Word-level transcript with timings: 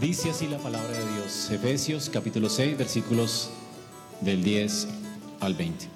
Dice 0.00 0.30
así 0.30 0.46
la 0.46 0.56
palabra 0.56 0.92
de 0.92 1.12
Dios, 1.12 1.50
Efesios 1.50 2.08
capítulo 2.08 2.48
6, 2.48 2.78
versículos 2.78 3.50
del 4.22 4.42
10 4.42 4.88
al 5.40 5.52
20. 5.52 5.88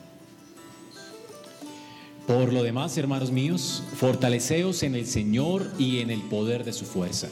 Por 2.26 2.52
lo 2.52 2.62
demás, 2.62 2.98
hermanos 2.98 3.30
míos, 3.30 3.82
fortaleceos 3.96 4.82
en 4.82 4.94
el 4.94 5.06
Señor 5.06 5.72
y 5.78 6.00
en 6.00 6.10
el 6.10 6.20
poder 6.20 6.64
de 6.64 6.74
su 6.74 6.84
fuerza. 6.84 7.28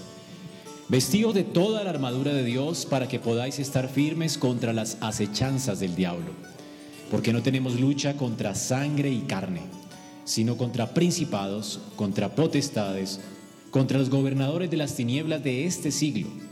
Vestíos 0.88 1.34
de 1.34 1.44
toda 1.44 1.84
la 1.84 1.90
armadura 1.90 2.32
de 2.32 2.42
Dios 2.42 2.86
para 2.86 3.06
que 3.06 3.20
podáis 3.20 3.58
estar 3.58 3.90
firmes 3.90 4.38
contra 4.38 4.72
las 4.72 4.96
acechanzas 5.02 5.78
del 5.78 5.94
diablo. 5.94 6.30
Porque 7.10 7.34
no 7.34 7.42
tenemos 7.42 7.78
lucha 7.78 8.16
contra 8.16 8.54
sangre 8.54 9.10
y 9.10 9.20
carne, 9.20 9.60
sino 10.24 10.56
contra 10.56 10.94
principados, 10.94 11.80
contra 11.96 12.34
potestades, 12.34 13.20
contra 13.70 13.98
los 13.98 14.08
gobernadores 14.08 14.70
de 14.70 14.78
las 14.78 14.94
tinieblas 14.94 15.44
de 15.44 15.66
este 15.66 15.92
siglo 15.92 16.28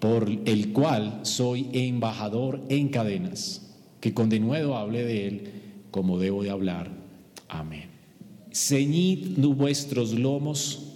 por 0.00 0.28
el 0.46 0.72
cual 0.72 1.20
soy 1.22 1.68
embajador 1.72 2.62
en 2.68 2.88
cadenas, 2.88 3.62
que 4.00 4.14
con 4.14 4.30
denuedo 4.30 4.76
hable 4.76 5.04
de 5.04 5.28
él 5.28 5.52
como 5.90 6.18
debo 6.18 6.42
de 6.42 6.50
hablar. 6.50 6.90
Amén. 7.48 7.90
Ceñid 8.52 9.38
vuestros 9.38 10.12
lomos 10.12 10.94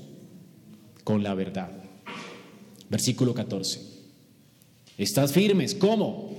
con 1.04 1.22
la 1.22 1.34
verdad. 1.34 1.70
Versículo 2.88 3.34
14. 3.34 3.80
Estás 4.96 5.32
firmes, 5.32 5.74
¿cómo? 5.74 6.32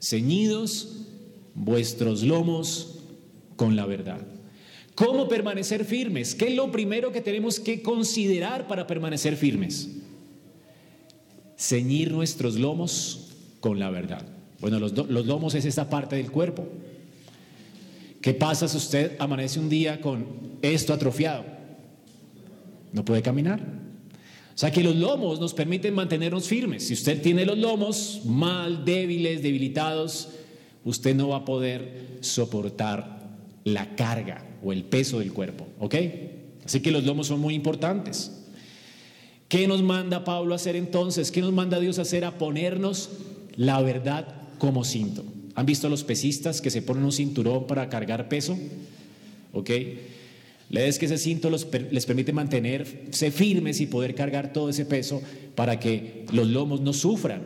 Ceñidos 0.00 1.06
vuestros 1.54 2.22
lomos 2.22 3.00
con 3.56 3.76
la 3.76 3.84
verdad. 3.86 4.20
¿Cómo 4.94 5.28
permanecer 5.28 5.84
firmes? 5.84 6.34
¿Qué 6.34 6.48
es 6.48 6.54
lo 6.54 6.70
primero 6.70 7.12
que 7.12 7.20
tenemos 7.20 7.60
que 7.60 7.82
considerar 7.82 8.66
para 8.66 8.86
permanecer 8.86 9.36
firmes? 9.36 10.01
Ceñir 11.62 12.10
nuestros 12.10 12.56
lomos 12.56 13.28
con 13.60 13.78
la 13.78 13.88
verdad. 13.88 14.26
Bueno, 14.60 14.80
los, 14.80 14.92
lomos 15.26 15.54
es 15.54 15.64
esa 15.64 15.88
parte 15.88 16.16
del 16.16 16.30
cuerpo. 16.30 16.66
¿Qué 18.20 18.34
pasa 18.34 18.66
si 18.66 18.76
usted 18.76 19.16
amanece 19.20 19.60
un 19.60 19.68
día 19.68 20.00
con 20.00 20.26
esto 20.60 20.92
atrofiado? 20.92 21.44
No 22.92 23.04
puede 23.04 23.22
caminar. 23.22 23.60
O 23.60 24.58
sea 24.58 24.72
que 24.72 24.82
los 24.82 24.96
lomos 24.96 25.40
nos 25.40 25.54
permiten 25.54 25.94
mantenernos 25.94 26.48
firmes. 26.48 26.86
Si 26.88 26.94
usted 26.94 27.22
tiene 27.22 27.46
los 27.46 27.56
lomos 27.56 28.22
mal, 28.24 28.84
débiles, 28.84 29.42
debilitados, 29.42 30.30
usted 30.84 31.14
no 31.14 31.28
va 31.28 31.38
a 31.38 31.44
poder 31.44 32.18
soportar 32.20 33.22
la 33.64 33.94
carga 33.94 34.44
o 34.64 34.72
el 34.72 34.82
peso 34.82 35.20
del 35.20 35.32
cuerpo. 35.32 35.68
¿Ok? 35.78 35.94
Así 36.64 36.80
que 36.80 36.90
los 36.90 37.04
lomos 37.04 37.28
son 37.28 37.40
muy 37.40 37.54
importantes. 37.54 38.41
¿Qué 39.52 39.68
nos 39.68 39.82
manda 39.82 40.24
Pablo 40.24 40.54
a 40.54 40.56
hacer 40.56 40.76
entonces? 40.76 41.30
¿Qué 41.30 41.42
nos 41.42 41.52
manda 41.52 41.78
Dios 41.78 41.98
a 41.98 42.02
hacer? 42.02 42.24
A 42.24 42.38
ponernos 42.38 43.10
la 43.54 43.82
verdad 43.82 44.26
como 44.56 44.82
cinto. 44.82 45.26
¿Han 45.54 45.66
visto 45.66 45.88
a 45.88 45.90
los 45.90 46.04
pesistas 46.04 46.62
que 46.62 46.70
se 46.70 46.80
ponen 46.80 47.04
un 47.04 47.12
cinturón 47.12 47.66
para 47.66 47.90
cargar 47.90 48.30
peso? 48.30 48.56
¿Ok? 49.52 49.68
es 50.70 50.98
que 50.98 51.04
ese 51.04 51.18
cinto 51.18 51.50
les 51.50 52.06
permite 52.06 52.32
mantenerse 52.32 53.30
firmes 53.30 53.82
y 53.82 53.86
poder 53.88 54.14
cargar 54.14 54.54
todo 54.54 54.70
ese 54.70 54.86
peso 54.86 55.20
para 55.54 55.78
que 55.78 56.24
los 56.32 56.48
lomos 56.48 56.80
no 56.80 56.94
sufran. 56.94 57.42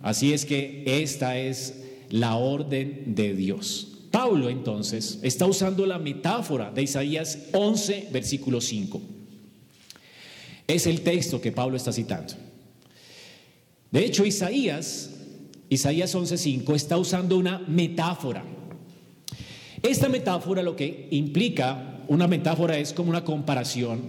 Así 0.00 0.32
es 0.32 0.44
que 0.44 0.84
esta 0.86 1.40
es 1.40 1.82
la 2.08 2.36
orden 2.36 3.16
de 3.16 3.34
Dios. 3.34 3.98
Pablo 4.12 4.48
entonces 4.48 5.18
está 5.22 5.44
usando 5.44 5.86
la 5.86 5.98
metáfora 5.98 6.70
de 6.70 6.84
Isaías 6.84 7.48
11, 7.52 8.10
versículo 8.12 8.60
5. 8.60 9.15
Es 10.66 10.86
el 10.86 11.02
texto 11.02 11.40
que 11.40 11.52
Pablo 11.52 11.76
está 11.76 11.92
citando. 11.92 12.34
De 13.90 14.04
hecho, 14.04 14.24
Isaías, 14.24 15.10
Isaías 15.68 16.14
11:5, 16.14 16.74
está 16.74 16.98
usando 16.98 17.36
una 17.36 17.58
metáfora. 17.60 18.44
Esta 19.82 20.08
metáfora 20.08 20.62
lo 20.62 20.74
que 20.74 21.08
implica, 21.10 22.00
una 22.08 22.26
metáfora 22.26 22.78
es 22.78 22.92
como 22.92 23.10
una 23.10 23.24
comparación, 23.24 24.00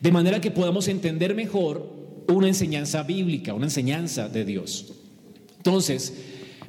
de 0.00 0.12
manera 0.12 0.40
que 0.40 0.50
podamos 0.50 0.88
entender 0.88 1.34
mejor 1.34 1.88
una 2.28 2.48
enseñanza 2.48 3.02
bíblica, 3.02 3.54
una 3.54 3.66
enseñanza 3.66 4.28
de 4.28 4.44
Dios. 4.44 4.92
Entonces, 5.56 6.12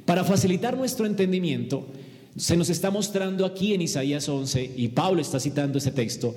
para 0.04 0.24
facilitar 0.24 0.76
nuestro 0.76 1.06
entendimiento, 1.06 1.86
se 2.36 2.56
nos 2.56 2.70
está 2.70 2.90
mostrando 2.90 3.44
aquí 3.44 3.74
en 3.74 3.82
Isaías 3.82 4.28
11, 4.28 4.72
y 4.76 4.88
Pablo 4.88 5.20
está 5.20 5.38
citando 5.38 5.78
ese 5.78 5.92
texto, 5.92 6.34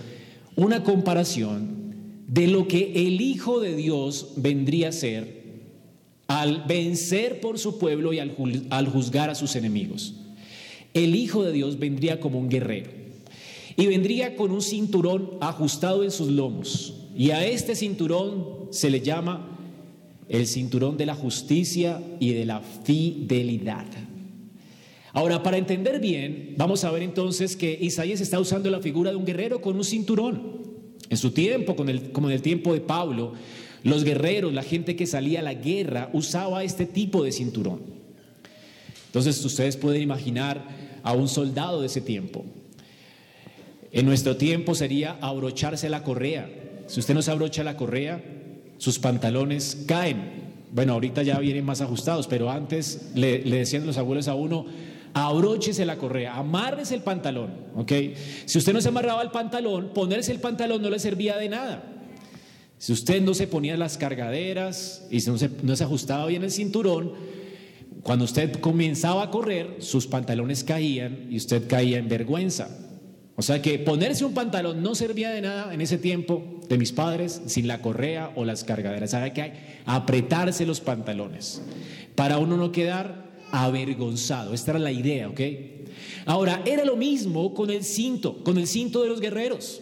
una 0.55 0.83
comparación 0.83 1.84
de 2.27 2.47
lo 2.47 2.67
que 2.67 3.07
el 3.07 3.21
Hijo 3.21 3.59
de 3.59 3.75
Dios 3.75 4.33
vendría 4.37 4.89
a 4.89 4.91
ser 4.91 5.45
al 6.27 6.63
vencer 6.67 7.39
por 7.39 7.59
su 7.59 7.77
pueblo 7.77 8.13
y 8.13 8.19
al 8.19 8.87
juzgar 8.87 9.29
a 9.29 9.35
sus 9.35 9.55
enemigos. 9.55 10.15
El 10.93 11.15
Hijo 11.15 11.43
de 11.43 11.51
Dios 11.51 11.77
vendría 11.77 12.19
como 12.19 12.39
un 12.39 12.49
guerrero 12.49 12.89
y 13.77 13.87
vendría 13.87 14.35
con 14.35 14.51
un 14.51 14.61
cinturón 14.61 15.31
ajustado 15.41 16.03
en 16.03 16.11
sus 16.11 16.29
lomos. 16.29 16.93
Y 17.15 17.31
a 17.31 17.45
este 17.45 17.75
cinturón 17.75 18.69
se 18.71 18.89
le 18.89 19.01
llama 19.01 19.57
el 20.29 20.47
cinturón 20.47 20.97
de 20.97 21.05
la 21.05 21.15
justicia 21.15 22.01
y 22.19 22.33
de 22.33 22.45
la 22.45 22.61
fidelidad. 22.61 23.85
Ahora, 25.13 25.43
para 25.43 25.57
entender 25.57 25.99
bien, 25.99 26.55
vamos 26.57 26.83
a 26.83 26.91
ver 26.91 27.03
entonces 27.03 27.55
que 27.55 27.77
Isaías 27.79 28.19
está 28.19 28.39
usando 28.39 28.69
la 28.69 28.81
figura 28.81 29.11
de 29.11 29.17
un 29.17 29.25
guerrero 29.25 29.61
con 29.61 29.77
un 29.77 29.83
cinturón. 29.83 30.74
En 31.09 31.17
su 31.17 31.31
tiempo, 31.31 31.75
como 31.75 32.29
en 32.29 32.33
el 32.33 32.41
tiempo 32.41 32.73
de 32.73 32.81
Pablo, 32.81 33.33
los 33.83 34.03
guerreros, 34.03 34.51
la 34.51 34.63
gente 34.63 34.95
que 34.95 35.05
salía 35.05 35.41
a 35.41 35.43
la 35.43 35.53
guerra, 35.53 36.09
usaba 36.13 36.63
este 36.63 36.85
tipo 36.85 37.23
de 37.23 37.31
cinturón. 37.31 37.81
Entonces 39.05 39.45
ustedes 39.45 39.77
pueden 39.77 40.01
imaginar 40.01 40.67
a 41.03 41.13
un 41.13 41.27
soldado 41.27 41.81
de 41.81 41.87
ese 41.87 42.01
tiempo. 42.01 42.43
En 43.91 44.05
nuestro 44.05 44.35
tiempo 44.35 44.73
sería 44.75 45.17
abrocharse 45.21 45.87
la 45.87 46.03
correa. 46.03 46.49
Si 46.87 46.99
usted 46.99 47.13
no 47.13 47.21
se 47.21 47.31
abrocha 47.31 47.63
la 47.63 47.77
correa, 47.77 48.23
sus 48.77 48.99
pantalones 48.99 49.83
caen. 49.87 50.45
Bueno, 50.71 50.93
ahorita 50.93 51.23
ya 51.23 51.39
vienen 51.39 51.63
más 51.63 51.79
ajustados, 51.79 52.27
pero 52.27 52.49
antes 52.49 53.11
le, 53.13 53.45
le 53.45 53.57
decían 53.59 53.85
los 53.85 53.97
abuelos 53.97 54.27
a 54.27 54.33
uno, 54.33 54.65
abróchese 55.15 55.85
la 55.85 55.97
correa, 55.97 56.35
amárrese 56.35 56.93
el 56.93 57.01
pantalón, 57.01 57.51
¿ok? 57.73 57.91
Si 58.45 58.57
usted 58.57 58.73
no 58.73 58.81
se 58.81 58.89
amarraba 58.89 59.21
el 59.21 59.31
pantalón, 59.31 59.91
ponerse 59.93 60.33
el 60.33 60.41
pantalón 60.41 60.81
no 60.81 60.89
le 60.89 60.99
servía 60.99 61.37
de 61.37 61.47
nada. 61.47 61.83
Si 62.77 62.91
usted 62.91 63.21
no 63.21 63.33
se 63.33 63.47
ponía 63.47 63.77
las 63.77 63.97
cargaderas 63.97 65.07
y 65.09 65.19
no 65.19 65.37
se, 65.37 65.49
no 65.63 65.73
se 65.77 65.85
ajustaba 65.85 66.25
bien 66.25 66.43
el 66.43 66.51
cinturón, 66.51 67.13
cuando 68.03 68.25
usted 68.25 68.59
comenzaba 68.59 69.23
a 69.23 69.31
correr, 69.31 69.77
sus 69.79 70.05
pantalones 70.05 70.65
caían 70.65 71.27
y 71.31 71.37
usted 71.37 71.65
caía 71.69 71.97
en 71.97 72.09
vergüenza. 72.09 72.77
O 73.37 73.41
sea 73.41 73.61
que 73.61 73.79
ponerse 73.79 74.25
un 74.25 74.33
pantalón 74.33 74.83
no 74.83 74.95
servía 74.95 75.29
de 75.29 75.41
nada 75.41 75.73
en 75.73 75.79
ese 75.79 75.97
tiempo 75.97 76.59
de 76.67 76.77
mis 76.77 76.91
padres 76.91 77.41
sin 77.45 77.69
la 77.69 77.81
correa 77.81 78.33
o 78.35 78.43
las 78.43 78.65
cargaderas. 78.65 79.13
Había 79.13 79.33
que 79.33 79.53
apretarse 79.85 80.65
los 80.65 80.81
pantalones 80.81 81.61
para 82.15 82.37
uno 82.37 82.57
no 82.57 82.73
quedar 82.73 83.24
avergonzado. 83.51 84.53
Esta 84.53 84.71
era 84.71 84.79
la 84.79 84.91
idea, 84.91 85.29
¿ok? 85.29 85.41
Ahora, 86.25 86.61
era 86.65 86.83
lo 86.85 86.95
mismo 86.95 87.53
con 87.53 87.69
el 87.69 87.83
cinto, 87.83 88.43
con 88.43 88.57
el 88.57 88.67
cinto 88.67 89.03
de 89.03 89.09
los 89.09 89.21
guerreros. 89.21 89.81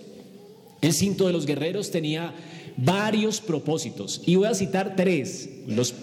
El 0.82 0.94
cinto 0.94 1.28
de 1.28 1.34
los 1.34 1.46
guerreros 1.46 1.92
tenía 1.92 2.34
varios 2.76 3.40
propósitos 3.40 4.22
y 4.26 4.36
voy 4.36 4.48
a 4.48 4.54
citar 4.54 4.96
tres. 4.96 5.50
Los, 5.68 5.94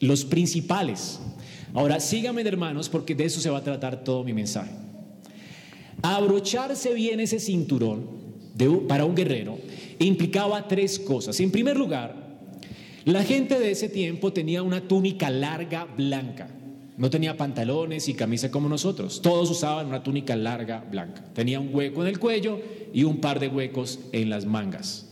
los 0.00 0.24
principales. 0.24 1.20
Ahora, 1.74 2.00
síganme 2.00 2.42
hermanos 2.42 2.88
porque 2.88 3.14
de 3.14 3.24
eso 3.24 3.40
se 3.40 3.50
va 3.50 3.58
a 3.58 3.64
tratar 3.64 4.02
todo 4.02 4.24
mi 4.24 4.32
mensaje. 4.32 4.72
Abrocharse 6.02 6.94
bien 6.94 7.20
ese 7.20 7.38
cinturón 7.38 8.06
para 8.88 9.04
un 9.04 9.14
guerrero 9.14 9.58
implicaba 9.98 10.66
tres 10.66 10.98
cosas. 10.98 11.38
En 11.40 11.50
primer 11.50 11.76
lugar, 11.76 12.40
la 13.04 13.22
gente 13.22 13.58
de 13.58 13.70
ese 13.70 13.88
tiempo 13.88 14.32
tenía 14.32 14.62
una 14.62 14.86
túnica 14.86 15.30
larga 15.30 15.84
blanca. 15.84 16.48
No 16.98 17.10
tenía 17.10 17.36
pantalones 17.36 18.08
y 18.08 18.14
camisa 18.14 18.50
como 18.50 18.68
nosotros. 18.68 19.22
Todos 19.22 19.50
usaban 19.50 19.86
una 19.86 20.02
túnica 20.02 20.34
larga 20.34 20.84
blanca. 20.90 21.24
Tenía 21.32 21.60
un 21.60 21.72
hueco 21.72 22.02
en 22.02 22.08
el 22.08 22.18
cuello 22.18 22.60
y 22.92 23.04
un 23.04 23.18
par 23.18 23.38
de 23.38 23.46
huecos 23.46 24.00
en 24.10 24.28
las 24.28 24.44
mangas. 24.44 25.08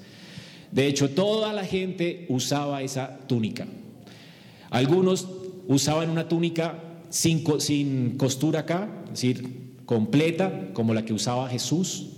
De 0.72 0.88
hecho, 0.88 1.10
toda 1.10 1.52
la 1.52 1.64
gente 1.64 2.26
usaba 2.28 2.82
esa 2.82 3.18
túnica. 3.28 3.66
Algunos 4.68 5.28
usaban 5.68 6.10
una 6.10 6.28
túnica 6.28 6.82
sin, 7.08 7.44
sin 7.60 8.18
costura 8.18 8.60
acá, 8.60 8.90
es 9.04 9.10
decir, 9.10 9.76
completa, 9.86 10.70
como 10.72 10.92
la 10.92 11.04
que 11.04 11.12
usaba 11.12 11.48
Jesús. 11.48 12.08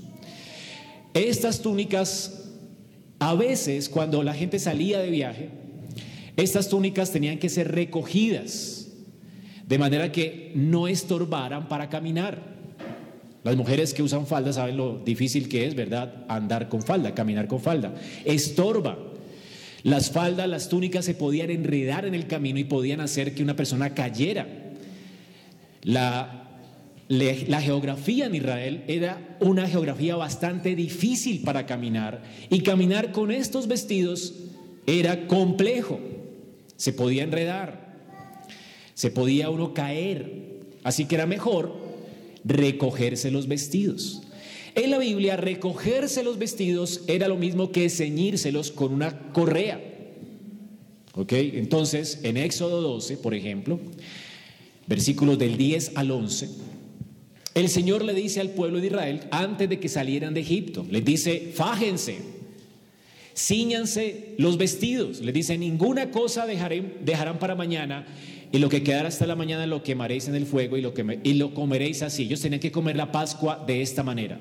Estas 1.13 1.61
túnicas, 1.61 2.53
a 3.19 3.35
veces, 3.35 3.91
cuando 3.91 4.23
la 4.23 4.33
gente 4.33 4.59
salía 4.59 4.99
de 4.99 5.11
viaje, 5.11 5.51
estas 6.37 6.69
túnicas 6.69 7.11
tenían 7.11 7.39
que 7.39 7.49
ser 7.49 7.73
recogidas, 7.73 8.78
de 9.69 9.79
manera 9.79 10.11
que 10.11 10.51
no 10.55 10.89
estorbaran 10.89 11.69
para 11.69 11.91
caminar. 11.91 12.41
Las 13.45 13.55
mujeres 13.55 13.93
que 13.93 14.03
usan 14.03 14.27
falda 14.27 14.53
saben 14.53 14.79
lo 14.79 14.99
difícil 15.05 15.49
que 15.49 15.67
es, 15.67 15.75
¿verdad? 15.75 16.25
Andar 16.29 16.71
con 16.71 16.83
falda, 16.83 17.15
caminar 17.15 17.47
con 17.49 17.61
falda. 17.61 17.95
Estorba. 18.25 18.99
Las 19.83 20.11
faldas, 20.11 20.49
las 20.49 20.69
túnicas 20.71 21.05
se 21.05 21.15
podían 21.15 21.51
enredar 21.51 22.07
en 22.07 22.15
el 22.15 22.27
camino 22.27 22.59
y 22.59 22.65
podían 22.65 23.01
hacer 23.01 23.35
que 23.35 23.43
una 23.43 23.57
persona 23.57 23.95
cayera. 23.95 24.47
La, 25.83 26.49
la 27.09 27.61
geografía 27.61 28.27
en 28.27 28.35
Israel 28.35 28.85
era 28.89 29.37
una 29.41 29.69
geografía 29.69 30.17
bastante 30.17 30.75
difícil 30.75 31.43
para 31.43 31.67
caminar 31.67 32.23
y 32.51 32.63
caminar 32.63 33.13
con 33.13 33.31
estos 33.31 33.69
vestidos 33.69 34.35
era 34.87 35.27
complejo. 35.27 36.01
Se 36.77 36.93
podía 36.93 37.23
enredar, 37.23 37.88
se 38.99 39.13
podía 39.13 39.49
uno 39.49 39.75
caer, 39.75 40.59
así 40.83 41.05
que 41.05 41.15
era 41.15 41.25
mejor 41.25 41.73
recogerse 42.45 43.31
los 43.31 43.47
vestidos. 43.47 44.23
En 44.75 44.91
la 44.91 44.99
Biblia, 44.99 45.37
recogerse 45.37 46.25
los 46.25 46.37
vestidos 46.37 47.03
era 47.07 47.29
lo 47.29 47.37
mismo 47.37 47.71
que 47.71 47.91
ceñírselos 47.91 48.73
con 48.73 48.93
una 48.93 49.31
correa. 49.33 49.81
¿Ok? 51.15 51.33
Entonces, 51.33 52.19
en 52.25 52.39
Éxodo 52.39 52.81
12, 52.81 53.19
por 53.19 53.35
ejemplo, 53.35 53.79
versículos 54.89 55.39
del 55.39 55.57
10 55.57 55.93
al 55.95 56.11
11, 56.11 56.49
el 57.55 57.69
Señor 57.69 58.05
le 58.05 58.15
dice 58.15 58.41
al 58.41 58.51
pueblo 58.51 58.81
de 58.81 58.89
Israel, 58.89 59.21
antes 59.31 59.69
de 59.69 59.79
que 59.79 59.89
salieran 59.89 60.35
de 60.35 60.41
Egipto, 60.41 60.85
les 60.91 61.05
dice, 61.05 61.53
fájense, 61.55 62.19
ciñanse 63.37 64.35
los 64.39 64.59
vestidos, 64.59 65.21
les 65.21 65.35
dice, 65.35 65.57
ninguna 65.57 66.11
cosa 66.11 66.47
dejarán 66.47 67.39
para 67.39 67.55
mañana 67.55 68.05
y 68.51 68.59
lo 68.59 68.69
que 68.69 68.83
quedará 68.83 69.09
hasta 69.09 69.27
la 69.27 69.37
mañana 69.37 69.67
lo 69.67 69.83
quemaréis 69.83 70.29
en 70.29 70.35
el 70.35 70.47
fuego 70.47 70.77
y 70.77 70.81
lo, 70.81 70.95
y 71.23 71.35
lo 71.35 71.55
comeréis 71.55 72.03
así. 72.03 72.25
Ellos 72.25 72.41
tenían 72.41 72.61
que 72.61 72.73
comer 72.73 72.97
la 72.97 73.13
Pascua 73.13 73.63
de 73.67 73.83
esta 73.83 74.03
manera. 74.03 74.39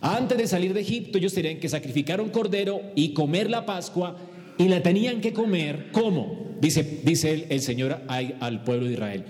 Antes 0.00 0.36
de 0.36 0.46
salir 0.46 0.74
de 0.74 0.82
Egipto, 0.82 1.18
ellos 1.18 1.32
tenían 1.32 1.58
que 1.58 1.68
sacrificar 1.68 2.20
un 2.20 2.28
cordero 2.28 2.82
y 2.94 3.14
comer 3.14 3.48
la 3.48 3.64
Pascua 3.64 4.16
y 4.58 4.68
la 4.68 4.82
tenían 4.82 5.20
que 5.20 5.32
comer, 5.32 5.88
¿cómo? 5.92 6.56
Dice, 6.60 7.00
dice 7.04 7.46
el, 7.48 7.60
Señor 7.60 8.02
al 8.08 8.64
pueblo 8.64 8.86
de 8.86 8.92
Israel, 8.92 9.24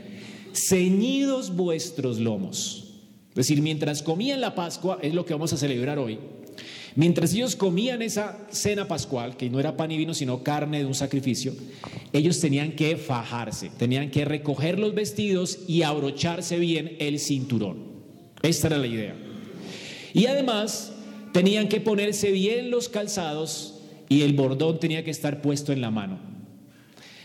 ceñidos 0.53 1.55
vuestros 1.55 2.19
lomos. 2.19 2.81
Es 3.31 3.49
decir, 3.49 3.63
mientras 3.63 4.03
comían 4.03 4.41
la 4.41 4.55
Pascua, 4.55 4.99
es 5.03 5.15
lo 5.15 5.25
que 5.25 5.35
vamos 5.35 5.53
a 5.53 5.57
celebrar 5.57 5.99
hoy, 5.99 6.19
Mientras 6.97 7.35
ellos 7.35 7.57
comían 7.57 8.03
esa 8.03 8.39
cena 8.51 8.87
pascual, 8.87 9.37
que 9.37 9.51
no 9.51 9.59
era 9.59 9.77
pan 9.77 9.91
y 9.91 9.97
vino, 9.97 10.15
sino 10.15 10.45
carne 10.45 10.79
de 10.79 10.85
un 10.85 10.95
sacrificio, 10.95 11.53
ellos 12.13 12.39
tenían 12.39 12.73
que 12.73 12.97
fajarse, 12.97 13.71
tenían 13.77 14.11
que 14.11 14.25
recoger 14.25 14.79
los 14.79 14.95
vestidos 14.95 15.59
y 15.67 15.83
abrocharse 15.83 16.59
bien 16.59 16.97
el 17.01 17.19
cinturón. 17.19 17.95
Esta 18.43 18.69
era 18.69 18.79
la 18.79 18.87
idea. 18.87 19.17
Y 20.13 20.27
además 20.27 20.93
tenían 21.33 21.69
que 21.69 21.81
ponerse 21.81 22.31
bien 22.31 22.71
los 22.71 22.89
calzados 22.89 23.81
y 24.09 24.23
el 24.23 24.35
bordón 24.35 24.79
tenía 24.79 25.03
que 25.03 25.11
estar 25.11 25.43
puesto 25.43 25.73
en 25.73 25.81
la 25.81 25.91
mano. 25.91 26.21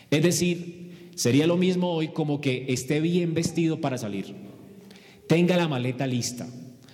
Es 0.10 0.24
decir, 0.24 1.12
sería 1.14 1.46
lo 1.46 1.58
mismo 1.58 1.92
hoy 1.92 2.08
como 2.08 2.42
que 2.42 2.66
esté 2.70 3.02
bien 3.02 3.36
vestido 3.36 3.80
para 3.80 4.00
salir. 4.00 4.34
Tenga 5.28 5.58
la 5.58 5.68
maleta 5.68 6.08
lista 6.08 6.48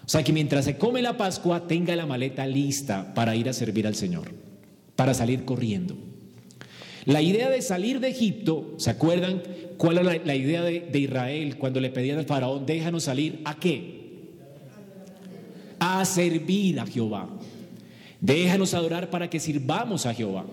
o 0.06 0.10
sea, 0.10 0.24
que 0.24 0.34
mientras 0.34 0.66
se 0.66 0.78
come 0.78 1.02
la 1.02 1.18
Pascua 1.18 1.68
tenga 1.68 1.96
la 1.96 2.06
maleta 2.06 2.46
lista 2.46 3.14
para 3.16 3.36
ir 3.36 3.50
a 3.50 3.54
servir 3.54 3.88
al 3.88 3.96
Señor, 3.96 4.32
para 4.96 5.16
salir 5.16 5.46
corriendo. 5.46 5.98
La 7.06 7.22
idea 7.22 7.50
de 7.50 7.62
salir 7.62 8.00
de 8.00 8.10
Egipto, 8.10 8.76
¿se 8.78 8.92
acuerdan 8.92 9.42
cuál 9.78 9.98
era 9.98 10.18
la, 10.24 10.36
idea 10.36 10.62
de, 10.62 10.82
de, 10.82 11.00
Israel 11.00 11.58
cuando 11.58 11.80
le 11.80 11.90
pedían 11.90 12.20
al 12.20 12.26
faraón, 12.26 12.66
déjanos 12.66 13.04
salir? 13.04 13.42
¿A 13.46 13.56
qué? 13.56 14.06
A 15.80 16.06
servir 16.06 16.80
a 16.80 16.86
Jehová. 16.86 17.30
Déjanos 18.22 18.74
adorar 18.76 19.10
para 19.10 19.30
que 19.30 19.40
sirvamos 19.40 20.06
a 20.06 20.14
Jehová. 20.14 20.46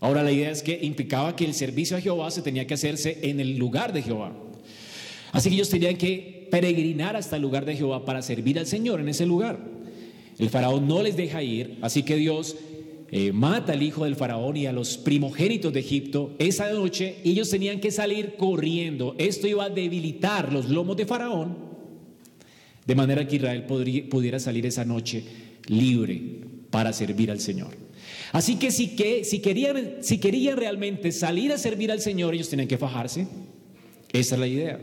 Ahora 0.00 0.22
la 0.22 0.32
idea 0.32 0.50
es 0.50 0.62
que 0.62 0.78
implicaba 0.82 1.34
que 1.36 1.44
el 1.44 1.54
servicio 1.54 1.96
a 1.96 2.00
Jehová 2.00 2.30
se 2.30 2.42
tenía 2.42 2.66
que 2.66 2.74
hacerse 2.74 3.18
en 3.22 3.40
el 3.40 3.58
lugar 3.58 3.92
de 3.92 4.02
Jehová. 4.02 4.32
Así 5.32 5.48
que 5.48 5.56
ellos 5.56 5.70
tenían 5.70 5.96
que 5.96 6.35
peregrinar 6.50 7.16
hasta 7.16 7.36
el 7.36 7.42
lugar 7.42 7.64
de 7.64 7.76
Jehová 7.76 8.04
para 8.04 8.22
servir 8.22 8.58
al 8.58 8.66
Señor 8.66 9.00
en 9.00 9.08
ese 9.08 9.26
lugar. 9.26 9.58
El 10.38 10.50
faraón 10.50 10.86
no 10.86 11.02
les 11.02 11.16
deja 11.16 11.42
ir, 11.42 11.78
así 11.80 12.02
que 12.02 12.16
Dios 12.16 12.56
eh, 13.10 13.32
mata 13.32 13.72
al 13.72 13.82
hijo 13.82 14.04
del 14.04 14.16
faraón 14.16 14.56
y 14.56 14.66
a 14.66 14.72
los 14.72 14.98
primogénitos 14.98 15.72
de 15.72 15.80
Egipto 15.80 16.34
esa 16.38 16.72
noche 16.72 17.16
ellos 17.24 17.48
tenían 17.48 17.80
que 17.80 17.90
salir 17.90 18.34
corriendo. 18.36 19.14
Esto 19.18 19.46
iba 19.46 19.64
a 19.64 19.70
debilitar 19.70 20.52
los 20.52 20.68
lomos 20.68 20.96
de 20.96 21.06
faraón, 21.06 21.56
de 22.84 22.94
manera 22.94 23.26
que 23.26 23.36
Israel 23.36 23.64
pudiera 23.64 24.38
salir 24.38 24.66
esa 24.66 24.84
noche 24.84 25.24
libre 25.66 26.20
para 26.70 26.92
servir 26.92 27.30
al 27.30 27.40
Señor. 27.40 27.76
Así 28.32 28.56
que 28.56 28.70
si, 28.70 28.96
que, 28.96 29.24
si, 29.24 29.40
querían, 29.40 29.96
si 30.00 30.18
querían 30.18 30.56
realmente 30.56 31.12
salir 31.12 31.52
a 31.52 31.58
servir 31.58 31.92
al 31.92 32.00
Señor, 32.00 32.34
ellos 32.34 32.48
tenían 32.48 32.68
que 32.68 32.78
fajarse. 32.78 33.26
Esa 34.12 34.34
es 34.34 34.40
la 34.40 34.46
idea. 34.46 34.80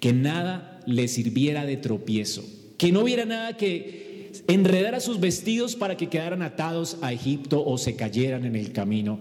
Que 0.00 0.12
nada 0.12 0.71
le 0.86 1.08
sirviera 1.08 1.64
de 1.66 1.76
tropiezo, 1.76 2.44
que 2.78 2.92
no 2.92 3.00
hubiera 3.00 3.24
nada 3.24 3.56
que 3.56 4.12
enredara 4.48 5.00
sus 5.00 5.20
vestidos 5.20 5.76
para 5.76 5.96
que 5.96 6.08
quedaran 6.08 6.42
atados 6.42 6.98
a 7.02 7.12
Egipto 7.12 7.64
o 7.64 7.78
se 7.78 7.96
cayeran 7.96 8.44
en 8.44 8.56
el 8.56 8.72
camino 8.72 9.20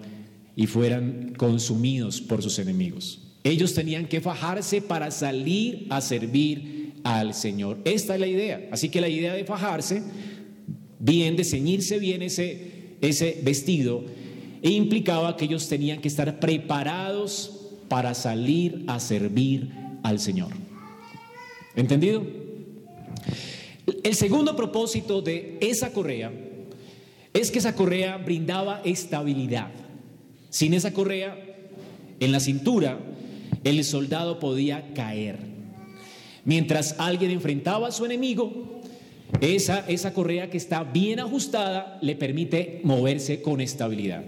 y 0.55 0.67
fueran 0.67 1.33
consumidos 1.37 2.21
por 2.21 2.41
sus 2.41 2.59
enemigos. 2.59 3.19
Ellos 3.43 3.73
tenían 3.73 4.07
que 4.07 4.21
fajarse 4.21 4.81
para 4.81 5.11
salir 5.11 5.87
a 5.89 6.01
servir 6.01 6.93
al 7.03 7.33
Señor. 7.33 7.79
Esta 7.85 8.13
es 8.13 8.19
la 8.19 8.27
idea. 8.27 8.69
Así 8.71 8.89
que 8.89 9.01
la 9.01 9.09
idea 9.09 9.33
de 9.33 9.43
fajarse, 9.43 10.03
bien, 10.99 11.35
de 11.35 11.43
ceñirse 11.43 11.97
bien 11.97 12.21
ese, 12.21 12.95
ese 13.01 13.41
vestido, 13.43 14.05
implicaba 14.61 15.35
que 15.37 15.45
ellos 15.45 15.67
tenían 15.67 16.01
que 16.01 16.07
estar 16.07 16.39
preparados 16.39 17.57
para 17.87 18.13
salir 18.13 18.83
a 18.87 18.99
servir 18.99 19.71
al 20.03 20.19
Señor. 20.19 20.51
¿Entendido? 21.75 22.23
El 24.03 24.15
segundo 24.15 24.55
propósito 24.55 25.21
de 25.21 25.57
esa 25.61 25.93
correa 25.93 26.31
es 27.33 27.51
que 27.51 27.59
esa 27.59 27.75
correa 27.75 28.17
brindaba 28.17 28.81
estabilidad. 28.83 29.71
Sin 30.49 30.73
esa 30.73 30.93
correa 30.93 31.37
en 32.19 32.31
la 32.31 32.39
cintura, 32.39 32.99
el 33.63 33.83
soldado 33.83 34.39
podía 34.39 34.93
caer. 34.93 35.37
Mientras 36.43 36.95
alguien 36.97 37.31
enfrentaba 37.31 37.87
a 37.87 37.91
su 37.91 38.05
enemigo, 38.05 38.81
esa, 39.39 39.85
esa 39.87 40.13
correa 40.13 40.49
que 40.49 40.57
está 40.57 40.83
bien 40.83 41.19
ajustada 41.19 41.99
le 42.01 42.15
permite 42.15 42.81
moverse 42.83 43.41
con 43.41 43.61
estabilidad. 43.61 44.23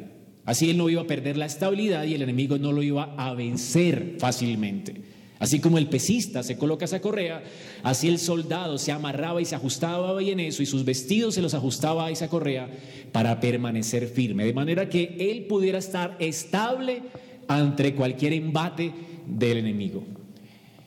Así 0.45 0.69
él 0.69 0.77
no 0.77 0.89
iba 0.89 1.01
a 1.01 1.07
perder 1.07 1.37
la 1.37 1.45
estabilidad 1.45 2.03
y 2.05 2.13
el 2.13 2.21
enemigo 2.21 2.57
no 2.57 2.71
lo 2.71 2.83
iba 2.83 3.15
a 3.17 3.33
vencer 3.33 4.15
fácilmente. 4.19 5.01
Así 5.43 5.59
como 5.59 5.77
el 5.77 5.89
pesista 5.89 6.41
se 6.41 6.55
coloca 6.55 6.85
esa 6.85 7.01
correa, 7.01 7.43
así 7.83 8.07
el 8.07 8.17
soldado 8.17 8.77
se 8.77 8.93
amarraba 8.93 9.41
y 9.41 9.45
se 9.45 9.55
ajustaba 9.55 10.17
bien 10.17 10.39
eso 10.39 10.63
y 10.63 10.65
sus 10.65 10.85
vestidos 10.85 11.35
se 11.35 11.41
los 11.41 11.53
ajustaba 11.53 12.05
a 12.05 12.11
esa 12.11 12.29
correa 12.29 12.69
para 13.11 13.41
permanecer 13.41 14.07
firme, 14.07 14.45
de 14.45 14.53
manera 14.53 14.87
que 14.87 15.17
él 15.19 15.43
pudiera 15.49 15.79
estar 15.79 16.15
estable 16.19 17.01
ante 17.49 17.93
cualquier 17.93 18.31
embate 18.31 18.93
del 19.27 19.57
enemigo. 19.57 20.05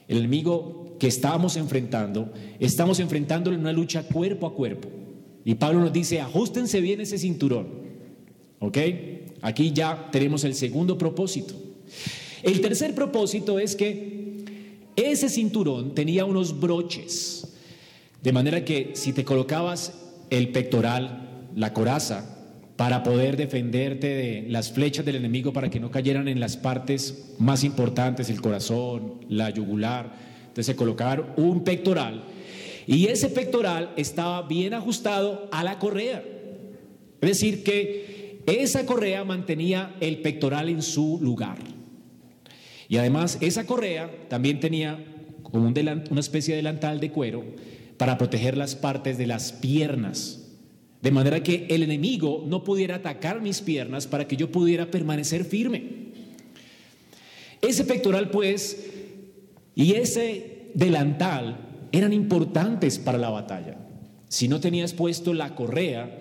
El 0.08 0.20
enemigo 0.20 0.96
que 0.98 1.08
estábamos 1.08 1.58
enfrentando, 1.58 2.32
estamos 2.58 2.98
enfrentando 2.98 3.52
en 3.52 3.60
una 3.60 3.74
lucha 3.74 4.04
cuerpo 4.04 4.46
a 4.46 4.54
cuerpo. 4.54 4.88
Y 5.44 5.56
Pablo 5.56 5.80
nos 5.80 5.92
dice, 5.92 6.22
ajustense 6.22 6.80
bien 6.80 7.02
ese 7.02 7.18
cinturón. 7.18 7.68
¿Ok? 8.60 8.78
Aquí 9.42 9.74
ya 9.74 10.08
tenemos 10.10 10.44
el 10.44 10.54
segundo 10.54 10.96
propósito. 10.96 11.54
El 12.42 12.62
tercer 12.62 12.94
propósito 12.94 13.58
es 13.58 13.76
que 13.76 14.15
ese 14.96 15.28
cinturón 15.28 15.94
tenía 15.94 16.24
unos 16.24 16.58
broches, 16.58 17.54
de 18.22 18.32
manera 18.32 18.64
que 18.64 18.92
si 18.94 19.12
te 19.12 19.24
colocabas 19.24 19.92
el 20.30 20.48
pectoral, 20.48 21.48
la 21.54 21.72
coraza, 21.72 22.36
para 22.76 23.02
poder 23.02 23.36
defenderte 23.36 24.08
de 24.08 24.46
las 24.48 24.70
flechas 24.70 25.04
del 25.04 25.16
enemigo 25.16 25.52
para 25.52 25.70
que 25.70 25.80
no 25.80 25.90
cayeran 25.90 26.28
en 26.28 26.40
las 26.40 26.56
partes 26.56 27.34
más 27.38 27.64
importantes, 27.64 28.28
el 28.28 28.40
corazón, 28.40 29.24
la 29.28 29.50
yugular. 29.50 30.12
Entonces 30.40 30.66
se 30.66 30.76
colocaron 30.76 31.28
un 31.36 31.64
pectoral 31.64 32.24
y 32.86 33.06
ese 33.06 33.28
pectoral 33.28 33.92
estaba 33.96 34.42
bien 34.42 34.74
ajustado 34.74 35.48
a 35.52 35.64
la 35.64 35.78
correa. 35.78 36.22
Es 37.20 37.28
decir, 37.28 37.64
que 37.64 38.42
esa 38.46 38.84
correa 38.84 39.24
mantenía 39.24 39.96
el 40.00 40.18
pectoral 40.18 40.68
en 40.68 40.82
su 40.82 41.18
lugar. 41.20 41.75
Y 42.88 42.96
además 42.96 43.38
esa 43.40 43.66
correa 43.66 44.10
también 44.28 44.60
tenía 44.60 45.04
como 45.42 45.66
una 45.66 46.20
especie 46.20 46.54
de 46.54 46.58
delantal 46.58 47.00
de 47.00 47.10
cuero 47.10 47.44
para 47.96 48.18
proteger 48.18 48.56
las 48.56 48.74
partes 48.74 49.18
de 49.18 49.26
las 49.26 49.52
piernas 49.52 50.46
de 51.06 51.12
manera 51.12 51.40
que 51.40 51.66
el 51.70 51.84
enemigo 51.84 52.44
no 52.48 52.64
pudiera 52.64 52.96
atacar 52.96 53.40
mis 53.40 53.60
piernas 53.60 54.08
para 54.08 54.26
que 54.26 54.36
yo 54.36 54.50
pudiera 54.50 54.90
permanecer 54.90 55.44
firme. 55.44 55.84
Ese 57.62 57.84
pectoral, 57.84 58.30
pues, 58.30 58.84
y 59.76 59.92
ese 59.92 60.70
delantal 60.74 61.88
eran 61.92 62.12
importantes 62.12 62.98
para 62.98 63.18
la 63.18 63.30
batalla. 63.30 63.78
Si 64.28 64.48
no 64.48 64.58
tenías 64.58 64.94
puesto 64.94 65.32
la 65.32 65.54
correa, 65.54 66.18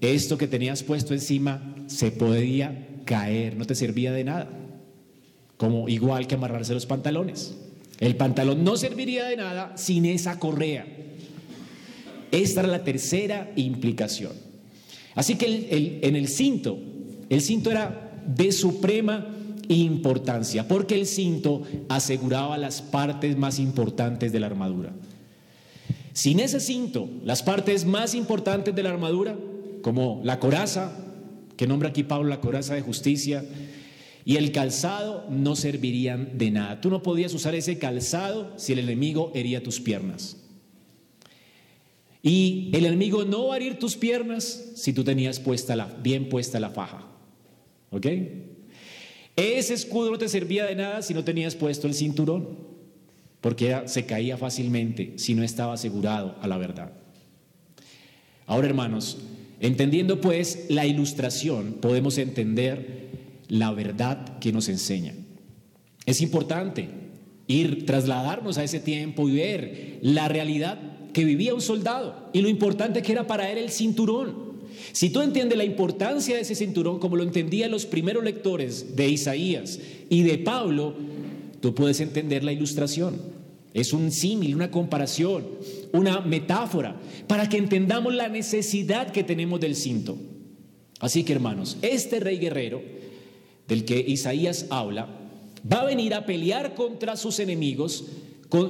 esto 0.00 0.38
que 0.38 0.48
tenías 0.48 0.82
puesto 0.82 1.12
encima 1.12 1.74
se 1.86 2.10
podía 2.10 2.88
caer, 3.04 3.56
no 3.56 3.66
te 3.66 3.74
servía 3.74 4.12
de 4.12 4.24
nada. 4.24 4.48
Como 5.56 5.88
igual 5.88 6.26
que 6.26 6.34
amarrarse 6.34 6.74
los 6.74 6.86
pantalones. 6.86 7.56
El 7.98 8.16
pantalón 8.16 8.62
no 8.62 8.76
serviría 8.76 9.24
de 9.24 9.36
nada 9.36 9.76
sin 9.76 10.04
esa 10.04 10.38
correa. 10.38 10.86
Esta 12.30 12.60
era 12.60 12.68
la 12.68 12.84
tercera 12.84 13.50
implicación. 13.56 14.32
Así 15.14 15.36
que 15.36 16.00
en 16.02 16.14
el 16.14 16.28
cinto, 16.28 16.78
el 17.30 17.40
cinto 17.40 17.70
era 17.70 18.22
de 18.26 18.52
suprema 18.52 19.26
importancia, 19.68 20.68
porque 20.68 20.94
el 20.94 21.06
cinto 21.06 21.62
aseguraba 21.88 22.58
las 22.58 22.82
partes 22.82 23.36
más 23.36 23.58
importantes 23.58 24.32
de 24.32 24.40
la 24.40 24.46
armadura. 24.46 24.92
Sin 26.12 26.40
ese 26.40 26.60
cinto, 26.60 27.08
las 27.24 27.42
partes 27.42 27.84
más 27.84 28.14
importantes 28.14 28.74
de 28.74 28.82
la 28.82 28.90
armadura, 28.90 29.36
como 29.82 30.20
la 30.24 30.38
coraza, 30.38 30.92
que 31.56 31.66
nombra 31.66 31.90
aquí 31.90 32.02
Pablo 32.02 32.28
la 32.28 32.40
coraza 32.40 32.74
de 32.74 32.82
justicia, 32.82 33.44
y 34.26 34.36
el 34.38 34.50
calzado 34.50 35.24
no 35.30 35.54
servirían 35.54 36.36
de 36.36 36.50
nada. 36.50 36.80
Tú 36.80 36.90
no 36.90 37.00
podías 37.00 37.32
usar 37.32 37.54
ese 37.54 37.78
calzado 37.78 38.52
si 38.56 38.72
el 38.72 38.80
enemigo 38.80 39.30
hería 39.36 39.62
tus 39.62 39.80
piernas. 39.80 40.36
Y 42.24 42.70
el 42.74 42.86
enemigo 42.86 43.24
no 43.24 43.46
va 43.46 43.54
a 43.54 43.56
herir 43.58 43.78
tus 43.78 43.96
piernas 43.96 44.72
si 44.74 44.92
tú 44.92 45.04
tenías 45.04 45.38
puesta 45.38 45.76
la, 45.76 45.86
bien 45.86 46.28
puesta 46.28 46.58
la 46.58 46.70
faja. 46.70 47.06
¿Ok? 47.90 48.06
Ese 49.36 49.74
escudo 49.74 50.10
no 50.10 50.18
te 50.18 50.28
servía 50.28 50.66
de 50.66 50.74
nada 50.74 51.02
si 51.02 51.14
no 51.14 51.22
tenías 51.22 51.54
puesto 51.54 51.86
el 51.86 51.94
cinturón, 51.94 52.58
porque 53.40 53.82
se 53.84 54.06
caía 54.06 54.36
fácilmente 54.36 55.12
si 55.18 55.34
no 55.34 55.44
estaba 55.44 55.74
asegurado 55.74 56.34
a 56.42 56.48
la 56.48 56.58
verdad. 56.58 56.90
Ahora, 58.44 58.66
hermanos, 58.66 59.18
entendiendo 59.60 60.20
pues 60.20 60.66
la 60.68 60.84
ilustración, 60.84 61.74
podemos 61.74 62.18
entender 62.18 63.06
la 63.48 63.72
verdad 63.72 64.38
que 64.38 64.52
nos 64.52 64.68
enseña. 64.68 65.14
Es 66.04 66.20
importante 66.20 66.88
ir, 67.46 67.86
trasladarnos 67.86 68.58
a 68.58 68.64
ese 68.64 68.80
tiempo 68.80 69.28
y 69.28 69.36
ver 69.36 69.98
la 70.02 70.28
realidad 70.28 70.78
que 71.12 71.24
vivía 71.24 71.54
un 71.54 71.60
soldado 71.60 72.28
y 72.32 72.42
lo 72.42 72.48
importante 72.48 73.02
que 73.02 73.12
era 73.12 73.26
para 73.26 73.50
él 73.50 73.58
el 73.58 73.70
cinturón. 73.70 74.46
Si 74.92 75.10
tú 75.10 75.22
entiendes 75.22 75.56
la 75.56 75.64
importancia 75.64 76.36
de 76.36 76.42
ese 76.42 76.54
cinturón 76.54 76.98
como 76.98 77.16
lo 77.16 77.22
entendían 77.22 77.70
los 77.70 77.86
primeros 77.86 78.22
lectores 78.22 78.96
de 78.96 79.08
Isaías 79.08 79.78
y 80.10 80.22
de 80.22 80.38
Pablo, 80.38 80.94
tú 81.60 81.74
puedes 81.74 82.00
entender 82.00 82.44
la 82.44 82.52
ilustración. 82.52 83.20
Es 83.72 83.92
un 83.92 84.10
símil, 84.10 84.54
una 84.54 84.70
comparación, 84.70 85.46
una 85.92 86.20
metáfora, 86.20 86.96
para 87.26 87.48
que 87.48 87.58
entendamos 87.58 88.14
la 88.14 88.28
necesidad 88.28 89.10
que 89.12 89.24
tenemos 89.24 89.60
del 89.60 89.76
cinto. 89.76 90.16
Así 90.98 91.24
que 91.24 91.34
hermanos, 91.34 91.76
este 91.82 92.20
rey 92.20 92.38
guerrero 92.38 92.80
del 93.68 93.84
que 93.84 93.98
Isaías 93.98 94.66
habla, 94.70 95.08
va 95.70 95.80
a 95.80 95.86
venir 95.86 96.14
a 96.14 96.26
pelear 96.26 96.74
contra 96.74 97.16
sus 97.16 97.38
enemigos 97.38 98.04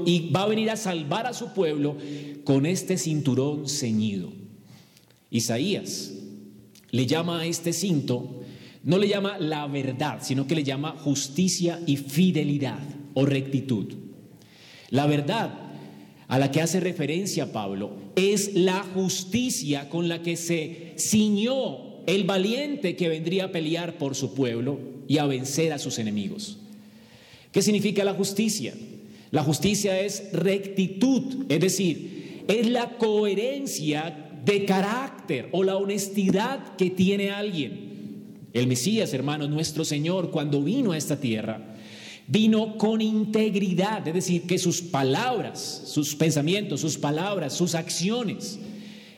y 0.06 0.30
va 0.30 0.44
a 0.44 0.48
venir 0.48 0.70
a 0.70 0.76
salvar 0.76 1.26
a 1.26 1.34
su 1.34 1.52
pueblo 1.52 1.96
con 2.44 2.66
este 2.66 2.96
cinturón 2.96 3.68
ceñido. 3.68 4.32
Isaías 5.30 6.12
le 6.90 7.06
llama 7.06 7.40
a 7.40 7.46
este 7.46 7.72
cinto, 7.72 8.42
no 8.82 8.98
le 8.98 9.08
llama 9.08 9.38
la 9.38 9.66
verdad, 9.66 10.20
sino 10.22 10.46
que 10.46 10.54
le 10.54 10.64
llama 10.64 10.96
justicia 10.98 11.80
y 11.86 11.96
fidelidad 11.96 12.80
o 13.14 13.26
rectitud. 13.26 13.92
La 14.90 15.06
verdad 15.06 15.66
a 16.28 16.38
la 16.38 16.50
que 16.50 16.60
hace 16.60 16.80
referencia 16.80 17.52
Pablo 17.52 17.92
es 18.16 18.54
la 18.54 18.82
justicia 18.82 19.88
con 19.88 20.08
la 20.08 20.22
que 20.22 20.36
se 20.36 20.94
ciñó 20.98 21.85
el 22.06 22.24
valiente 22.24 22.96
que 22.96 23.08
vendría 23.08 23.46
a 23.46 23.52
pelear 23.52 23.98
por 23.98 24.14
su 24.14 24.34
pueblo 24.34 24.78
y 25.08 25.18
a 25.18 25.26
vencer 25.26 25.72
a 25.72 25.78
sus 25.78 25.98
enemigos. 25.98 26.58
¿Qué 27.52 27.62
significa 27.62 28.04
la 28.04 28.14
justicia? 28.14 28.74
La 29.30 29.42
justicia 29.42 30.00
es 30.00 30.30
rectitud, 30.32 31.46
es 31.48 31.60
decir, 31.60 32.44
es 32.48 32.68
la 32.68 32.96
coherencia 32.96 34.30
de 34.44 34.64
carácter 34.64 35.48
o 35.52 35.64
la 35.64 35.76
honestidad 35.76 36.76
que 36.76 36.90
tiene 36.90 37.30
alguien. 37.30 37.86
El 38.52 38.68
Mesías, 38.68 39.12
hermano, 39.12 39.48
nuestro 39.48 39.84
Señor, 39.84 40.30
cuando 40.30 40.62
vino 40.62 40.92
a 40.92 40.96
esta 40.96 41.18
tierra, 41.18 41.76
vino 42.28 42.78
con 42.78 43.00
integridad, 43.00 44.06
es 44.06 44.14
decir, 44.14 44.42
que 44.42 44.58
sus 44.58 44.80
palabras, 44.80 45.82
sus 45.86 46.14
pensamientos, 46.14 46.80
sus 46.80 46.96
palabras, 46.96 47.52
sus 47.52 47.74
acciones 47.74 48.58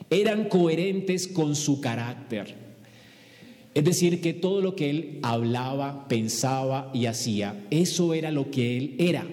eran 0.09 0.49
coherentes 0.49 1.27
con 1.27 1.55
su 1.55 1.79
carácter. 1.79 2.68
Es 3.73 3.83
decir, 3.83 4.21
que 4.21 4.33
todo 4.33 4.61
lo 4.61 4.75
que 4.75 4.89
él 4.89 5.19
hablaba, 5.21 6.07
pensaba 6.07 6.89
y 6.93 7.05
hacía, 7.05 7.65
eso 7.69 8.13
era 8.13 8.31
lo 8.31 8.49
que 8.51 8.77
él 8.77 8.95
era. 8.97 9.27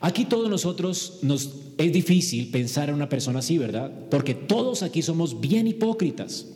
Aquí 0.00 0.24
todos 0.24 0.48
nosotros 0.48 1.18
nos 1.22 1.50
es 1.76 1.92
difícil 1.92 2.50
pensar 2.50 2.88
en 2.88 2.94
una 2.94 3.08
persona 3.08 3.38
así, 3.38 3.58
¿verdad? 3.58 3.90
Porque 4.10 4.34
todos 4.34 4.82
aquí 4.82 5.02
somos 5.02 5.40
bien 5.40 5.66
hipócritas. 5.66 6.46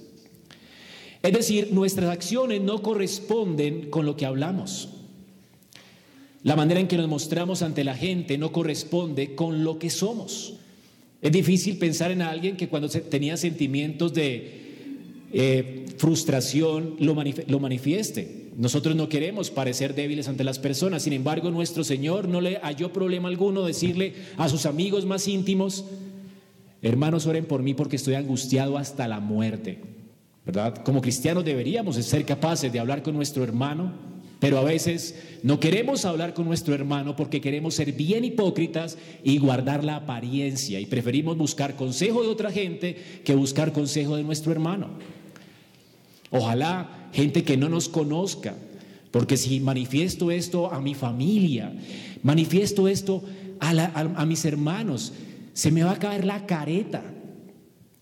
Es 1.22 1.32
decir, 1.32 1.68
nuestras 1.72 2.10
acciones 2.10 2.60
no 2.60 2.82
corresponden 2.82 3.90
con 3.90 4.04
lo 4.04 4.16
que 4.16 4.26
hablamos. 4.26 4.88
La 6.42 6.56
manera 6.56 6.80
en 6.80 6.88
que 6.88 6.98
nos 6.98 7.08
mostramos 7.08 7.62
ante 7.62 7.84
la 7.84 7.96
gente 7.96 8.36
no 8.36 8.52
corresponde 8.52 9.34
con 9.34 9.64
lo 9.64 9.78
que 9.78 9.88
somos. 9.88 10.56
Es 11.22 11.32
difícil 11.32 11.78
pensar 11.78 12.10
en 12.10 12.20
alguien 12.20 12.58
que 12.58 12.68
cuando 12.68 12.90
tenía 12.90 13.38
sentimientos 13.38 14.12
de 14.12 14.63
eh, 15.36 15.86
frustración 15.98 16.94
lo, 17.00 17.16
lo 17.48 17.60
manifieste. 17.60 18.50
Nosotros 18.56 18.94
no 18.94 19.08
queremos 19.08 19.50
parecer 19.50 19.96
débiles 19.96 20.28
ante 20.28 20.44
las 20.44 20.60
personas, 20.60 21.02
sin 21.02 21.12
embargo 21.12 21.50
nuestro 21.50 21.82
Señor 21.82 22.28
no 22.28 22.40
le 22.40 22.58
halló 22.58 22.92
problema 22.92 23.28
alguno 23.28 23.64
decirle 23.64 24.14
a 24.36 24.48
sus 24.48 24.64
amigos 24.64 25.04
más 25.06 25.26
íntimos, 25.26 25.86
hermanos, 26.82 27.26
oren 27.26 27.46
por 27.46 27.64
mí 27.64 27.74
porque 27.74 27.96
estoy 27.96 28.14
angustiado 28.14 28.78
hasta 28.78 29.08
la 29.08 29.18
muerte. 29.18 29.80
¿Verdad? 30.46 30.84
Como 30.84 31.00
cristianos 31.00 31.44
deberíamos 31.44 31.96
ser 31.96 32.24
capaces 32.24 32.72
de 32.72 32.78
hablar 32.78 33.02
con 33.02 33.16
nuestro 33.16 33.42
hermano, 33.42 33.92
pero 34.38 34.58
a 34.58 34.62
veces 34.62 35.16
no 35.42 35.58
queremos 35.58 36.04
hablar 36.04 36.34
con 36.34 36.44
nuestro 36.44 36.74
hermano 36.74 37.16
porque 37.16 37.40
queremos 37.40 37.74
ser 37.74 37.92
bien 37.92 38.24
hipócritas 38.24 38.98
y 39.24 39.38
guardar 39.38 39.82
la 39.82 39.96
apariencia 39.96 40.78
y 40.78 40.86
preferimos 40.86 41.36
buscar 41.36 41.74
consejo 41.74 42.22
de 42.22 42.28
otra 42.28 42.52
gente 42.52 42.96
que 43.24 43.34
buscar 43.34 43.72
consejo 43.72 44.16
de 44.16 44.22
nuestro 44.22 44.52
hermano. 44.52 44.90
Ojalá 46.34 47.08
gente 47.12 47.44
que 47.44 47.56
no 47.56 47.68
nos 47.68 47.88
conozca, 47.88 48.56
porque 49.12 49.36
si 49.36 49.60
manifiesto 49.60 50.32
esto 50.32 50.72
a 50.72 50.80
mi 50.80 50.94
familia, 50.94 51.72
manifiesto 52.24 52.88
esto 52.88 53.22
a, 53.60 54.26
mis 54.26 54.44
hermanos, 54.44 55.12
se 55.52 55.70
me 55.70 55.84
va 55.84 55.92
a 55.92 55.98
caer 56.00 56.24
la 56.24 56.44
careta. 56.44 57.04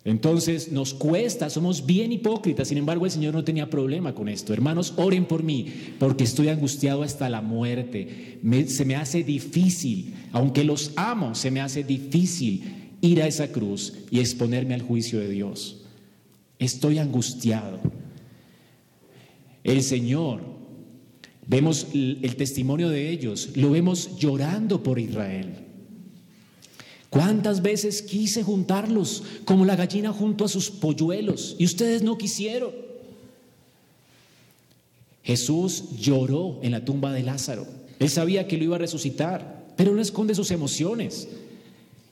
Entonces 0.04 0.72
nos 0.72 0.94
cuesta, 0.94 1.50
somos 1.50 1.84
bien 1.84 2.10
hipócritas, 2.10 2.68
sin 2.68 2.78
embargo 2.78 3.04
el 3.04 3.12
Señor 3.12 3.34
no 3.34 3.44
tenía 3.44 3.68
problema 3.68 4.14
con 4.14 4.30
esto. 4.30 4.54
Hermanos, 4.54 4.94
oren 4.96 5.26
por 5.26 5.42
mí, 5.42 5.66
porque 5.98 6.24
estoy 6.24 6.48
angustiado 6.48 7.02
hasta 7.02 7.28
la 7.28 7.42
muerte. 7.42 8.40
se 8.66 8.84
me 8.86 8.96
hace 8.96 9.22
difícil, 9.22 10.14
aunque 10.32 10.64
los 10.64 10.92
amo, 10.96 11.34
se 11.34 11.50
me 11.50 11.60
hace 11.60 11.84
difícil 11.84 12.94
ir 13.02 13.20
a 13.20 13.26
esa 13.26 13.48
cruz 13.48 13.92
y 14.10 14.20
exponerme 14.20 14.72
al 14.72 14.80
juicio 14.80 15.20
de 15.20 15.28
Dios. 15.28 15.82
Estoy 16.58 16.96
angustiado. 16.96 18.01
El 19.64 19.82
Señor 19.82 20.52
Vemos 21.46 21.88
el 21.92 22.36
testimonio 22.36 22.88
de 22.88 23.10
ellos, 23.10 23.50
lo 23.56 23.70
vemos 23.70 24.16
llorando 24.16 24.82
por 24.82 24.98
Israel. 24.98 25.54
¿Cuántas 27.10 27.60
veces 27.60 28.00
quise 28.00 28.42
juntarlos 28.42 29.22
como 29.44 29.64
la 29.64 29.76
gallina 29.76 30.12
junto 30.12 30.44
a 30.44 30.48
sus 30.48 30.70
polluelos 30.70 31.56
y 31.58 31.64
ustedes 31.64 32.02
no 32.02 32.16
quisieron? 32.16 32.70
Jesús 35.24 35.90
lloró 35.98 36.58
en 36.62 36.72
la 36.72 36.84
tumba 36.84 37.12
de 37.12 37.22
Lázaro. 37.22 37.66
Él 37.98 38.08
sabía 38.08 38.48
que 38.48 38.56
lo 38.56 38.64
iba 38.64 38.76
a 38.76 38.80
resucitar, 38.80 39.66
pero 39.76 39.94
no 39.94 40.00
esconde 40.00 40.34
sus 40.34 40.50
emociones. 40.52 41.28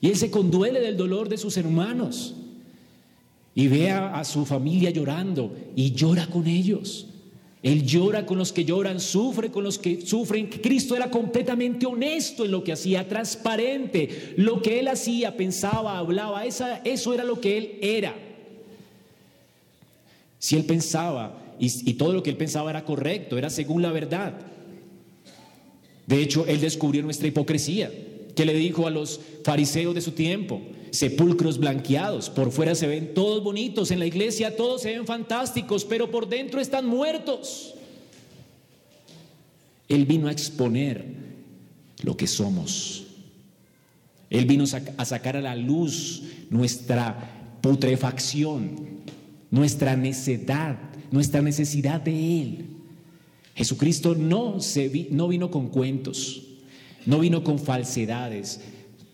Y 0.01 0.09
él 0.09 0.17
se 0.17 0.29
conduele 0.29 0.81
del 0.81 0.97
dolor 0.97 1.29
de 1.29 1.37
sus 1.37 1.57
hermanos. 1.57 2.35
Y 3.55 3.67
ve 3.67 3.89
a, 3.91 4.23
su 4.23 4.45
familia 4.45 4.91
llorando 4.91 5.55
y 5.75 5.91
llora 5.93 6.27
con 6.27 6.47
ellos. 6.47 7.07
Él 7.63 7.85
llora 7.85 8.25
con 8.25 8.39
los 8.39 8.51
que 8.51 8.65
lloran, 8.65 8.99
sufre 8.99 9.51
con 9.51 9.63
los 9.63 9.77
que 9.77 10.01
sufren. 10.01 10.47
Cristo 10.47 10.95
era 10.95 11.11
completamente 11.11 11.85
honesto 11.85 12.43
en 12.45 12.51
lo 12.51 12.63
que 12.63 12.71
hacía, 12.71 13.07
transparente. 13.07 14.33
Lo 14.37 14.61
que 14.61 14.79
él 14.79 14.87
hacía, 14.87 15.37
pensaba, 15.37 15.99
hablaba, 15.99 16.45
esa, 16.45 16.77
eso 16.77 17.13
era 17.13 17.23
lo 17.23 17.39
que 17.39 17.57
él 17.57 17.77
era. 17.81 18.15
Si 20.39 20.55
él 20.55 20.65
pensaba, 20.65 21.55
y, 21.59 21.91
y 21.91 21.93
todo 21.93 22.13
lo 22.13 22.23
que 22.23 22.31
él 22.31 22.37
pensaba 22.37 22.71
era 22.71 22.83
correcto, 22.83 23.37
era 23.37 23.51
según 23.51 23.83
la 23.83 23.91
verdad. 23.91 24.33
De 26.07 26.19
hecho, 26.19 26.47
él 26.47 26.59
descubrió 26.59 27.03
nuestra 27.03 27.27
hipocresía, 27.27 27.91
que 28.35 28.45
le 28.45 28.53
dijo 28.53 28.87
a 28.87 28.91
los 28.91 29.19
fariseos 29.43 29.95
de 29.95 30.01
su 30.01 30.11
tiempo, 30.11 30.61
sepulcros 30.91 31.57
blanqueados. 31.57 32.29
Por 32.29 32.51
fuera 32.51 32.75
se 32.75 32.87
ven 32.87 33.13
todos 33.13 33.43
bonitos, 33.43 33.91
en 33.91 33.99
la 33.99 34.05
iglesia 34.05 34.55
todos 34.55 34.81
se 34.81 34.91
ven 34.91 35.05
fantásticos, 35.05 35.85
pero 35.85 36.11
por 36.11 36.27
dentro 36.27 36.61
están 36.61 36.85
muertos. 36.85 37.73
Él 39.87 40.05
vino 40.05 40.27
a 40.27 40.31
exponer 40.31 41.05
lo 42.03 42.15
que 42.15 42.27
somos. 42.27 43.03
Él 44.29 44.45
vino 44.45 44.63
a 44.97 45.05
sacar 45.05 45.35
a 45.35 45.41
la 45.41 45.55
luz 45.55 46.23
nuestra 46.49 47.57
putrefacción, 47.61 49.01
nuestra 49.49 49.97
necedad, 49.97 50.77
nuestra 51.11 51.41
necesidad 51.41 51.99
de 51.99 52.41
Él. 52.41 52.65
Jesucristo 53.55 54.15
no, 54.15 54.61
se 54.61 55.09
no 55.11 55.27
vino 55.27 55.51
con 55.51 55.67
cuentos, 55.67 56.43
no 57.05 57.19
vino 57.19 57.43
con 57.43 57.59
falsedades. 57.59 58.61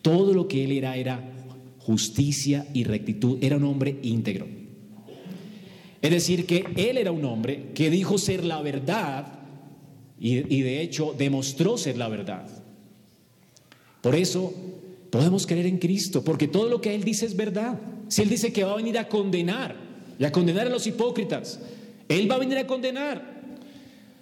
Todo 0.02 0.34
lo 0.34 0.48
que 0.48 0.64
Él 0.64 0.72
era 0.72 0.96
era 0.96 1.34
justicia 1.80 2.68
y 2.74 2.84
rectitud. 2.84 3.38
Era 3.42 3.58
un 3.58 3.64
hombre 3.64 3.98
íntegro. 4.02 4.46
Es 6.02 6.12
decir, 6.12 6.46
que 6.46 6.66
él 6.76 6.98
era 6.98 7.12
un 7.12 7.26
hombre 7.26 7.72
que 7.74 7.90
dijo 7.90 8.18
ser 8.18 8.44
la 8.44 8.62
verdad 8.62 9.40
y, 10.20 10.62
de 10.62 10.82
hecho 10.82 11.16
demostró 11.18 11.78
ser 11.78 11.98
la 11.98 12.08
verdad. 12.08 12.48
Por 14.02 14.16
eso 14.16 14.54
podemos 15.10 15.48
creer 15.48 15.66
en 15.66 15.80
Cristo, 15.80 16.24
porque 16.24 16.48
todo 16.48 16.70
lo 16.70 16.82
que 16.82 16.94
Él 16.94 17.04
dice 17.04 17.26
es 17.26 17.36
verdad. 17.36 17.80
Si 18.10 18.22
Él 18.22 18.30
dice 18.30 18.54
que 18.54 18.64
va 18.64 18.74
a 18.74 18.78
venir 18.78 18.98
a 18.98 19.08
condenar 19.08 19.76
y 20.20 20.26
a 20.26 20.32
condenar 20.32 20.68
a 20.68 20.70
los 20.70 20.88
hipócritas, 20.88 21.60
Él 22.08 22.30
va 22.30 22.36
a 22.36 22.40
venir 22.40 22.58
a 22.58 22.68
condenar. 22.68 23.37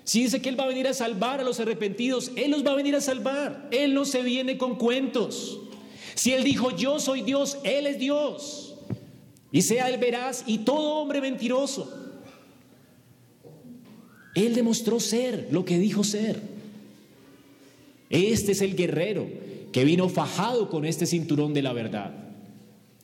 Si 0.06 0.22
dice 0.22 0.40
que 0.42 0.50
Él 0.50 0.60
va 0.60 0.66
a 0.66 0.68
venir 0.68 0.88
a 0.88 0.94
salvar 0.94 1.42
a 1.42 1.44
los 1.44 1.60
arrepentidos, 1.60 2.32
Él 2.36 2.52
los 2.52 2.66
va 2.66 2.72
a 2.72 2.76
venir 2.76 2.96
a 2.96 3.02
salvar. 3.02 3.68
Él 3.72 3.96
no 3.96 4.06
se 4.06 4.22
viene 4.22 4.58
con 4.58 4.76
cuentos. 4.76 5.60
Si 6.14 6.32
Él 6.32 6.44
dijo, 6.44 6.72
yo 6.72 7.00
soy 7.00 7.24
Dios, 7.24 7.58
Él 7.64 7.88
es 7.88 7.98
Dios. 7.98 8.76
Y 9.52 9.64
sea 9.64 9.90
Él 9.90 9.98
veraz 10.00 10.44
y 10.46 10.60
todo 10.60 11.02
hombre 11.02 11.22
mentiroso. 11.22 11.92
Él 14.36 14.54
demostró 14.54 15.00
ser 15.00 15.48
lo 15.52 15.66
que 15.66 15.80
dijo 15.80 16.04
ser. 16.04 16.40
Este 18.12 18.52
es 18.52 18.62
el 18.62 18.76
guerrero 18.76 19.28
que 19.72 19.86
vino 19.86 20.08
fajado 20.08 20.70
con 20.70 20.86
este 20.86 21.08
cinturón 21.08 21.54
de 21.54 21.64
la 21.64 21.74
verdad. 21.74 22.14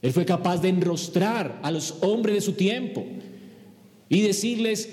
Él 0.03 0.13
fue 0.13 0.25
capaz 0.25 0.61
de 0.61 0.69
enrostrar 0.69 1.59
a 1.63 1.71
los 1.71 1.95
hombres 2.01 2.35
de 2.35 2.41
su 2.41 2.53
tiempo 2.53 3.05
y 4.07 4.21
decirles, 4.21 4.89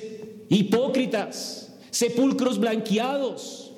hipócritas, 0.48 1.67
sepulcros 1.90 2.58
blanqueados, 2.58 3.72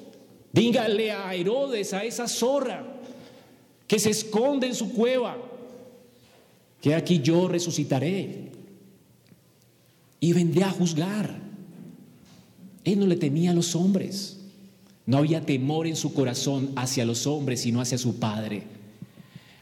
díganle 0.52 1.12
a 1.12 1.34
Herodes, 1.34 1.92
a 1.92 2.04
esa 2.04 2.28
zorra, 2.28 2.84
que 3.86 3.98
se 3.98 4.10
esconde 4.10 4.68
en 4.68 4.74
su 4.74 4.92
cueva, 4.92 5.36
que 6.80 6.94
aquí 6.94 7.20
yo 7.20 7.48
resucitaré 7.48 8.50
y 10.20 10.32
vendré 10.32 10.64
a 10.64 10.70
juzgar. 10.70 11.40
Él 12.84 12.98
no 12.98 13.06
le 13.06 13.16
temía 13.16 13.50
a 13.50 13.54
los 13.54 13.74
hombres, 13.74 14.38
no 15.06 15.18
había 15.18 15.44
temor 15.44 15.86
en 15.86 15.96
su 15.96 16.14
corazón 16.14 16.70
hacia 16.76 17.04
los 17.04 17.26
hombres, 17.26 17.60
sino 17.60 17.80
hacia 17.80 17.98
su 17.98 18.18
Padre. 18.18 18.62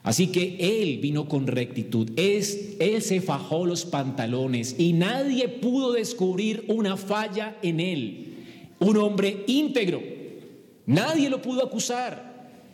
Así 0.02 0.28
que 0.28 0.56
él 0.58 0.98
vino 0.98 1.28
con 1.28 1.46
rectitud, 1.46 2.10
es, 2.16 2.76
él 2.78 3.02
se 3.02 3.20
fajó 3.20 3.66
los 3.66 3.84
pantalones 3.84 4.76
y 4.78 4.92
nadie 4.92 5.48
pudo 5.48 5.92
descubrir 5.92 6.64
una 6.68 6.96
falla 6.96 7.58
en 7.62 7.80
él. 7.80 8.27
Un 8.80 8.96
hombre 8.96 9.44
íntegro, 9.46 10.00
nadie 10.86 11.28
lo 11.30 11.42
pudo 11.42 11.64
acusar. 11.64 12.28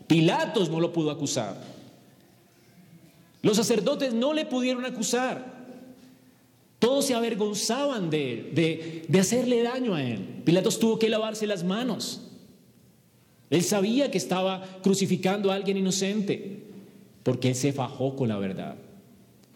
Pilatos 0.06 0.68
no 0.68 0.80
lo 0.80 0.92
pudo 0.92 1.10
acusar. 1.10 1.56
Los 3.42 3.56
sacerdotes 3.56 4.12
no 4.12 4.32
le 4.32 4.46
pudieron 4.46 4.84
acusar. 4.84 5.54
Todos 6.78 7.06
se 7.06 7.14
avergonzaban 7.14 8.10
de, 8.10 9.04
de, 9.08 9.18
hacerle 9.18 9.62
daño 9.62 9.94
a 9.94 10.02
él. 10.02 10.42
Pilatos 10.44 10.78
tuvo 10.78 10.98
que 10.98 11.08
lavarse 11.08 11.46
las 11.46 11.64
manos. 11.64 12.22
Él 13.50 13.62
sabía 13.62 14.10
que 14.10 14.18
estaba 14.18 14.62
crucificando 14.82 15.50
a 15.50 15.54
alguien 15.54 15.76
inocente, 15.76 16.64
porque 17.22 17.48
él 17.48 17.54
se 17.54 17.72
fajó 17.72 18.16
con 18.16 18.28
la 18.28 18.38
verdad. 18.38 18.76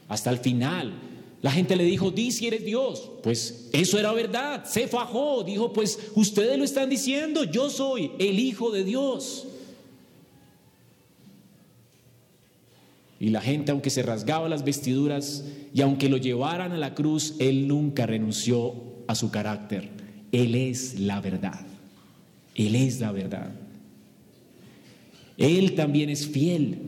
Hasta 0.08 0.30
el 0.30 0.38
final, 0.38 0.92
la 1.40 1.53
gente 1.53 1.77
le 1.77 1.85
dijo, 1.85 2.11
di 2.11 2.33
si 2.33 2.48
eres 2.48 2.64
Dios. 2.64 3.11
Pues 3.22 3.68
eso 3.72 3.98
era 3.98 4.12
verdad, 4.12 4.64
se 4.64 4.88
fajó. 4.88 5.44
Dijo, 5.44 5.72
pues 5.72 5.98
ustedes 6.14 6.59
lo 6.59 6.64
están 6.64 6.90
diciendo, 6.90 7.44
yo 7.44 7.70
soy 7.70 8.11
el 8.18 8.38
Hijo 8.38 8.70
de 8.70 8.85
Dios. 8.85 9.46
Y 13.20 13.31
la 13.31 13.40
gente, 13.40 13.72
aunque 13.72 13.90
se 13.90 14.03
rasgaba 14.03 14.48
las 14.48 14.64
vestiduras 14.64 15.44
y 15.74 15.81
aunque 15.81 16.09
lo 16.09 16.16
llevaran 16.16 16.72
a 16.72 16.79
la 16.79 16.94
cruz, 16.94 17.35
él 17.38 17.66
nunca 17.68 18.07
renunció 18.07 18.74
a 19.07 19.14
su 19.14 19.31
carácter. 19.31 19.88
Él 20.33 20.55
es 20.55 20.98
la 20.98 21.20
verdad. 21.20 21.66
Él 22.55 22.74
es 22.74 23.01
la 23.01 23.12
verdad. 23.12 23.53
Él 25.37 25.74
también 25.74 26.11
es 26.11 26.27
fiel. 26.27 26.79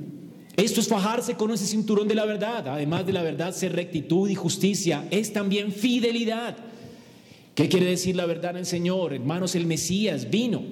Esto 0.57 0.81
es 0.81 0.89
fajarse 0.89 1.35
con 1.35 1.51
ese 1.51 1.67
cinturón 1.67 2.09
de 2.09 2.15
la 2.15 2.25
verdad. 2.25 2.69
Además 2.69 3.07
de 3.07 3.13
la 3.13 3.23
verdad, 3.23 3.55
ser 3.55 3.75
rectitud 3.75 4.29
y 4.29 4.35
justicia. 4.35 5.07
Es 5.11 5.33
también 5.33 5.73
fidelidad. 5.73 6.57
¿Qué 7.55 7.69
quiere 7.69 7.87
decir 7.87 8.17
la 8.17 8.27
verdad 8.27 8.53
en 8.53 8.59
el 8.59 8.67
Señor? 8.67 9.13
Hermanos, 9.13 9.55
el 9.55 9.67
Mesías 9.67 10.31
vino 10.31 10.63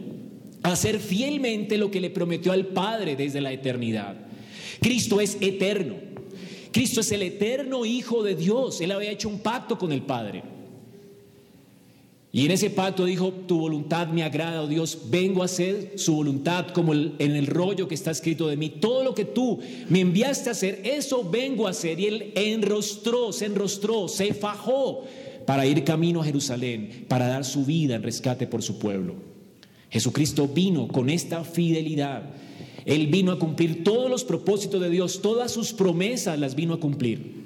a 0.63 0.73
hacer 0.73 0.99
fielmente 1.01 1.79
lo 1.79 1.91
que 1.91 2.01
le 2.01 2.11
prometió 2.11 2.53
al 2.53 2.67
Padre 2.67 3.17
desde 3.17 3.41
la 3.41 3.53
eternidad. 3.53 4.17
Cristo 4.81 5.21
es 5.21 5.39
eterno. 5.41 5.95
Cristo 6.73 7.01
es 7.01 7.11
el 7.13 7.23
eterno 7.23 7.85
Hijo 7.85 8.23
de 8.23 8.35
Dios. 8.35 8.81
Él 8.81 8.93
había 8.93 9.11
hecho 9.11 9.29
un 9.29 9.41
pacto 9.41 9.79
con 9.79 9.93
el 9.93 10.03
Padre. 10.03 10.58
Y 12.31 12.45
en 12.45 12.51
ese 12.51 12.69
pacto 12.69 13.07
dijo, 13.07 13.33
tu 13.33 13.59
voluntad 13.59 14.09
me 14.09 14.23
agrada, 14.23 14.63
oh 14.63 14.67
Dios, 14.67 14.99
vengo 15.09 15.43
a 15.43 15.47
hacer 15.47 15.95
su 15.97 16.15
voluntad 16.15 16.69
como 16.69 16.93
en 16.93 17.15
el 17.19 17.47
rollo 17.47 17.89
que 17.89 17.95
está 17.95 18.11
escrito 18.11 18.49
de 18.49 18.57
mí. 18.57 18.69
Todo 18.69 19.03
lo 19.03 19.15
que 19.15 19.25
tú 19.25 19.61
me 19.89 20.01
enviaste 20.01 20.51
a 20.51 20.53
hacer, 20.53 20.83
eso 20.85 21.29
vengo 21.29 21.67
a 21.67 21.71
hacer. 21.71 21.99
Y 21.99 22.07
él 22.07 22.33
enrostró, 22.35 23.33
se 23.33 23.47
enrostró, 23.47 24.09
se 24.09 24.35
fajó 24.35 25.05
para 25.47 25.65
ir 25.65 25.85
camino 25.85 26.21
a 26.21 26.25
Jerusalén, 26.25 27.07
para 27.09 27.29
dar 27.29 27.45
su 27.45 27.65
vida 27.65 27.95
en 27.95 28.03
rescate 28.03 28.47
por 28.47 28.63
su 28.63 28.79
pueblo. 28.79 29.15
Jesucristo 29.89 30.47
vino 30.47 30.87
con 30.87 31.09
esta 31.09 31.45
fidelidad 31.45 32.25
él 32.89 33.09
vino 33.09 33.33
a 33.33 33.39
cumplir 33.39 33.85
todos 33.85 34.11
los 34.11 34.25
propósitos 34.25 34.81
de 34.81 34.89
Dios, 34.89 35.21
todas 35.21 35.53
sus 35.53 35.75
promesas 35.75 36.39
las 36.39 36.55
vino 36.55 36.73
a 36.73 36.81
cumplir. 36.81 37.38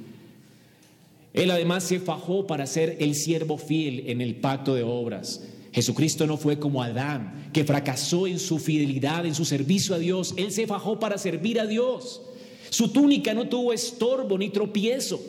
Él 1.35 1.51
además 1.51 1.85
se 1.85 1.99
fajó 1.99 2.47
para 2.47 2.67
ser 2.67 2.97
el 3.01 3.15
siervo 3.15 3.57
fiel 3.57 4.05
en 4.07 4.21
el 4.21 4.37
pacto 4.37 4.75
de 4.75 4.83
obras. 4.83 5.43
Jesucristo 5.73 6.27
no 6.27 6.37
fue 6.37 6.59
como 6.59 6.83
Adán, 6.83 7.49
que 7.53 7.65
fracasó 7.65 8.27
en 8.27 8.39
su 8.39 8.59
fidelidad, 8.59 9.25
en 9.25 9.35
su 9.35 9.45
servicio 9.45 9.95
a 9.95 9.99
Dios. 9.99 10.35
Él 10.37 10.53
se 10.53 10.67
fajó 10.67 11.01
para 11.01 11.17
servir 11.17 11.59
a 11.59 11.67
Dios. 11.67 12.21
Su 12.69 12.89
túnica 12.89 13.33
no 13.33 13.49
tuvo 13.49 13.73
estorbo 13.73 14.37
ni 14.37 14.51
tropiezo. 14.51 15.21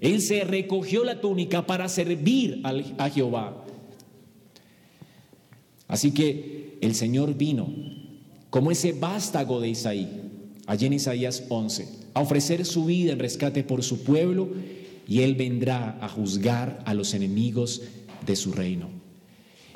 Él 0.00 0.22
se 0.22 0.44
recogió 0.44 1.04
la 1.04 1.20
túnica 1.20 1.66
para 1.66 1.88
servir 1.88 2.62
a 2.96 3.10
Jehová. 3.10 3.64
Así 5.86 6.12
que 6.12 6.78
el 6.80 6.94
Señor 6.94 7.34
vino 7.34 7.68
como 8.48 8.70
ese 8.70 8.92
vástago 8.92 9.60
de 9.60 9.68
Isaí, 9.68 10.08
allí 10.66 10.86
en 10.86 10.94
Isaías 10.94 11.44
11, 11.48 11.88
a 12.14 12.20
ofrecer 12.20 12.64
su 12.64 12.86
vida 12.86 13.12
en 13.12 13.18
rescate 13.18 13.62
por 13.62 13.82
su 13.82 14.02
pueblo 14.02 14.48
y 15.10 15.22
él 15.22 15.34
vendrá 15.34 15.98
a 16.00 16.08
juzgar 16.08 16.84
a 16.86 16.94
los 16.94 17.14
enemigos 17.14 17.82
de 18.24 18.36
su 18.36 18.52
reino. 18.52 18.88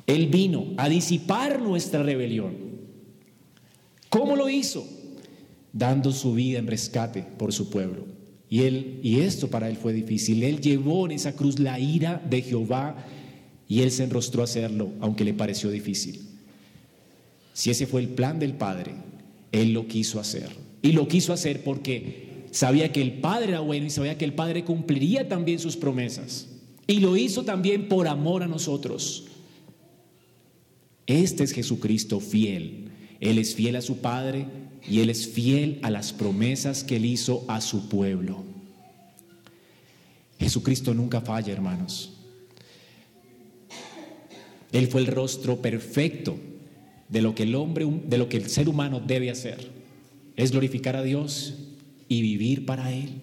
Él 0.07 0.29
vino 0.29 0.67
a 0.77 0.89
disipar 0.89 1.61
nuestra 1.61 2.05
rebelión. 2.05 2.55
¿Cómo 4.09 4.37
lo 4.37 4.49
hizo? 4.49 4.87
Dando 5.73 6.13
su 6.13 6.35
vida 6.35 6.61
en 6.61 6.69
rescate 6.69 7.25
por 7.37 7.53
su 7.53 7.69
pueblo. 7.69 8.07
Y 8.49 8.61
él 8.61 9.01
y 9.03 9.23
esto 9.23 9.51
para 9.51 9.69
él 9.69 9.77
fue 9.77 9.93
difícil. 9.93 10.45
Él 10.45 10.61
llevó 10.61 11.05
en 11.07 11.11
esa 11.11 11.35
cruz 11.35 11.59
la 11.59 11.81
ira 11.81 12.25
de 12.31 12.41
Jehová 12.41 13.05
y 13.67 13.81
él 13.81 13.91
se 13.91 14.05
enrostró 14.05 14.43
a 14.43 14.45
hacerlo, 14.45 14.93
aunque 15.01 15.25
le 15.25 15.35
pareció 15.35 15.69
difícil. 15.69 16.29
Si 17.55 17.71
ese 17.71 17.89
fue 17.89 18.03
el 18.03 18.11
plan 18.11 18.39
del 18.39 18.53
Padre, 18.53 18.93
él 19.51 19.73
lo 19.73 19.89
quiso 19.89 20.21
hacer. 20.21 20.51
Y 20.81 20.93
lo 20.93 21.09
quiso 21.09 21.33
hacer 21.33 21.65
porque 21.65 22.34
sabía 22.55 22.93
que 22.93 23.03
el 23.03 23.15
Padre 23.15 23.49
era 23.49 23.61
bueno 23.61 23.87
y 23.87 23.91
sabía 23.91 24.17
que 24.17 24.25
el 24.25 24.33
Padre 24.33 24.65
cumpliría 24.65 25.29
también 25.29 25.59
sus 25.59 25.77
promesas. 25.77 26.47
Y 26.87 27.01
lo 27.01 27.17
hizo 27.17 27.45
también 27.45 27.89
por 27.89 28.07
amor 28.07 28.45
a 28.45 28.47
nosotros. 28.47 29.25
Este 31.07 31.43
es 31.43 31.53
Jesucristo 31.53 32.21
fiel. 32.21 32.91
Él 33.21 33.39
es 33.39 33.57
fiel 33.57 33.75
a 33.75 33.83
su 33.83 33.99
Padre 33.99 34.47
y 34.89 35.01
Él 35.01 35.11
es 35.11 35.27
fiel 35.27 35.81
a 35.83 35.91
las 35.91 36.13
promesas 36.13 36.85
que 36.85 36.97
Él 36.97 37.07
hizo 37.07 37.45
a 37.49 37.61
su 37.61 37.89
pueblo. 37.89 38.45
Jesucristo 40.39 40.95
nunca 40.95 41.21
falla, 41.21 41.53
hermanos. 41.53 42.13
Él 44.71 44.87
fue 44.87 45.01
el 45.01 45.09
rostro 45.09 45.61
perfecto 45.61 46.37
de 47.09 47.21
lo 47.21 47.35
que 47.35 47.45
el 47.45 47.55
hombre, 47.57 47.87
de 48.07 48.19
lo 48.19 48.29
que 48.29 48.37
el 48.37 48.49
ser 48.49 48.69
humano 48.69 49.01
debe 49.01 49.31
hacer. 49.31 49.71
Es 50.37 50.53
glorificar 50.53 50.95
a 50.97 51.03
Dios 51.03 51.55
y 52.09 52.23
vivir 52.23 52.67
para 52.67 52.93
Él. 52.93 53.23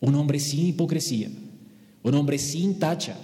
Un 0.00 0.14
hombre 0.14 0.38
sin 0.40 0.66
hipocresía, 0.68 1.30
un 2.02 2.14
hombre 2.14 2.38
sin 2.38 2.78
tacha. 2.78 3.16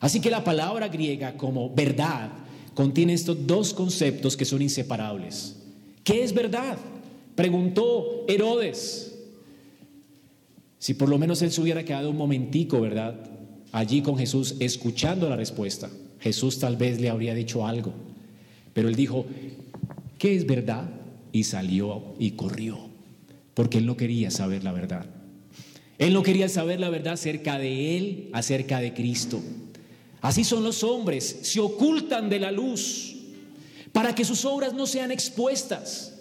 Así 0.00 0.20
que 0.20 0.30
la 0.30 0.42
palabra 0.42 0.88
griega 0.88 1.36
como 1.36 1.72
verdad 1.74 2.30
contiene 2.74 3.12
estos 3.12 3.46
dos 3.46 3.74
conceptos 3.74 4.36
que 4.36 4.44
son 4.44 4.62
inseparables. 4.62 5.56
¿Qué 6.04 6.24
es 6.24 6.34
verdad? 6.34 6.78
Preguntó 7.34 8.24
Herodes. 8.28 9.14
Si 10.78 10.94
por 10.94 11.08
lo 11.08 11.18
menos 11.18 11.40
él 11.42 11.52
se 11.52 11.60
hubiera 11.60 11.84
quedado 11.84 12.10
un 12.10 12.16
momentico, 12.16 12.80
¿verdad? 12.80 13.14
Allí 13.70 14.02
con 14.02 14.18
Jesús 14.18 14.56
escuchando 14.58 15.28
la 15.28 15.36
respuesta, 15.36 15.88
Jesús 16.18 16.58
tal 16.58 16.76
vez 16.76 17.00
le 17.00 17.08
habría 17.08 17.34
dicho 17.34 17.66
algo. 17.66 17.92
Pero 18.74 18.88
él 18.88 18.96
dijo, 18.96 19.24
¿qué 20.18 20.34
es 20.34 20.46
verdad? 20.46 20.90
Y 21.30 21.44
salió 21.44 22.14
y 22.18 22.32
corrió, 22.32 22.78
porque 23.54 23.78
él 23.78 23.86
no 23.86 23.96
quería 23.96 24.30
saber 24.30 24.64
la 24.64 24.72
verdad. 24.72 25.06
Él 25.98 26.12
no 26.14 26.22
quería 26.22 26.48
saber 26.48 26.80
la 26.80 26.90
verdad 26.90 27.14
acerca 27.14 27.58
de 27.58 27.96
él, 27.96 28.30
acerca 28.32 28.80
de 28.80 28.92
Cristo. 28.94 29.40
Así 30.20 30.44
son 30.44 30.64
los 30.64 30.82
hombres, 30.82 31.40
se 31.42 31.60
ocultan 31.60 32.30
de 32.30 32.40
la 32.40 32.52
luz 32.52 33.16
para 33.92 34.14
que 34.14 34.24
sus 34.24 34.44
obras 34.44 34.72
no 34.72 34.86
sean 34.86 35.12
expuestas. 35.12 36.20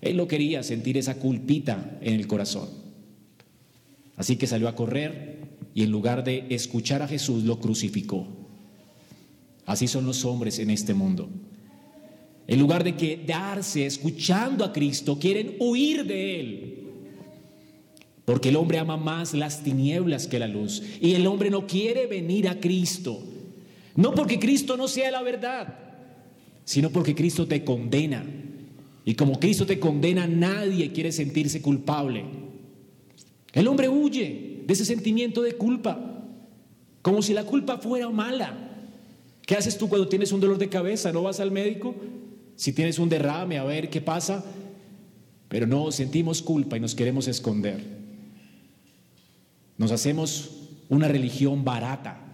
Él 0.00 0.16
no 0.16 0.26
quería 0.26 0.62
sentir 0.62 0.96
esa 0.96 1.16
culpita 1.16 1.98
en 2.00 2.14
el 2.14 2.26
corazón. 2.26 2.68
Así 4.16 4.36
que 4.36 4.46
salió 4.46 4.68
a 4.68 4.74
correr 4.74 5.40
y 5.74 5.82
en 5.82 5.90
lugar 5.90 6.24
de 6.24 6.46
escuchar 6.50 7.02
a 7.02 7.08
Jesús 7.08 7.44
lo 7.44 7.60
crucificó. 7.60 8.26
Así 9.66 9.86
son 9.86 10.06
los 10.06 10.24
hombres 10.24 10.58
en 10.58 10.70
este 10.70 10.94
mundo. 10.94 11.28
En 12.50 12.58
lugar 12.58 12.82
de 12.82 12.96
quedarse 12.96 13.86
escuchando 13.86 14.64
a 14.64 14.72
Cristo, 14.72 15.16
quieren 15.20 15.54
huir 15.60 16.04
de 16.04 16.40
Él. 16.40 16.78
Porque 18.24 18.48
el 18.48 18.56
hombre 18.56 18.78
ama 18.78 18.96
más 18.96 19.34
las 19.34 19.62
tinieblas 19.62 20.26
que 20.26 20.40
la 20.40 20.48
luz. 20.48 20.82
Y 21.00 21.14
el 21.14 21.28
hombre 21.28 21.48
no 21.48 21.68
quiere 21.68 22.08
venir 22.08 22.48
a 22.48 22.58
Cristo. 22.58 23.22
No 23.94 24.16
porque 24.16 24.40
Cristo 24.40 24.76
no 24.76 24.88
sea 24.88 25.12
la 25.12 25.22
verdad, 25.22 25.78
sino 26.64 26.90
porque 26.90 27.14
Cristo 27.14 27.46
te 27.46 27.62
condena. 27.62 28.26
Y 29.04 29.14
como 29.14 29.38
Cristo 29.38 29.64
te 29.64 29.78
condena, 29.78 30.26
nadie 30.26 30.90
quiere 30.90 31.12
sentirse 31.12 31.62
culpable. 31.62 32.24
El 33.52 33.68
hombre 33.68 33.88
huye 33.88 34.64
de 34.66 34.72
ese 34.72 34.84
sentimiento 34.84 35.40
de 35.42 35.52
culpa, 35.52 36.24
como 37.00 37.22
si 37.22 37.32
la 37.32 37.44
culpa 37.44 37.78
fuera 37.78 38.10
mala. 38.10 38.70
¿Qué 39.46 39.54
haces 39.54 39.78
tú 39.78 39.88
cuando 39.88 40.08
tienes 40.08 40.32
un 40.32 40.40
dolor 40.40 40.58
de 40.58 40.68
cabeza? 40.68 41.12
¿No 41.12 41.22
vas 41.22 41.38
al 41.38 41.52
médico? 41.52 41.94
Si 42.60 42.74
tienes 42.74 42.98
un 42.98 43.08
derrame, 43.08 43.56
a 43.56 43.64
ver 43.64 43.88
qué 43.88 44.02
pasa. 44.02 44.44
Pero 45.48 45.66
no, 45.66 45.90
sentimos 45.90 46.42
culpa 46.42 46.76
y 46.76 46.80
nos 46.80 46.94
queremos 46.94 47.26
esconder. 47.26 47.82
Nos 49.78 49.90
hacemos 49.92 50.68
una 50.90 51.08
religión 51.08 51.64
barata 51.64 52.26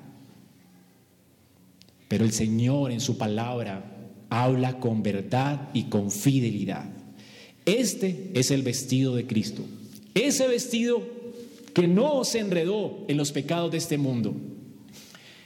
pero 2.09 2.25
el 2.25 2.33
Señor 2.33 2.93
en 2.93 3.01
su 3.01 3.19
palabra 3.19 3.93
habla 4.31 4.79
con 4.79 5.03
verdad 5.03 5.69
y 5.75 5.85
con 5.85 6.11
fidelidad. 6.11 6.89
Este 7.65 8.31
es 8.35 8.51
el 8.51 8.63
vestido 8.63 9.17
de 9.17 9.27
Cristo. 9.27 9.63
Ese 10.15 10.47
vestido 10.47 11.03
que 11.75 11.89
no 11.89 12.25
se 12.25 12.39
enredó 12.39 13.05
en 13.09 13.17
los 13.17 13.33
pecados 13.33 13.73
de 13.73 13.79
este 13.79 13.99
mundo. 13.99 14.35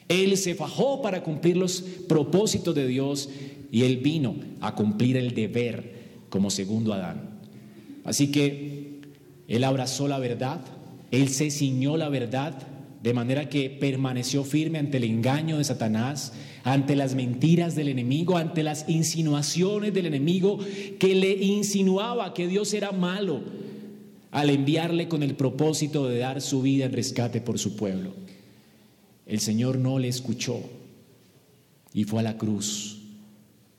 Él 0.09 0.37
se 0.37 0.55
fajó 0.55 1.03
para 1.03 1.23
cumplir 1.23 1.57
los 1.57 1.83
propósitos 2.09 2.75
de 2.75 2.87
Dios 2.87 3.31
y 3.71 3.83
él 3.83 3.99
vino 3.99 4.37
a 4.61 4.75
cumplir 4.75 5.17
el 5.17 5.35
deber 5.35 6.01
como 6.29 6.51
segundo 6.51 6.93
Adán. 6.93 7.41
Así 8.05 8.31
que 8.31 9.01
él 9.49 9.65
abrazó 9.65 10.09
la 10.09 10.19
verdad, 10.19 10.61
él 11.11 11.29
se 11.29 11.51
ciñó 11.51 11.97
la 11.97 12.09
verdad 12.09 12.67
de 13.03 13.15
manera 13.15 13.49
que 13.49 13.71
permaneció 13.71 14.45
firme 14.45 14.79
ante 14.79 14.99
el 14.99 15.05
engaño 15.05 15.59
de 15.59 15.65
Satanás, 15.65 16.33
ante 16.65 16.97
las 16.97 17.15
mentiras 17.15 17.75
del 17.75 17.89
enemigo, 17.89 18.37
ante 18.37 18.63
las 18.63 18.89
insinuaciones 18.89 19.95
del 19.95 20.07
enemigo 20.07 20.59
que 20.99 21.15
le 21.15 21.33
insinuaba 21.33 22.35
que 22.35 22.47
Dios 22.47 22.75
era 22.75 22.93
malo 22.93 23.41
al 24.31 24.51
enviarle 24.51 25.09
con 25.09 25.23
el 25.23 25.35
propósito 25.35 26.07
de 26.09 26.19
dar 26.19 26.41
su 26.41 26.63
vida 26.63 26.85
en 26.85 26.93
rescate 26.93 27.41
por 27.41 27.59
su 27.59 27.75
pueblo. 27.75 28.13
El 29.27 29.41
Señor 29.41 29.79
no 29.79 29.99
le 29.99 30.09
escuchó 30.09 30.61
y 31.95 32.05
fue 32.05 32.21
a 32.21 32.25
la 32.25 32.37
cruz 32.37 33.00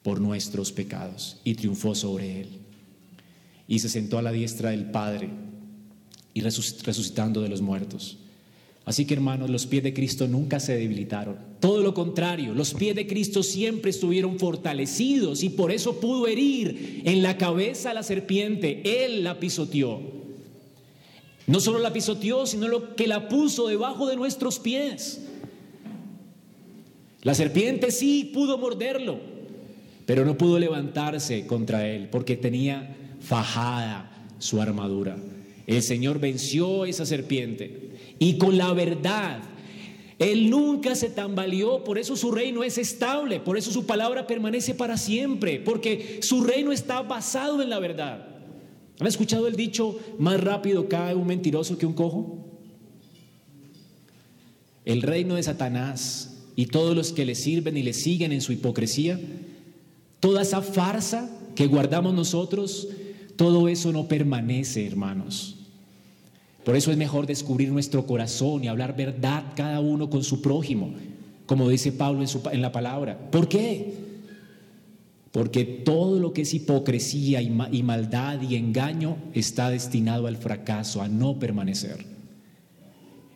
por 0.04 0.20
nuestros 0.20 0.72
pecados 0.72 1.40
y 1.44 1.56
triunfó 1.56 1.96
sobre 1.96 2.42
él. 2.42 2.48
Y 3.68 3.80
se 3.80 3.90
sentó 3.90 4.18
a 4.18 4.22
la 4.22 4.32
diestra 4.32 4.72
del 4.72 4.92
Padre 4.92 5.30
y 6.34 6.42
resucitando 6.42 7.42
de 7.42 7.50
los 7.50 7.62
muertos. 7.62 8.18
Así 8.84 9.06
que 9.06 9.14
hermanos, 9.14 9.50
los 9.50 9.68
pies 9.68 9.84
de 9.84 9.94
Cristo 9.94 10.28
nunca 10.28 10.60
se 10.60 10.76
debilitaron. 10.76 11.38
Todo 11.60 11.82
lo 11.82 11.94
contrario, 11.94 12.56
los 12.56 12.74
pies 12.74 12.96
de 12.96 13.06
Cristo 13.06 13.44
siempre 13.44 13.92
estuvieron 13.92 14.40
fortalecidos 14.40 15.44
y 15.44 15.50
por 15.50 15.72
eso 15.72 16.00
pudo 16.00 16.28
herir 16.28 17.04
en 17.06 17.22
la 17.22 17.38
cabeza 17.38 17.92
a 17.92 17.94
la 17.94 18.04
serpiente. 18.04 19.06
Él 19.06 19.24
la 19.24 19.40
pisoteó. 19.40 20.02
No 21.46 21.60
solo 21.60 21.80
la 21.80 21.94
pisoteó, 21.94 22.46
sino 22.48 22.68
lo 22.68 22.96
que 22.96 23.08
la 23.08 23.30
puso 23.30 23.68
debajo 23.68 24.08
de 24.08 24.16
nuestros 24.16 24.58
pies. 24.58 25.22
La 27.22 27.36
serpiente 27.36 27.92
sí 27.92 28.32
pudo 28.34 28.58
morderlo, 28.58 29.20
pero 30.12 30.26
no 30.26 30.38
pudo 30.38 30.60
levantarse 30.60 31.48
contra 31.48 31.88
él 31.88 32.10
porque 32.10 32.36
tenía 32.36 32.98
fajada 33.22 34.12
su 34.40 34.62
armadura. 34.62 35.16
El 35.66 35.82
Señor 35.82 36.20
venció 36.20 36.84
esa 36.84 37.06
serpiente 37.06 37.92
y 38.20 38.38
con 38.38 38.58
la 38.58 38.74
verdad. 38.74 39.42
Él 40.20 40.50
nunca 40.50 40.96
se 40.96 41.12
tambaleó, 41.12 41.86
por 41.86 41.98
eso 41.98 42.18
su 42.18 42.30
reino 42.30 42.62
es 42.66 42.78
estable, 42.78 43.40
por 43.40 43.58
eso 43.58 43.72
su 43.72 43.86
palabra 43.86 44.28
permanece 44.28 44.74
para 44.74 44.98
siempre, 44.98 45.62
porque 45.62 46.20
su 46.22 46.44
reino 46.44 46.74
está 46.74 47.04
basado 47.04 47.62
en 47.62 47.70
la 47.70 47.80
verdad. 47.80 48.28
¿Han 49.00 49.08
escuchado 49.08 49.48
el 49.48 49.56
dicho, 49.56 49.98
más 50.20 50.42
rápido 50.42 50.90
cae 50.90 51.16
un 51.16 51.26
mentiroso 51.26 51.78
que 51.78 51.86
un 51.86 51.94
cojo? 51.94 52.46
El 54.84 55.04
reino 55.04 55.36
de 55.36 55.44
Satanás 55.44 56.44
y 56.58 56.66
todos 56.66 56.98
los 56.98 57.14
que 57.14 57.24
le 57.24 57.36
sirven 57.36 57.78
y 57.78 57.84
le 57.84 57.94
siguen 57.94 58.34
en 58.34 58.42
su 58.42 58.52
hipocresía, 58.52 59.18
toda 60.22 60.44
esa 60.44 60.62
farsa 60.62 61.30
que 61.56 61.68
guardamos 61.68 62.14
nosotros, 62.14 62.88
todo 63.36 63.68
eso 63.68 63.92
no 63.92 64.08
permanece, 64.08 64.88
hermanos. 64.88 65.58
Por 66.64 66.76
eso 66.76 66.92
es 66.92 66.98
mejor 66.98 67.26
descubrir 67.26 67.72
nuestro 67.72 68.06
corazón 68.06 68.64
y 68.64 68.68
hablar 68.68 68.96
verdad 68.96 69.44
cada 69.56 69.80
uno 69.80 70.10
con 70.10 70.24
su 70.24 70.42
prójimo, 70.42 70.94
como 71.48 71.68
dice 71.68 71.92
Pablo 71.92 72.24
en, 72.52 72.62
la 72.62 72.72
palabra. 72.72 73.32
¿Por 73.32 73.50
qué? 73.50 73.96
Porque 75.32 75.66
todo 75.66 76.20
lo 76.20 76.34
que 76.34 76.44
es 76.44 76.54
hipocresía 76.54 77.42
y, 77.42 77.52
y 77.72 77.84
maldad 77.84 78.42
y 78.42 78.56
engaño 78.56 79.18
está 79.34 79.72
destinado 79.72 80.28
al 80.28 80.38
fracaso, 80.38 81.02
a 81.02 81.08
no 81.08 81.40
permanecer. 81.40 82.06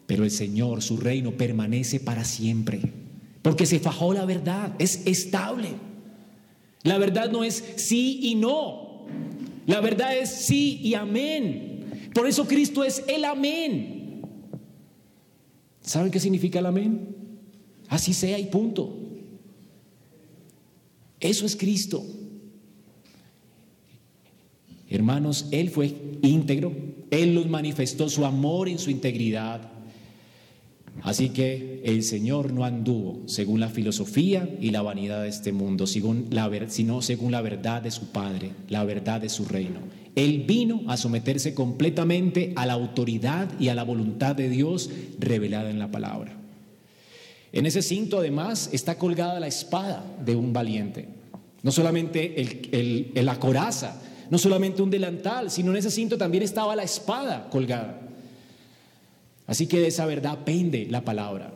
Pero 0.06 0.24
el 0.24 0.32
Señor, 0.32 0.84
su 0.84 0.98
reino, 0.98 1.32
permanece 1.32 2.00
para 2.00 2.26
siempre, 2.26 2.80
porque 3.42 3.66
se 3.66 3.80
fajó 3.80 4.14
la 4.14 4.26
verdad, 4.26 4.76
es 4.78 5.02
estable. 5.08 5.70
La 6.86 7.00
verdad 7.00 7.32
no 7.32 7.44
es 7.44 7.64
sí 7.78 8.20
y 8.22 8.36
no, 8.36 9.08
la 9.66 9.82
verdad 9.82 10.16
es 10.16 10.30
sí 10.30 10.80
y 10.84 10.94
amén. 10.94 12.12
Por 12.14 12.28
eso 12.28 12.48
Cristo 12.48 12.84
es 12.84 13.04
el 13.08 13.26
amén. 13.26 14.22
¿Saben 15.82 16.12
qué 16.12 16.20
significa 16.20 16.60
el 16.60 16.68
amén? 16.68 17.08
Así 17.88 18.14
sea 18.14 18.38
y 18.38 18.46
punto. 18.46 19.00
Eso 21.20 21.48
es 21.48 21.56
Cristo. 21.56 22.06
Hermanos, 24.88 25.48
Él 25.50 25.72
fue 25.72 25.92
íntegro, 26.22 26.72
Él 27.10 27.34
nos 27.34 27.48
manifestó 27.48 28.10
su 28.10 28.26
amor 28.26 28.70
en 28.70 28.78
su 28.78 28.92
integridad. 28.92 29.75
Así 31.02 31.30
que 31.30 31.82
el 31.84 32.04
Señor 32.04 32.52
no 32.52 32.66
anduvo 32.66 33.22
según 33.28 33.60
la 33.60 33.70
filosofía 33.70 34.50
y 34.60 34.72
la 34.72 34.82
vanidad 34.82 35.22
de 35.22 35.30
este 35.30 35.52
mundo, 35.52 35.86
sino 35.88 37.02
según 37.02 37.32
la 37.32 37.42
verdad 37.42 37.82
de 37.82 37.92
su 37.92 38.08
Padre, 38.08 38.52
la 38.70 38.84
verdad 38.84 39.22
de 39.22 39.30
su 39.30 39.46
reino. 39.46 39.80
Él 40.16 40.46
vino 40.48 40.82
a 40.88 40.98
someterse 40.98 41.54
completamente 41.54 42.54
a 42.56 42.66
la 42.66 42.74
autoridad 42.74 43.50
y 43.60 43.68
a 43.68 43.76
la 43.76 43.84
voluntad 43.84 44.36
de 44.36 44.50
Dios 44.50 44.90
revelada 45.20 45.70
en 45.70 45.78
la 45.78 45.92
palabra. 45.92 46.34
En 47.52 47.66
ese 47.66 47.82
cinto 47.82 48.20
además 48.20 48.70
está 48.72 48.98
colgada 48.98 49.40
la 49.40 49.48
espada 49.48 50.06
de 50.26 50.36
un 50.36 50.54
valiente. 50.54 51.08
No 51.64 51.72
solamente 51.72 52.42
el, 52.72 53.12
la 53.14 53.40
coraza, 53.40 54.02
no 54.30 54.38
solamente 54.38 54.82
un 54.82 54.90
delantal, 54.90 55.52
sino 55.52 55.72
en 55.72 55.78
ese 55.78 55.92
cinto 55.92 56.18
también 56.18 56.44
estaba 56.44 56.76
la 56.76 56.84
espada 56.84 57.50
colgada. 57.50 58.02
Así 59.48 59.68
que 59.68 59.80
de 59.80 59.88
esa 59.88 60.06
verdad 60.06 60.40
pende 60.44 60.88
la 60.90 61.06
palabra, 61.06 61.54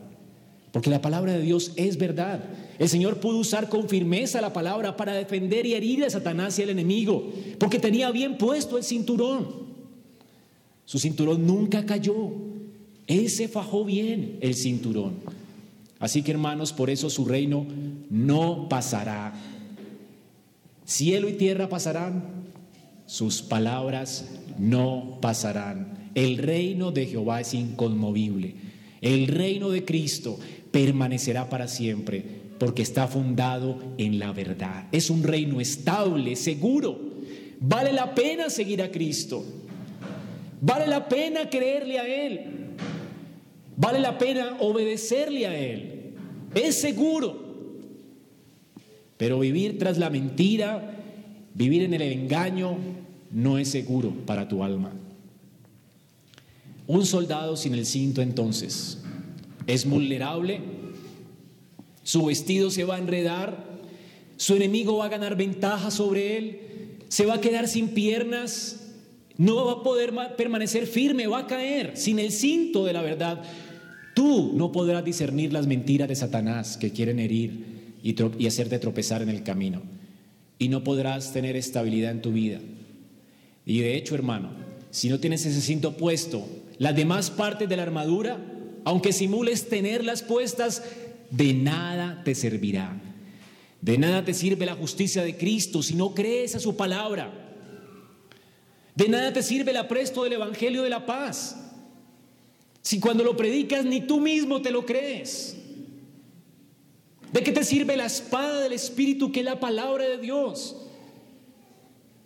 porque 0.72 0.90
la 0.90 1.02
palabra 1.02 1.34
de 1.34 1.42
Dios 1.42 1.74
es 1.76 1.98
verdad. 1.98 2.44
El 2.78 2.88
Señor 2.88 3.20
pudo 3.20 3.40
usar 3.40 3.70
con 3.70 3.90
firmeza 3.90 4.42
la 4.42 4.54
palabra 4.54 4.96
para 4.96 5.14
defender 5.14 5.66
y 5.66 5.74
herir 5.74 6.06
a 6.06 6.10
Satanás 6.10 6.58
y 6.60 6.64
al 6.64 6.70
enemigo, 6.70 7.32
porque 7.58 7.80
tenía 7.80 8.12
bien 8.12 8.38
puesto 8.38 8.78
el 8.78 8.84
cinturón. 8.84 9.70
Su 10.86 11.00
cinturón 11.00 11.46
nunca 11.46 11.86
cayó. 11.86 12.32
Él 13.08 13.30
se 13.30 13.48
fajó 13.48 13.86
bien 13.86 14.38
el 14.42 14.56
cinturón. 14.56 15.16
Así 16.00 16.24
que 16.24 16.32
hermanos, 16.32 16.72
por 16.72 16.90
eso 16.90 17.10
su 17.10 17.26
reino 17.26 17.66
no 18.10 18.70
pasará. 18.70 19.34
Cielo 20.86 21.28
y 21.28 21.34
tierra 21.34 21.70
pasarán, 21.70 22.24
sus 23.06 23.42
palabras 23.42 24.30
no 24.58 25.20
pasarán. 25.22 25.99
El 26.20 26.38
reino 26.38 26.92
de 26.92 27.06
Jehová 27.06 27.40
es 27.40 27.54
inconmovible. 27.54 28.54
El 29.00 29.28
reino 29.28 29.70
de 29.70 29.86
Cristo 29.86 30.38
permanecerá 30.70 31.48
para 31.48 31.70
siempre 31.70 32.22
porque 32.60 32.82
está 32.82 33.08
fundado 33.08 33.80
en 33.98 34.20
la 34.20 34.34
verdad. 34.34 34.90
Es 34.92 35.10
un 35.10 35.24
reino 35.24 35.62
estable, 35.62 36.36
seguro. 36.36 37.00
Vale 37.62 37.94
la 37.94 38.14
pena 38.14 38.50
seguir 38.50 38.82
a 38.82 38.92
Cristo. 38.92 39.46
Vale 40.60 40.88
la 40.88 41.08
pena 41.08 41.50
creerle 41.50 42.00
a 42.00 42.06
Él. 42.26 42.42
Vale 43.78 44.00
la 44.02 44.18
pena 44.18 44.58
obedecerle 44.60 45.48
a 45.48 45.58
Él. 45.58 46.16
Es 46.54 46.82
seguro. 46.82 47.48
Pero 49.16 49.40
vivir 49.40 49.80
tras 49.80 49.98
la 49.98 50.10
mentira, 50.10 50.98
vivir 51.54 51.84
en 51.84 51.94
el 51.94 52.02
engaño, 52.02 52.76
no 53.32 53.58
es 53.58 53.70
seguro 53.70 54.12
para 54.26 54.50
tu 54.50 54.66
alma. 54.66 54.99
Un 56.90 57.06
soldado 57.06 57.56
sin 57.56 57.76
el 57.76 57.86
cinto 57.86 58.24
entonces 58.24 58.98
es 59.68 59.88
vulnerable, 59.88 60.60
su 62.02 62.26
vestido 62.26 62.72
se 62.72 62.84
va 62.84 62.96
a 62.96 62.98
enredar, 62.98 63.64
su 64.38 64.56
enemigo 64.56 64.98
va 64.98 65.06
a 65.06 65.10
ganar 65.10 65.38
ventaja 65.38 65.92
sobre 65.92 66.38
él, 66.40 66.60
se 67.08 67.28
va 67.28 67.36
a 67.36 67.42
quedar 67.42 67.68
sin 67.68 67.90
piernas, 67.90 68.88
no 69.38 69.66
va 69.66 69.74
a 69.74 69.84
poder 69.84 70.12
permanecer 70.36 70.88
firme, 70.88 71.28
va 71.28 71.42
a 71.42 71.46
caer 71.46 71.96
sin 71.96 72.18
el 72.18 72.32
cinto 72.32 72.84
de 72.86 72.94
la 72.94 73.04
verdad. 73.04 73.44
Tú 74.16 74.54
no 74.56 74.72
podrás 74.72 75.06
discernir 75.06 75.54
las 75.54 75.68
mentiras 75.68 76.10
de 76.10 76.16
Satanás 76.16 76.76
que 76.76 76.90
quieren 76.90 77.20
herir 77.20 77.94
y, 78.02 78.48
hacerte 78.48 78.80
tropezar 78.80 79.22
en 79.22 79.30
el 79.30 79.44
camino. 79.44 79.84
Y 80.58 80.70
no 80.70 80.84
podrás 80.84 81.34
tener 81.34 81.56
estabilidad 81.56 82.10
en 82.10 82.24
tu 82.24 82.32
vida. 82.32 82.60
Y 83.64 83.82
de 83.82 83.96
hecho, 83.96 84.16
hermano, 84.16 84.50
si 84.90 85.08
no 85.10 85.20
tienes 85.20 85.46
ese 85.46 85.62
cinto 85.62 85.96
puesto, 85.96 86.48
las 86.80 86.96
demás 86.96 87.30
partes 87.30 87.70
de 87.70 87.78
la 87.78 87.84
armadura, 87.84 88.40
aunque 88.86 89.14
simules 89.14 89.70
tenerlas 89.70 90.24
puestas, 90.24 90.84
de 91.30 91.54
nada 91.54 92.24
te 92.24 92.34
servirá. 92.34 93.00
De 93.82 94.00
nada 94.00 94.26
te 94.26 94.34
sirve 94.34 94.66
la 94.66 94.76
justicia 94.76 95.22
de 95.22 95.38
Cristo 95.38 95.84
si 95.84 95.94
no 95.94 96.16
crees 96.16 96.56
a 96.56 96.60
su 96.60 96.76
palabra. 96.76 97.32
De 98.96 99.08
nada 99.08 99.32
te 99.32 99.44
sirve 99.44 99.70
el 99.70 99.78
apresto 99.78 100.24
del 100.24 100.34
Evangelio 100.34 100.82
de 100.82 100.90
la 100.90 101.06
paz 101.06 101.56
si 102.82 103.00
cuando 103.00 103.24
lo 103.24 103.36
predicas 103.36 103.86
ni 103.86 104.02
tú 104.02 104.20
mismo 104.20 104.62
te 104.62 104.72
lo 104.72 104.86
crees? 104.86 105.56
¿De 107.32 107.44
qué 107.44 107.52
te 107.52 107.64
sirve 107.64 107.96
la 107.96 108.06
espada 108.06 108.62
del 108.62 108.74
Espíritu 108.74 109.32
que 109.32 109.42
es 109.42 109.46
la 109.46 109.60
palabra 109.60 110.06
de 110.06 110.18
Dios? 110.18 110.76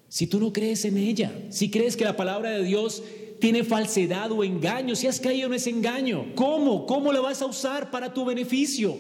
Si 0.08 0.28
tú 0.28 0.40
no 0.40 0.54
crees 0.54 0.86
en 0.86 0.98
ella, 0.98 1.34
si 1.50 1.70
crees 1.70 1.98
que 1.98 2.06
la 2.06 2.16
palabra 2.16 2.52
de 2.52 2.64
Dios 2.64 3.04
tiene 3.44 3.66
falsedad 3.66 4.32
o 4.32 4.42
engaño, 4.42 4.96
si 4.96 5.06
has 5.06 5.20
caído 5.20 5.48
en 5.48 5.56
ese 5.56 5.70
engaño, 5.70 6.28
¿cómo? 6.34 6.86
¿Cómo 6.86 7.12
la 7.12 7.20
vas 7.20 7.42
a 7.42 7.46
usar 7.46 7.92
para 7.92 8.14
tu 8.14 8.24
beneficio? 8.24 8.98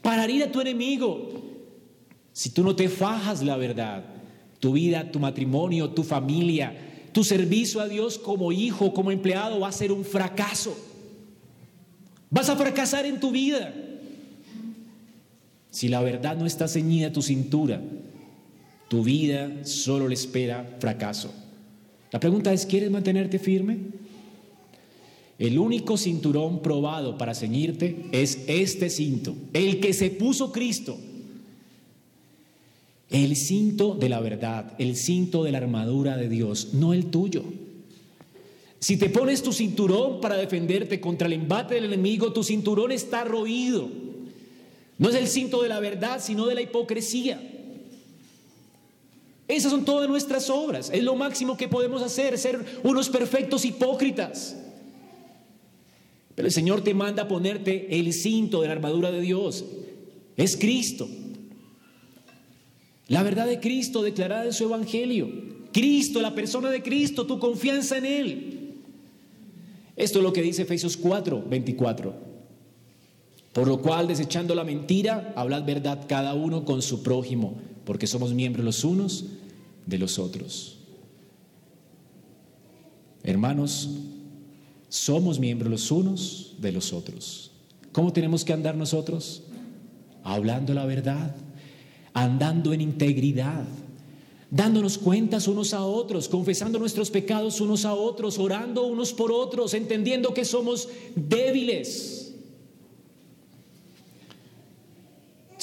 Para 0.00 0.24
herir 0.24 0.44
a 0.44 0.50
tu 0.50 0.58
enemigo. 0.62 1.32
Si 2.32 2.48
tú 2.48 2.64
no 2.64 2.74
te 2.74 2.88
fajas 2.88 3.42
la 3.42 3.58
verdad, 3.58 4.06
tu 4.58 4.72
vida, 4.72 5.12
tu 5.12 5.18
matrimonio, 5.18 5.90
tu 5.90 6.02
familia, 6.02 7.10
tu 7.12 7.24
servicio 7.24 7.82
a 7.82 7.88
Dios 7.88 8.18
como 8.18 8.52
hijo, 8.52 8.94
como 8.94 9.10
empleado 9.10 9.60
va 9.60 9.68
a 9.68 9.72
ser 9.72 9.92
un 9.92 10.06
fracaso. 10.06 10.74
Vas 12.30 12.48
a 12.48 12.56
fracasar 12.56 13.04
en 13.04 13.20
tu 13.20 13.32
vida. 13.32 13.74
Si 15.68 15.88
la 15.88 16.00
verdad 16.00 16.38
no 16.38 16.46
está 16.46 16.68
ceñida 16.68 17.08
a 17.08 17.12
tu 17.12 17.20
cintura, 17.20 17.82
tu 18.88 19.04
vida 19.04 19.62
solo 19.66 20.08
le 20.08 20.14
espera 20.14 20.78
fracaso. 20.80 21.45
La 22.16 22.20
pregunta 22.20 22.50
es, 22.50 22.64
¿quieres 22.64 22.90
mantenerte 22.90 23.38
firme? 23.38 23.76
El 25.38 25.58
único 25.58 25.98
cinturón 25.98 26.62
probado 26.62 27.18
para 27.18 27.34
ceñirte 27.34 28.06
es 28.10 28.42
este 28.46 28.88
cinto, 28.88 29.36
el 29.52 29.80
que 29.80 29.92
se 29.92 30.08
puso 30.08 30.50
Cristo. 30.50 30.96
El 33.10 33.36
cinto 33.36 33.94
de 33.94 34.08
la 34.08 34.20
verdad, 34.20 34.72
el 34.78 34.96
cinto 34.96 35.44
de 35.44 35.52
la 35.52 35.58
armadura 35.58 36.16
de 36.16 36.30
Dios, 36.30 36.72
no 36.72 36.94
el 36.94 37.10
tuyo. 37.10 37.44
Si 38.78 38.96
te 38.96 39.10
pones 39.10 39.42
tu 39.42 39.52
cinturón 39.52 40.22
para 40.22 40.38
defenderte 40.38 41.02
contra 41.02 41.26
el 41.26 41.34
embate 41.34 41.74
del 41.74 41.84
enemigo, 41.84 42.32
tu 42.32 42.42
cinturón 42.42 42.92
está 42.92 43.24
roído. 43.24 43.90
No 44.96 45.10
es 45.10 45.16
el 45.16 45.28
cinto 45.28 45.60
de 45.60 45.68
la 45.68 45.80
verdad, 45.80 46.18
sino 46.22 46.46
de 46.46 46.54
la 46.54 46.62
hipocresía. 46.62 47.55
Esas 49.48 49.70
son 49.70 49.84
todas 49.84 50.08
nuestras 50.08 50.50
obras. 50.50 50.90
Es 50.92 51.02
lo 51.02 51.14
máximo 51.14 51.56
que 51.56 51.68
podemos 51.68 52.02
hacer, 52.02 52.36
ser 52.38 52.64
unos 52.82 53.08
perfectos 53.08 53.64
hipócritas. 53.64 54.56
Pero 56.34 56.48
el 56.48 56.52
Señor 56.52 56.82
te 56.82 56.94
manda 56.94 57.24
a 57.24 57.28
ponerte 57.28 57.98
el 57.98 58.12
cinto 58.12 58.60
de 58.60 58.68
la 58.68 58.74
armadura 58.74 59.10
de 59.10 59.20
Dios. 59.20 59.64
Es 60.36 60.56
Cristo. 60.56 61.08
La 63.08 63.22
verdad 63.22 63.46
de 63.46 63.60
Cristo 63.60 64.02
declarada 64.02 64.44
en 64.44 64.52
su 64.52 64.64
Evangelio. 64.64 65.30
Cristo, 65.72 66.20
la 66.20 66.34
persona 66.34 66.70
de 66.70 66.82
Cristo, 66.82 67.26
tu 67.26 67.38
confianza 67.38 67.98
en 67.98 68.06
Él. 68.06 68.56
Esto 69.94 70.18
es 70.18 70.22
lo 70.22 70.32
que 70.32 70.42
dice 70.42 70.62
Efesios 70.62 70.96
4, 70.96 71.44
24. 71.48 72.35
Por 73.56 73.68
lo 73.68 73.80
cual, 73.80 74.06
desechando 74.06 74.54
la 74.54 74.64
mentira, 74.64 75.32
hablad 75.34 75.64
verdad 75.64 76.04
cada 76.06 76.34
uno 76.34 76.66
con 76.66 76.82
su 76.82 77.02
prójimo, 77.02 77.56
porque 77.86 78.06
somos 78.06 78.34
miembros 78.34 78.66
los 78.66 78.84
unos 78.84 79.24
de 79.86 79.96
los 79.96 80.18
otros. 80.18 80.76
Hermanos, 83.22 83.88
somos 84.90 85.38
miembros 85.40 85.70
los 85.70 85.90
unos 85.90 86.56
de 86.58 86.70
los 86.70 86.92
otros. 86.92 87.50
¿Cómo 87.92 88.12
tenemos 88.12 88.44
que 88.44 88.52
andar 88.52 88.76
nosotros? 88.76 89.44
Hablando 90.22 90.74
la 90.74 90.84
verdad 90.84 91.34
andando 92.12 92.74
en 92.74 92.82
integridad, 92.82 93.64
dándonos 94.50 94.98
cuentas 94.98 95.48
unos 95.48 95.72
a 95.72 95.82
otros, 95.82 96.28
confesando 96.28 96.78
nuestros 96.78 97.10
pecados 97.10 97.62
unos 97.62 97.86
a 97.86 97.94
otros, 97.94 98.38
orando 98.38 98.86
unos 98.86 99.14
por 99.14 99.32
otros, 99.32 99.72
entendiendo 99.72 100.34
que 100.34 100.44
somos 100.44 100.90
débiles. 101.14 102.25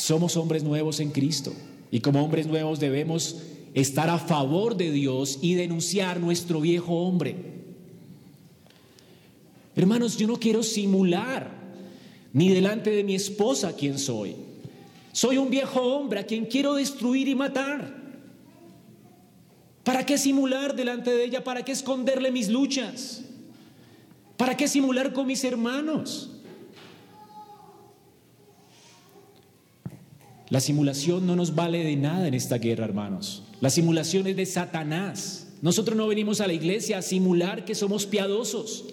Somos 0.03 0.35
hombres 0.35 0.65
nuevos 0.65 0.99
en 0.99 1.11
Cristo 1.11 1.53
y 1.89 2.01
como 2.01 2.21
hombres 2.21 2.45
nuevos 2.45 2.81
debemos 2.81 3.37
estar 3.73 4.09
a 4.09 4.19
favor 4.19 4.75
de 4.75 4.91
Dios 4.91 5.39
y 5.41 5.53
denunciar 5.53 6.19
nuestro 6.19 6.59
viejo 6.59 6.93
hombre. 6.93 7.37
Hermanos, 9.77 10.17
yo 10.17 10.27
no 10.27 10.35
quiero 10.35 10.61
simular 10.61 11.49
ni 12.33 12.49
delante 12.49 12.89
de 12.89 13.05
mi 13.05 13.15
esposa 13.15 13.77
quién 13.77 13.97
soy. 13.97 14.35
Soy 15.13 15.37
un 15.37 15.49
viejo 15.49 15.79
hombre 15.81 16.19
a 16.19 16.25
quien 16.25 16.47
quiero 16.47 16.73
destruir 16.73 17.29
y 17.29 17.35
matar. 17.35 17.95
¿Para 19.85 20.05
qué 20.05 20.17
simular 20.17 20.75
delante 20.75 21.11
de 21.11 21.23
ella? 21.23 21.45
¿Para 21.45 21.63
qué 21.63 21.71
esconderle 21.71 22.29
mis 22.29 22.49
luchas? 22.49 23.23
¿Para 24.35 24.57
qué 24.57 24.67
simular 24.67 25.13
con 25.13 25.27
mis 25.27 25.45
hermanos? 25.45 26.32
La 30.53 30.59
simulación 30.59 31.25
no 31.25 31.35
nos 31.35 31.55
vale 31.55 31.83
de 31.83 31.95
nada 31.95 32.27
en 32.27 32.35
esta 32.35 32.59
guerra, 32.59 32.85
hermanos. 32.85 33.41
La 33.59 33.71
simulación 33.71 34.27
es 34.27 34.35
de 34.35 34.45
Satanás. 34.45 35.47
Nosotros 35.63 35.97
no 35.97 36.05
venimos 36.05 36.41
a 36.41 36.45
la 36.45 36.53
iglesia 36.53 36.99
a 36.99 37.01
simular 37.01 37.65
que 37.65 37.73
somos 37.73 38.05
piadosos. 38.05 38.85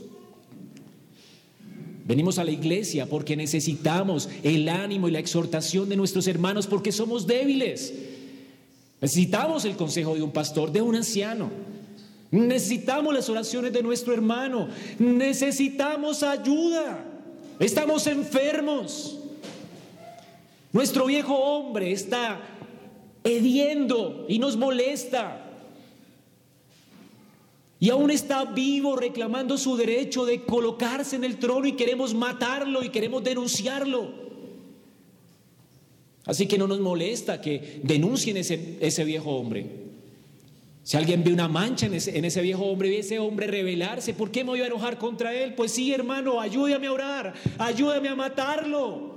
Venimos 2.06 2.38
a 2.38 2.44
la 2.44 2.50
iglesia 2.50 3.04
porque 3.04 3.36
necesitamos 3.36 4.30
el 4.42 4.70
ánimo 4.70 5.06
y 5.06 5.10
la 5.10 5.18
exhortación 5.18 5.90
de 5.90 5.96
nuestros 5.96 6.28
hermanos 6.28 6.66
porque 6.66 6.92
somos 6.92 7.26
débiles. 7.26 7.92
Necesitamos 9.02 9.66
el 9.66 9.76
consejo 9.76 10.14
de 10.14 10.22
un 10.22 10.30
pastor, 10.30 10.72
de 10.72 10.80
un 10.80 10.96
anciano. 10.96 11.50
Necesitamos 12.30 13.12
las 13.12 13.28
oraciones 13.28 13.70
de 13.74 13.82
nuestro 13.82 14.14
hermano. 14.14 14.68
Necesitamos 14.98 16.22
ayuda. 16.22 17.04
Estamos 17.58 18.06
enfermos. 18.06 19.19
Nuestro 20.72 21.06
viejo 21.06 21.34
hombre 21.34 21.92
está 21.92 22.40
hediendo 23.24 24.26
y 24.28 24.38
nos 24.38 24.56
molesta. 24.56 25.46
Y 27.78 27.88
aún 27.88 28.10
está 28.10 28.44
vivo 28.44 28.94
reclamando 28.94 29.56
su 29.56 29.76
derecho 29.76 30.26
de 30.26 30.42
colocarse 30.42 31.16
en 31.16 31.24
el 31.24 31.38
trono 31.38 31.66
y 31.66 31.72
queremos 31.72 32.14
matarlo 32.14 32.84
y 32.84 32.90
queremos 32.90 33.24
denunciarlo. 33.24 34.12
Así 36.26 36.46
que 36.46 36.58
no 36.58 36.66
nos 36.68 36.80
molesta 36.80 37.40
que 37.40 37.80
denuncien 37.82 38.36
ese, 38.36 38.76
ese 38.80 39.04
viejo 39.04 39.30
hombre. 39.30 39.80
Si 40.82 40.96
alguien 40.96 41.24
ve 41.24 41.32
una 41.32 41.48
mancha 41.48 41.86
en 41.86 41.94
ese, 41.94 42.16
en 42.18 42.24
ese, 42.24 42.40
viejo 42.42 42.64
hombre, 42.64 42.90
ve 42.90 42.98
ese 42.98 43.18
hombre 43.18 43.46
rebelarse, 43.46 44.14
¿por 44.14 44.30
qué 44.30 44.44
me 44.44 44.50
voy 44.50 44.60
a 44.60 44.66
enojar 44.66 44.98
contra 44.98 45.34
él? 45.34 45.54
Pues 45.54 45.72
sí, 45.72 45.92
hermano, 45.92 46.40
ayúdame 46.40 46.86
a 46.86 46.92
orar, 46.92 47.34
ayúdame 47.58 48.08
a 48.08 48.14
matarlo, 48.14 49.09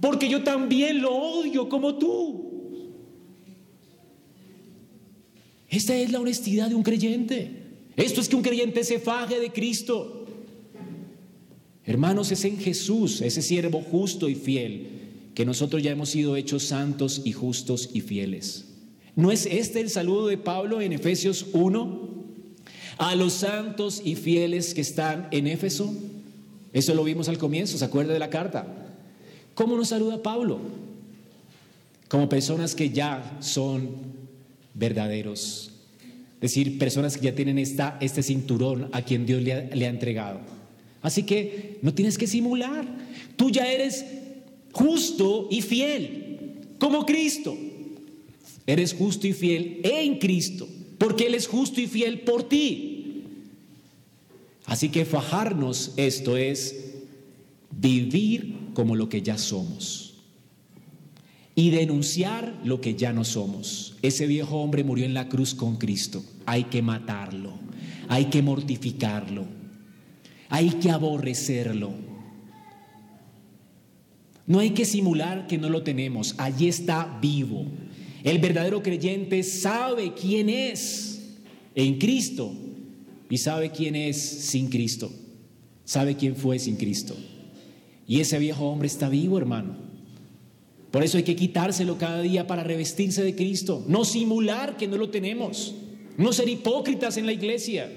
porque 0.00 0.28
yo 0.28 0.42
también 0.42 1.00
lo 1.00 1.14
odio 1.14 1.68
como 1.68 1.96
tú. 1.96 2.46
Esta 5.68 5.96
es 5.96 6.12
la 6.12 6.20
honestidad 6.20 6.68
de 6.68 6.74
un 6.74 6.82
creyente. 6.82 7.64
Esto 7.96 8.20
es 8.20 8.28
que 8.28 8.36
un 8.36 8.42
creyente 8.42 8.84
se 8.84 8.98
faje 8.98 9.40
de 9.40 9.50
Cristo. 9.50 10.26
Hermanos, 11.84 12.30
es 12.32 12.44
en 12.44 12.58
Jesús, 12.58 13.20
ese 13.20 13.42
siervo 13.42 13.80
justo 13.80 14.28
y 14.28 14.34
fiel, 14.34 14.88
que 15.34 15.46
nosotros 15.46 15.82
ya 15.82 15.92
hemos 15.92 16.10
sido 16.10 16.36
hechos 16.36 16.64
santos 16.64 17.22
y 17.24 17.32
justos 17.32 17.90
y 17.92 18.00
fieles. 18.00 18.66
¿No 19.14 19.30
es 19.30 19.46
este 19.46 19.80
el 19.80 19.88
saludo 19.88 20.26
de 20.26 20.36
Pablo 20.36 20.80
en 20.80 20.92
Efesios 20.92 21.46
1? 21.52 22.16
A 22.98 23.14
los 23.14 23.32
santos 23.34 24.02
y 24.04 24.14
fieles 24.14 24.74
que 24.74 24.80
están 24.80 25.28
en 25.30 25.46
Éfeso. 25.46 25.94
Eso 26.72 26.94
lo 26.94 27.04
vimos 27.04 27.28
al 27.28 27.38
comienzo, 27.38 27.78
¿se 27.78 27.84
acuerda 27.84 28.12
de 28.12 28.18
la 28.18 28.30
carta? 28.30 28.85
¿Cómo 29.56 29.76
nos 29.76 29.88
saluda 29.88 30.22
Pablo? 30.22 30.60
Como 32.06 32.28
personas 32.28 32.76
que 32.76 32.90
ya 32.90 33.38
son 33.40 33.90
verdaderos 34.74 35.72
decir, 36.40 36.78
personas 36.78 37.16
que 37.16 37.24
ya 37.24 37.34
tienen 37.34 37.58
este 37.58 38.22
cinturón 38.22 38.88
a 38.92 39.02
quien 39.02 39.26
Dios 39.26 39.42
le 39.42 39.52
ha, 39.52 39.60
le 39.62 39.86
ha 39.86 39.90
entregado. 39.90 40.40
Así 41.02 41.24
que 41.24 41.78
no 41.82 41.94
tienes 41.94 42.18
que 42.18 42.26
simular. 42.26 42.86
Tú 43.36 43.50
ya 43.50 43.70
eres 43.70 44.04
justo 44.72 45.48
y 45.50 45.62
fiel, 45.62 46.66
como 46.78 47.06
Cristo. 47.06 47.56
Eres 48.66 48.94
justo 48.94 49.26
y 49.26 49.32
fiel 49.32 49.80
en 49.84 50.18
Cristo, 50.18 50.68
porque 50.98 51.26
Él 51.26 51.34
es 51.34 51.46
justo 51.46 51.80
y 51.80 51.86
fiel 51.86 52.20
por 52.20 52.48
ti. 52.48 53.22
Así 54.66 54.88
que 54.88 55.04
fajarnos 55.04 55.94
esto 55.96 56.36
es 56.36 56.74
vivir 57.70 58.65
como 58.76 58.94
lo 58.94 59.08
que 59.08 59.22
ya 59.22 59.38
somos 59.38 60.12
y 61.54 61.70
denunciar 61.70 62.60
lo 62.62 62.82
que 62.82 62.94
ya 62.94 63.14
no 63.14 63.24
somos. 63.24 63.96
Ese 64.02 64.26
viejo 64.26 64.58
hombre 64.58 64.84
murió 64.84 65.06
en 65.06 65.14
la 65.14 65.30
cruz 65.30 65.54
con 65.54 65.76
Cristo. 65.76 66.22
Hay 66.44 66.64
que 66.64 66.82
matarlo, 66.82 67.54
hay 68.08 68.26
que 68.26 68.42
mortificarlo, 68.42 69.46
hay 70.50 70.68
que 70.68 70.90
aborrecerlo. 70.90 71.94
No 74.46 74.58
hay 74.58 74.70
que 74.70 74.84
simular 74.84 75.46
que 75.46 75.56
no 75.56 75.70
lo 75.70 75.82
tenemos, 75.82 76.34
allí 76.36 76.68
está 76.68 77.18
vivo. 77.22 77.64
El 78.22 78.38
verdadero 78.38 78.82
creyente 78.82 79.42
sabe 79.42 80.12
quién 80.12 80.50
es 80.50 81.32
en 81.74 81.98
Cristo 81.98 82.52
y 83.30 83.38
sabe 83.38 83.70
quién 83.70 83.96
es 83.96 84.20
sin 84.20 84.68
Cristo. 84.68 85.10
Sabe 85.86 86.16
quién 86.16 86.36
fue 86.36 86.58
sin 86.58 86.76
Cristo. 86.76 87.16
Y 88.06 88.20
ese 88.20 88.38
viejo 88.38 88.66
hombre 88.66 88.86
está 88.86 89.08
vivo, 89.08 89.38
hermano. 89.38 89.76
Por 90.90 91.02
eso 91.02 91.18
hay 91.18 91.24
que 91.24 91.36
quitárselo 91.36 91.98
cada 91.98 92.22
día 92.22 92.46
para 92.46 92.64
revestirse 92.64 93.22
de 93.22 93.34
Cristo, 93.34 93.84
no 93.88 94.04
simular 94.04 94.76
que 94.76 94.88
no 94.88 94.96
lo 94.96 95.10
tenemos, 95.10 95.74
no 96.16 96.32
ser 96.32 96.48
hipócritas 96.48 97.16
en 97.16 97.26
la 97.26 97.32
iglesia. 97.32 97.90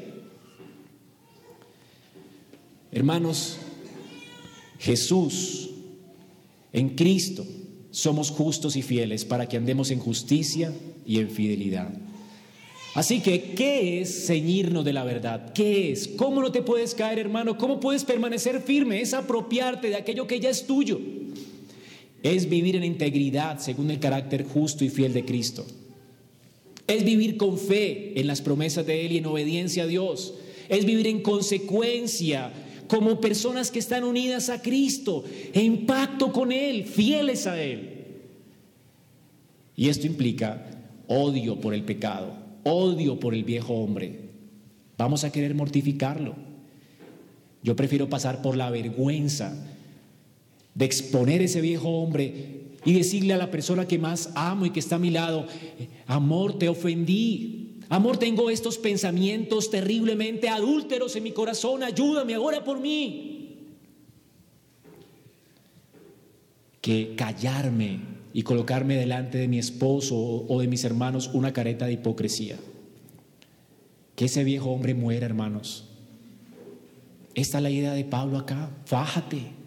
Hermanos, 2.91 3.57
Jesús, 4.79 5.69
en 6.73 6.89
Cristo, 6.89 7.45
somos 7.91 8.31
justos 8.31 8.75
y 8.75 8.81
fieles 8.81 9.25
para 9.25 9.47
que 9.47 9.57
andemos 9.57 9.91
en 9.91 9.99
justicia 9.99 10.73
y 11.05 11.19
en 11.19 11.29
fidelidad. 11.29 11.93
Así 12.99 13.21
que, 13.21 13.53
¿qué 13.53 14.01
es 14.01 14.27
ceñirnos 14.27 14.83
de 14.83 14.91
la 14.91 15.05
verdad? 15.05 15.53
¿Qué 15.53 15.91
es? 15.91 16.07
¿Cómo 16.07 16.41
no 16.41 16.51
te 16.51 16.61
puedes 16.61 16.93
caer, 16.93 17.17
hermano? 17.17 17.57
¿Cómo 17.57 17.79
puedes 17.79 18.03
permanecer 18.03 18.61
firme? 18.61 18.99
Es 18.99 19.13
apropiarte 19.13 19.87
de 19.87 19.95
aquello 19.95 20.27
que 20.27 20.41
ya 20.41 20.49
es 20.49 20.67
tuyo 20.67 20.99
es 22.23 22.49
vivir 22.49 22.75
en 22.75 22.83
integridad 22.83 23.59
según 23.59 23.91
el 23.91 23.99
carácter 23.99 24.43
justo 24.43 24.83
y 24.83 24.89
fiel 24.89 25.13
de 25.13 25.25
Cristo. 25.25 25.65
Es 26.87 27.05
vivir 27.05 27.37
con 27.37 27.57
fe 27.57 28.19
en 28.19 28.27
las 28.27 28.41
promesas 28.41 28.85
de 28.85 29.05
Él 29.05 29.13
y 29.13 29.17
en 29.17 29.25
obediencia 29.25 29.83
a 29.83 29.87
Dios. 29.87 30.33
Es 30.67 30.85
vivir 30.85 31.07
en 31.07 31.21
consecuencia 31.21 32.51
como 32.87 33.21
personas 33.21 33.69
que 33.69 33.79
están 33.79 34.03
unidas 34.03 34.49
a 34.49 34.61
Cristo, 34.61 35.23
en 35.53 35.85
pacto 35.85 36.31
con 36.31 36.51
Él, 36.51 36.85
fieles 36.85 37.45
a 37.45 37.61
Él. 37.61 38.07
Y 39.75 39.89
esto 39.89 40.07
implica 40.07 40.65
odio 41.07 41.61
por 41.61 41.73
el 41.73 41.83
pecado, 41.83 42.33
odio 42.69 43.19
por 43.19 43.33
el 43.33 43.43
viejo 43.43 43.73
hombre. 43.73 44.29
Vamos 44.97 45.23
a 45.23 45.31
querer 45.31 45.55
mortificarlo. 45.55 46.35
Yo 47.63 47.75
prefiero 47.75 48.09
pasar 48.09 48.41
por 48.41 48.55
la 48.55 48.69
vergüenza 48.69 49.53
de 50.73 50.85
exponer 50.85 51.41
ese 51.41 51.61
viejo 51.61 51.89
hombre 51.89 52.59
y 52.85 52.93
decirle 52.93 53.33
a 53.33 53.37
la 53.37 53.51
persona 53.51 53.87
que 53.87 53.97
más 53.97 54.31
amo 54.35 54.65
y 54.65 54.69
que 54.69 54.79
está 54.79 54.95
a 54.95 54.99
mi 54.99 55.09
lado, 55.09 55.45
amor, 56.07 56.57
te 56.57 56.69
ofendí. 56.69 57.79
Amor, 57.89 58.17
tengo 58.17 58.49
estos 58.49 58.77
pensamientos 58.77 59.71
terriblemente 59.71 60.47
adúlteros 60.47 61.15
en 61.15 61.23
mi 61.23 61.31
corazón, 61.31 61.83
ayúdame 61.83 62.35
ahora 62.35 62.63
por 62.63 62.79
mí. 62.79 63.57
Que 66.81 67.15
callarme 67.15 68.18
y 68.33 68.43
colocarme 68.43 68.95
delante 68.95 69.37
de 69.37 69.47
mi 69.47 69.57
esposo 69.57 70.15
o 70.47 70.61
de 70.61 70.67
mis 70.67 70.83
hermanos 70.83 71.29
una 71.33 71.53
careta 71.53 71.85
de 71.85 71.93
hipocresía. 71.93 72.57
Que 74.15 74.25
ese 74.25 74.43
viejo 74.43 74.69
hombre 74.69 74.93
muera, 74.93 75.25
hermanos. 75.25 75.85
Esta 77.35 77.57
es 77.57 77.63
la 77.63 77.69
idea 77.69 77.93
de 77.93 78.03
Pablo 78.03 78.37
acá. 78.37 78.69
Fájate. 78.85 79.59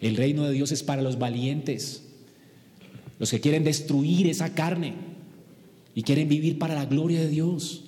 El 0.00 0.16
reino 0.16 0.44
de 0.44 0.52
Dios 0.52 0.72
es 0.72 0.82
para 0.82 1.00
los 1.00 1.18
valientes, 1.18 2.02
los 3.20 3.30
que 3.30 3.40
quieren 3.40 3.62
destruir 3.62 4.26
esa 4.26 4.52
carne 4.52 4.94
y 5.94 6.02
quieren 6.02 6.28
vivir 6.28 6.58
para 6.58 6.74
la 6.74 6.86
gloria 6.86 7.20
de 7.20 7.28
Dios. 7.28 7.84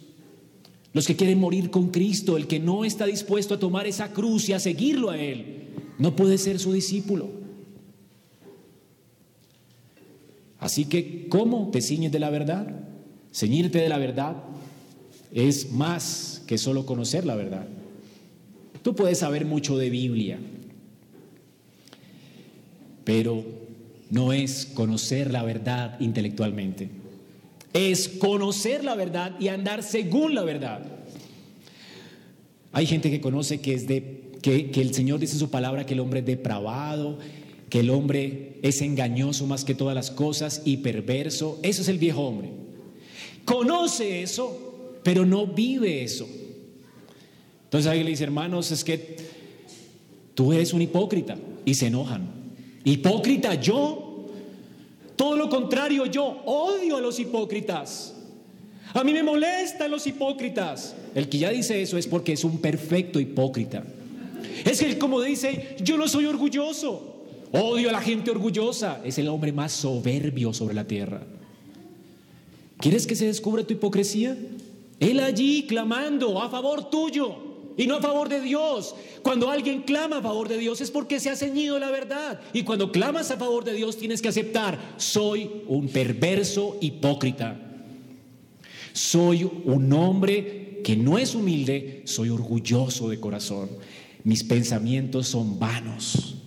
Los 0.93 1.09
que 1.09 1.17
quieren 1.17 1.41
morir 1.41 1.71
con 1.71 1.89
Cristo, 1.89 2.37
el 2.37 2.47
que 2.47 2.61
no 2.61 2.85
está 2.85 3.05
dispuesto 3.07 3.55
a 3.55 3.59
tomar 3.59 3.89
esa 3.89 4.13
cruz 4.13 4.49
y 4.49 4.53
a 4.53 4.61
seguirlo 4.61 5.11
a 5.11 5.19
Él, 5.19 5.65
no 5.99 6.15
puede 6.15 6.39
ser 6.39 6.61
su 6.61 6.73
discípulo. 6.73 7.44
Así 10.65 10.87
que, 10.87 11.29
¿cómo 11.29 11.69
te 11.71 11.83
ciñes 11.83 12.11
de 12.11 12.19
la 12.19 12.31
verdad? 12.31 12.67
Ceñirte 13.35 13.81
de 13.81 13.91
la 13.91 13.99
verdad 13.99 14.37
es 15.31 15.71
más 15.73 16.41
que 16.47 16.57
solo 16.57 16.87
conocer 16.87 17.27
la 17.27 17.35
verdad. 17.35 17.67
Tú 18.81 18.95
puedes 18.97 19.19
saber 19.19 19.45
mucho 19.45 19.77
de 19.77 19.91
Biblia, 19.91 20.39
pero 23.05 23.45
no 24.09 24.33
es 24.33 24.65
conocer 24.65 25.31
la 25.31 25.43
verdad 25.43 26.01
intelectualmente. 26.01 26.89
Es 27.75 28.09
conocer 28.09 28.85
la 28.85 28.95
verdad 28.95 29.39
y 29.39 29.49
andar 29.49 29.83
según 29.83 30.35
la 30.35 30.45
verdad. 30.45 30.81
Hay 32.73 32.87
gente 32.87 33.11
que 33.11 33.21
conoce 33.21 33.61
que 33.61 33.75
es 33.75 33.87
de 33.87 34.33
que, 34.41 34.71
el 34.81 34.95
Señor 34.95 35.21
dice 35.21 35.35
en 35.35 35.41
su 35.41 35.51
palabra 35.51 35.85
que 35.85 35.93
el 35.93 36.01
hombre 36.01 36.21
es 36.21 36.27
depravado, 36.27 37.19
que 37.75 37.81
el 37.81 37.91
hombre 37.91 38.61
es 38.63 38.83
engañoso 38.83 39.49
más 39.49 39.65
que 39.65 39.75
todas 39.75 39.97
las 39.97 40.13
cosas 40.13 40.63
y 40.65 40.77
perverso. 40.77 41.59
Eso 41.65 41.83
es 41.83 41.89
el 41.89 41.99
viejo 41.99 42.21
hombre. 42.21 42.51
Conoce 43.45 44.23
eso, 44.23 45.01
pero 45.03 45.27
no 45.27 45.49
vive 45.49 46.05
eso. 46.05 46.25
Entonces 47.65 47.89
alguien 47.89 48.05
le 48.05 48.13
dice, 48.13 48.23
hermanos, 48.23 48.71
es 48.71 48.85
que 48.85 49.17
tú 50.37 50.53
eres 50.53 50.73
un 50.73 50.83
hipócrita 50.83 51.37
y 51.65 51.75
se 51.75 51.89
enojan. 51.89 52.29
Hipócrita 52.85 53.57
yo. 53.57 54.29
Todo 55.17 55.35
lo 55.35 55.49
contrario, 55.49 56.07
yo 56.07 56.43
odio 56.47 56.99
a 56.99 57.01
los 57.01 57.19
hipócritas. 57.19 58.15
A 58.93 59.03
mí 59.03 59.13
me 59.13 59.25
molestan 59.25 59.91
los 59.91 60.07
hipócritas. 60.07 60.95
El 61.13 61.29
que 61.29 61.39
ya 61.39 61.51
dice 61.51 61.83
eso 61.83 61.99
es 61.99 62.07
porque 62.07 62.35
es 62.35 62.45
un 62.45 62.59
perfecto 62.59 63.19
hipócrita. 63.19 63.83
Es 64.65 64.79
que 64.79 64.97
como 64.97 65.21
dice, 65.21 65.75
yo 65.83 65.97
no 65.97 66.07
soy 66.07 66.27
orgulloso. 66.27 67.14
Odio 67.55 67.89
a 67.89 67.93
la 67.93 68.01
gente 68.01 68.33
orgullosa. 68.33 69.01
Es 69.05 69.17
el 69.19 69.29
hombre 69.29 69.53
más 69.53 69.71
soberbio 69.71 70.53
sobre 70.53 70.75
la 70.75 70.89
tierra. 70.89 71.23
¿Quieres 72.79 73.07
que 73.07 73.15
se 73.15 73.27
descubra 73.27 73.65
tu 73.65 73.75
hipocresía? 73.75 74.37
Él 74.99 75.21
allí 75.21 75.65
clamando 75.69 76.43
a 76.43 76.51
favor 76.51 76.91
tuyo 76.91 77.37
y 77.77 77.87
no 77.87 77.97
a 77.97 78.03
favor 78.03 78.29
de 78.29 78.41
Dios. 78.41 78.97
Cuando 79.23 79.51
alguien 79.51 79.83
clama 79.83 80.19
a 80.19 80.23
favor 80.23 80.49
de 80.49 80.59
Dios 80.59 80.81
es 80.81 80.91
porque 80.91 81.21
se 81.21 81.31
ha 81.31 81.37
ceñido 81.37 81.79
la 81.79 81.93
verdad. 81.93 82.41
Y 82.53 82.65
cuando 82.65 82.91
clamas 82.91 83.31
a 83.31 83.37
favor 83.37 83.63
de 83.63 83.75
Dios 83.75 83.97
tienes 83.97 84.21
que 84.21 84.29
aceptar, 84.29 84.97
soy 84.97 85.49
un 85.69 85.89
perverso 85.89 86.77
hipócrita. 86.81 87.57
Soy 88.93 89.49
un 89.65 89.93
hombre 89.93 90.81
que 90.83 90.97
no 90.97 91.19
es 91.19 91.37
humilde, 91.37 92.03
soy 92.05 92.31
orgulloso 92.31 93.09
de 93.09 93.21
corazón. 93.21 93.71
Mis 94.25 94.43
pensamientos 94.43 95.29
son 95.29 95.59
vanos. 95.61 96.44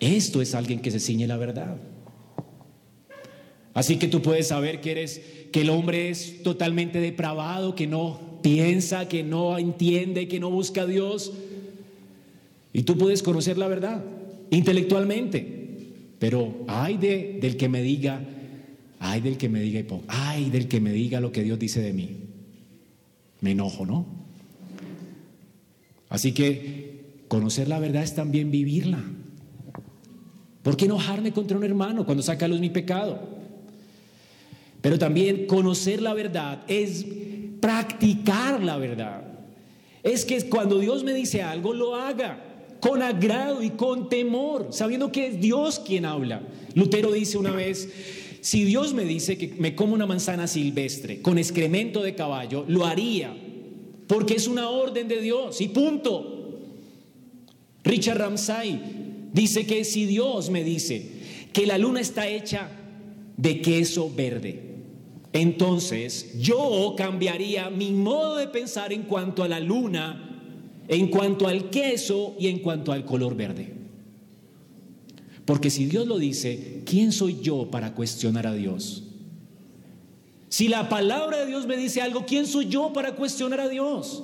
Esto 0.00 0.42
es 0.42 0.54
alguien 0.54 0.80
que 0.80 0.90
se 0.90 1.00
ciñe 1.00 1.26
la 1.26 1.36
verdad. 1.36 1.76
Así 3.74 3.96
que 3.96 4.06
tú 4.06 4.22
puedes 4.22 4.48
saber 4.48 4.80
que 4.80 4.92
eres 4.92 5.20
que 5.50 5.62
el 5.62 5.70
hombre 5.70 6.08
es 6.08 6.42
totalmente 6.42 7.00
depravado, 7.00 7.74
que 7.74 7.86
no 7.86 8.38
piensa, 8.42 9.08
que 9.08 9.22
no 9.22 9.58
entiende, 9.58 10.28
que 10.28 10.38
no 10.40 10.50
busca 10.50 10.82
a 10.82 10.86
Dios. 10.86 11.32
Y 12.72 12.82
tú 12.82 12.96
puedes 12.96 13.22
conocer 13.22 13.58
la 13.58 13.68
verdad 13.68 14.04
intelectualmente. 14.50 15.64
Pero 16.18 16.64
hay 16.68 16.96
de, 16.96 17.38
del 17.40 17.56
que 17.56 17.68
me 17.68 17.82
diga, 17.82 18.20
ay 18.98 19.20
del 19.20 19.36
que 19.36 19.48
me 19.48 19.60
diga, 19.60 19.82
ay 20.08 20.50
del 20.50 20.68
que 20.68 20.80
me 20.80 20.92
diga 20.92 21.20
lo 21.20 21.32
que 21.32 21.42
Dios 21.42 21.58
dice 21.58 21.80
de 21.80 21.92
mí. 21.92 22.16
Me 23.40 23.50
enojo, 23.50 23.84
¿no? 23.84 24.06
Así 26.08 26.32
que 26.32 27.24
conocer 27.28 27.68
la 27.68 27.78
verdad 27.80 28.02
es 28.02 28.14
también 28.14 28.50
vivirla. 28.50 29.02
¿Por 30.64 30.78
qué 30.78 30.86
enojarme 30.86 31.30
contra 31.30 31.58
un 31.58 31.62
hermano 31.62 32.06
cuando 32.06 32.22
saca 32.22 32.46
a 32.46 32.48
luz 32.48 32.58
mi 32.58 32.70
pecado? 32.70 33.20
Pero 34.80 34.98
también 34.98 35.46
conocer 35.46 36.00
la 36.00 36.14
verdad 36.14 36.62
es 36.66 37.04
practicar 37.60 38.62
la 38.62 38.78
verdad. 38.78 39.22
Es 40.02 40.24
que 40.24 40.48
cuando 40.48 40.78
Dios 40.78 41.04
me 41.04 41.12
dice 41.12 41.42
algo, 41.42 41.74
lo 41.74 41.94
haga 41.94 42.42
con 42.80 43.02
agrado 43.02 43.62
y 43.62 43.70
con 43.70 44.08
temor, 44.08 44.68
sabiendo 44.70 45.12
que 45.12 45.26
es 45.26 45.40
Dios 45.40 45.80
quien 45.80 46.06
habla. 46.06 46.40
Lutero 46.74 47.12
dice 47.12 47.36
una 47.36 47.52
vez, 47.52 47.88
si 48.40 48.64
Dios 48.64 48.94
me 48.94 49.04
dice 49.04 49.36
que 49.36 49.54
me 49.58 49.74
como 49.74 49.92
una 49.92 50.06
manzana 50.06 50.46
silvestre 50.46 51.20
con 51.20 51.36
excremento 51.36 52.02
de 52.02 52.14
caballo, 52.14 52.64
lo 52.68 52.86
haría, 52.86 53.36
porque 54.06 54.34
es 54.34 54.48
una 54.48 54.70
orden 54.70 55.08
de 55.08 55.20
Dios 55.20 55.60
y 55.60 55.68
punto. 55.68 56.58
Richard 57.84 58.18
Ramsay 58.18 59.03
dice 59.34 59.66
que 59.66 59.84
si 59.84 60.06
Dios 60.06 60.48
me 60.48 60.64
dice 60.64 61.06
que 61.52 61.66
la 61.66 61.76
luna 61.76 62.00
está 62.00 62.26
hecha 62.26 62.70
de 63.36 63.60
queso 63.60 64.10
verde, 64.14 64.76
entonces 65.34 66.38
yo 66.40 66.94
cambiaría 66.96 67.68
mi 67.68 67.90
modo 67.90 68.36
de 68.36 68.46
pensar 68.48 68.92
en 68.92 69.02
cuanto 69.02 69.42
a 69.42 69.48
la 69.48 69.60
luna, 69.60 70.40
en 70.88 71.08
cuanto 71.08 71.48
al 71.48 71.68
queso 71.68 72.36
y 72.38 72.46
en 72.46 72.60
cuanto 72.60 72.92
al 72.92 73.04
color 73.04 73.36
verde. 73.36 73.74
Porque 75.44 75.70
si 75.70 75.86
Dios 75.86 76.06
lo 76.06 76.18
dice, 76.18 76.82
¿quién 76.86 77.12
soy 77.12 77.40
yo 77.42 77.70
para 77.70 77.94
cuestionar 77.94 78.46
a 78.46 78.54
Dios? 78.54 79.02
Si 80.48 80.68
la 80.68 80.88
palabra 80.88 81.38
de 81.38 81.46
Dios 81.46 81.66
me 81.66 81.76
dice 81.76 82.00
algo, 82.00 82.24
¿quién 82.26 82.46
soy 82.46 82.68
yo 82.68 82.92
para 82.92 83.16
cuestionar 83.16 83.60
a 83.60 83.68
Dios? 83.68 84.22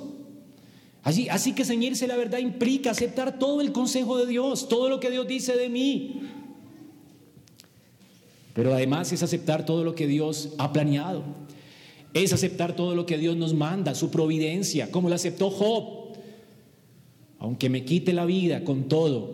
Así, 1.03 1.29
así 1.29 1.53
que 1.53 1.65
ceñirse 1.65 2.07
la 2.07 2.15
verdad 2.15 2.39
implica 2.39 2.91
aceptar 2.91 3.39
todo 3.39 3.61
el 3.61 3.71
consejo 3.71 4.17
de 4.17 4.27
Dios, 4.27 4.67
todo 4.67 4.87
lo 4.87 4.99
que 4.99 5.09
Dios 5.09 5.27
dice 5.27 5.55
de 5.57 5.67
mí, 5.67 6.21
pero 8.53 8.73
además 8.73 9.11
es 9.11 9.23
aceptar 9.23 9.65
todo 9.65 9.83
lo 9.83 9.95
que 9.95 10.07
Dios 10.07 10.49
ha 10.57 10.73
planeado. 10.73 11.23
Es 12.13 12.33
aceptar 12.33 12.75
todo 12.75 12.95
lo 12.95 13.05
que 13.05 13.17
Dios 13.17 13.37
nos 13.37 13.53
manda, 13.53 13.95
su 13.95 14.11
providencia, 14.11 14.91
como 14.91 15.07
lo 15.07 15.15
aceptó 15.15 15.49
Job. 15.49 16.17
Aunque 17.39 17.69
me 17.69 17.85
quite 17.85 18.13
la 18.13 18.25
vida 18.25 18.63
con 18.63 18.87
todo, 18.87 19.31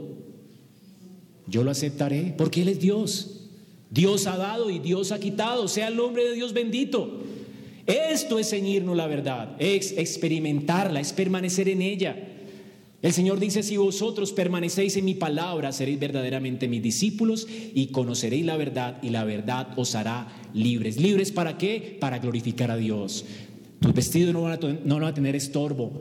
yo 1.47 1.63
lo 1.63 1.71
aceptaré 1.71 2.33
porque 2.37 2.61
Él 2.61 2.69
es 2.69 2.79
Dios. 2.79 3.49
Dios 3.89 4.27
ha 4.27 4.37
dado 4.37 4.69
y 4.69 4.79
Dios 4.79 5.11
ha 5.11 5.19
quitado. 5.19 5.67
Sea 5.67 5.87
el 5.87 5.95
nombre 5.95 6.23
de 6.23 6.33
Dios 6.33 6.53
bendito. 6.53 7.19
Esto 7.87 8.37
es 8.37 8.49
ceñirnos 8.49 8.97
la 8.97 9.07
verdad, 9.07 9.55
es 9.59 9.93
experimentarla, 9.97 10.99
es 10.99 11.13
permanecer 11.13 11.69
en 11.69 11.81
ella. 11.81 12.15
El 13.01 13.13
Señor 13.13 13.39
dice, 13.39 13.63
si 13.63 13.77
vosotros 13.77 14.33
permanecéis 14.33 14.97
en 14.97 15.05
mi 15.05 15.13
palabra, 15.13 15.71
seréis 15.71 15.97
verdaderamente 15.97 16.67
mis 16.67 16.83
discípulos 16.83 17.47
y 17.49 17.87
conoceréis 17.87 18.45
la 18.45 18.57
verdad 18.57 18.97
y 19.01 19.11
la 19.11 19.23
verdad 19.23 19.69
os 19.77 19.95
hará 19.95 20.27
libres. 20.53 20.99
¿Libres 20.99 21.31
para 21.31 21.57
qué? 21.57 21.97
Para 21.99 22.19
glorificar 22.19 22.71
a 22.71 22.77
Dios. 22.77 23.23
Tus 23.79 23.93
vestidos 23.93 24.33
no 24.33 24.41
van 24.41 25.03
a, 25.03 25.07
a 25.07 25.13
tener 25.13 25.35
estorbo. 25.37 25.91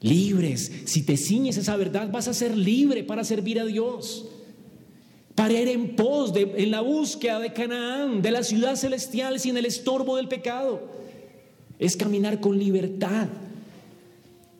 Libres. 0.00 0.72
Si 0.86 1.02
te 1.02 1.18
ciñes 1.18 1.58
esa 1.58 1.76
verdad, 1.76 2.10
vas 2.10 2.28
a 2.28 2.34
ser 2.34 2.56
libre 2.56 3.04
para 3.04 3.24
servir 3.24 3.60
a 3.60 3.66
Dios. 3.66 4.26
Para 5.34 5.54
ir 5.54 5.68
en 5.68 5.96
pos, 5.96 6.32
de, 6.32 6.52
en 6.56 6.70
la 6.70 6.80
búsqueda 6.80 7.38
de 7.38 7.52
Canaán, 7.52 8.22
de 8.22 8.30
la 8.30 8.42
ciudad 8.42 8.76
celestial 8.76 9.40
sin 9.40 9.56
el 9.56 9.64
estorbo 9.64 10.16
del 10.16 10.28
pecado. 10.28 10.80
Es 11.78 11.96
caminar 11.96 12.40
con 12.40 12.58
libertad. 12.58 13.28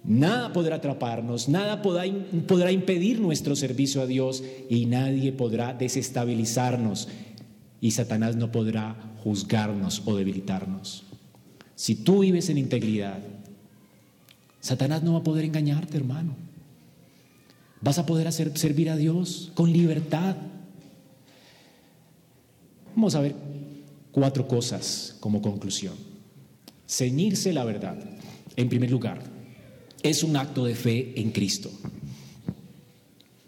Nada 0.05 0.53
podrá 0.53 0.77
atraparnos, 0.77 1.49
nada 1.49 1.81
podrá, 1.81 2.73
impedir 2.73 3.21
nuestro 3.21 3.55
servicio 3.55 4.03
a 4.03 4.07
Dios 4.07 4.43
y 4.69 4.87
nadie 4.87 5.31
podrá 5.31 5.75
desestabilizarnos 5.75 7.09
y 7.81 7.93
Satanás 7.93 8.35
no 8.35 8.51
podrá 8.51 8.97
juzgarnos 9.23 10.03
o 10.05 10.17
debilitarnos. 10.17 11.05
Si 11.77 11.95
tú 11.95 12.21
vives 12.21 12.49
en 12.49 12.59
integridad, 12.59 13.19
Satanás 14.61 15.05
no 15.05 15.13
va 15.13 15.21
a 15.21 15.25
poder 15.25 15.45
engañarte, 15.45 15.97
hermano. 15.97 16.35
Vas 17.81 17.99
a 17.99 18.07
poder 18.07 18.27
hacer, 18.27 18.57
servir 18.59 18.91
a 18.91 18.97
Dios 18.97 19.53
con 19.55 19.73
libertad. 19.73 20.37
Vamos 22.95 23.15
a 23.15 23.21
ver 23.21 23.35
cuatro 24.11 24.47
cosas 24.47 25.17
como 25.21 25.41
conclusión. 25.41 25.95
Ceñirse 26.87 27.53
la 27.53 27.65
verdad. 27.65 27.99
En 28.57 28.69
primer 28.69 28.91
lugar, 28.91 29.23
es 30.03 30.23
un 30.23 30.37
acto 30.37 30.65
de 30.65 30.75
fe 30.75 31.13
en 31.17 31.31
Cristo. 31.31 31.71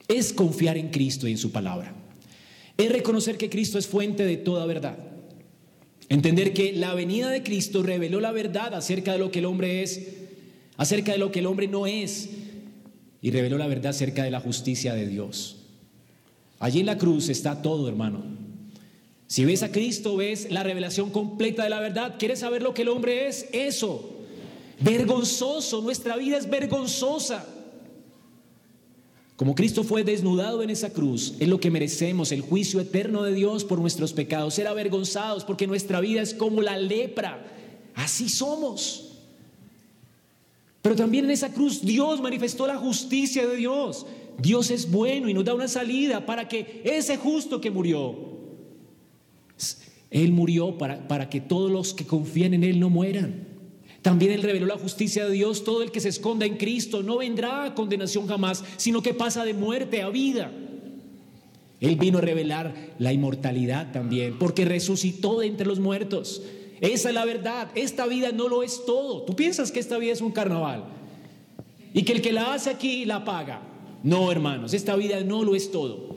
Es 0.08 0.32
confiar 0.32 0.76
en 0.78 0.90
Cristo 0.90 1.28
y 1.28 1.32
en 1.32 1.38
su 1.38 1.52
palabra. 1.52 1.94
Es 2.76 2.90
reconocer 2.90 3.36
que 3.36 3.50
Cristo 3.50 3.78
es 3.78 3.86
fuente 3.86 4.24
de 4.24 4.36
toda 4.36 4.66
verdad. 4.66 4.98
Entender 6.08 6.52
que 6.52 6.72
la 6.72 6.94
venida 6.94 7.30
de 7.30 7.42
Cristo 7.42 7.82
reveló 7.82 8.20
la 8.20 8.32
verdad 8.32 8.74
acerca 8.74 9.12
de 9.12 9.18
lo 9.18 9.30
que 9.30 9.38
el 9.40 9.46
hombre 9.46 9.82
es, 9.82 10.00
acerca 10.76 11.12
de 11.12 11.18
lo 11.18 11.30
que 11.30 11.40
el 11.40 11.46
hombre 11.46 11.68
no 11.68 11.86
es, 11.86 12.30
y 13.20 13.30
reveló 13.30 13.58
la 13.58 13.66
verdad 13.66 13.90
acerca 13.90 14.24
de 14.24 14.30
la 14.30 14.40
justicia 14.40 14.94
de 14.94 15.06
Dios. 15.06 15.56
Allí 16.58 16.80
en 16.80 16.86
la 16.86 16.98
cruz 16.98 17.28
está 17.28 17.62
todo, 17.62 17.88
hermano. 17.88 18.22
Si 19.34 19.44
ves 19.44 19.64
a 19.64 19.72
Cristo, 19.72 20.14
ves 20.14 20.52
la 20.52 20.62
revelación 20.62 21.10
completa 21.10 21.64
de 21.64 21.68
la 21.68 21.80
verdad. 21.80 22.14
¿Quieres 22.20 22.38
saber 22.38 22.62
lo 22.62 22.72
que 22.72 22.82
el 22.82 22.88
hombre 22.88 23.26
es? 23.26 23.48
Eso. 23.50 24.12
Vergonzoso, 24.78 25.82
nuestra 25.82 26.16
vida 26.16 26.38
es 26.38 26.48
vergonzosa. 26.48 27.44
Como 29.34 29.56
Cristo 29.56 29.82
fue 29.82 30.04
desnudado 30.04 30.62
en 30.62 30.70
esa 30.70 30.92
cruz, 30.92 31.34
es 31.40 31.48
lo 31.48 31.58
que 31.58 31.72
merecemos, 31.72 32.30
el 32.30 32.42
juicio 32.42 32.78
eterno 32.78 33.24
de 33.24 33.34
Dios 33.34 33.64
por 33.64 33.80
nuestros 33.80 34.12
pecados, 34.12 34.54
ser 34.54 34.68
avergonzados 34.68 35.44
porque 35.44 35.66
nuestra 35.66 35.98
vida 35.98 36.22
es 36.22 36.32
como 36.32 36.62
la 36.62 36.78
lepra. 36.78 37.44
Así 37.96 38.28
somos. 38.28 39.16
Pero 40.80 40.94
también 40.94 41.24
en 41.24 41.32
esa 41.32 41.52
cruz 41.52 41.84
Dios 41.84 42.20
manifestó 42.20 42.68
la 42.68 42.76
justicia 42.76 43.44
de 43.48 43.56
Dios. 43.56 44.06
Dios 44.38 44.70
es 44.70 44.88
bueno 44.88 45.28
y 45.28 45.34
nos 45.34 45.44
da 45.44 45.54
una 45.54 45.66
salida 45.66 46.24
para 46.24 46.46
que 46.46 46.82
ese 46.84 47.16
justo 47.16 47.60
que 47.60 47.72
murió, 47.72 48.33
Él 50.14 50.30
murió 50.30 50.78
para, 50.78 51.08
para 51.08 51.28
que 51.28 51.40
todos 51.40 51.72
los 51.72 51.92
que 51.92 52.06
confían 52.06 52.54
en 52.54 52.62
Él 52.62 52.78
no 52.78 52.88
mueran. 52.88 53.48
También 54.00 54.30
Él 54.30 54.44
reveló 54.44 54.64
la 54.64 54.78
justicia 54.78 55.24
de 55.24 55.32
Dios. 55.32 55.64
Todo 55.64 55.82
el 55.82 55.90
que 55.90 55.98
se 55.98 56.08
esconda 56.08 56.46
en 56.46 56.56
Cristo 56.56 57.02
no 57.02 57.18
vendrá 57.18 57.64
a 57.64 57.74
condenación 57.74 58.28
jamás, 58.28 58.62
sino 58.76 59.02
que 59.02 59.12
pasa 59.12 59.44
de 59.44 59.54
muerte 59.54 60.02
a 60.02 60.10
vida. 60.10 60.52
Él 61.80 61.96
vino 61.96 62.18
a 62.18 62.20
revelar 62.20 62.94
la 63.00 63.12
inmortalidad 63.12 63.90
también, 63.90 64.38
porque 64.38 64.64
resucitó 64.64 65.40
de 65.40 65.48
entre 65.48 65.66
los 65.66 65.80
muertos. 65.80 66.42
Esa 66.80 67.08
es 67.08 67.14
la 67.14 67.24
verdad. 67.24 67.72
Esta 67.74 68.06
vida 68.06 68.30
no 68.30 68.48
lo 68.48 68.62
es 68.62 68.86
todo. 68.86 69.22
Tú 69.22 69.34
piensas 69.34 69.72
que 69.72 69.80
esta 69.80 69.98
vida 69.98 70.12
es 70.12 70.20
un 70.20 70.30
carnaval 70.30 70.84
y 71.92 72.04
que 72.04 72.12
el 72.12 72.22
que 72.22 72.32
la 72.32 72.54
hace 72.54 72.70
aquí 72.70 73.04
la 73.04 73.24
paga. 73.24 73.62
No, 74.04 74.30
hermanos, 74.30 74.74
esta 74.74 74.94
vida 74.94 75.24
no 75.24 75.42
lo 75.42 75.56
es 75.56 75.72
todo. 75.72 76.14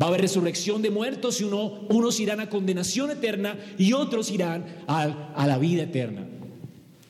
Va 0.00 0.06
a 0.06 0.08
haber 0.10 0.20
resurrección 0.20 0.80
de 0.80 0.90
muertos 0.90 1.40
y 1.40 1.44
uno, 1.44 1.86
unos 1.88 2.20
irán 2.20 2.40
a 2.40 2.48
condenación 2.48 3.10
eterna 3.10 3.58
y 3.76 3.92
otros 3.92 4.30
irán 4.30 4.64
a, 4.86 5.32
a 5.34 5.46
la 5.46 5.58
vida 5.58 5.82
eterna. 5.82 6.26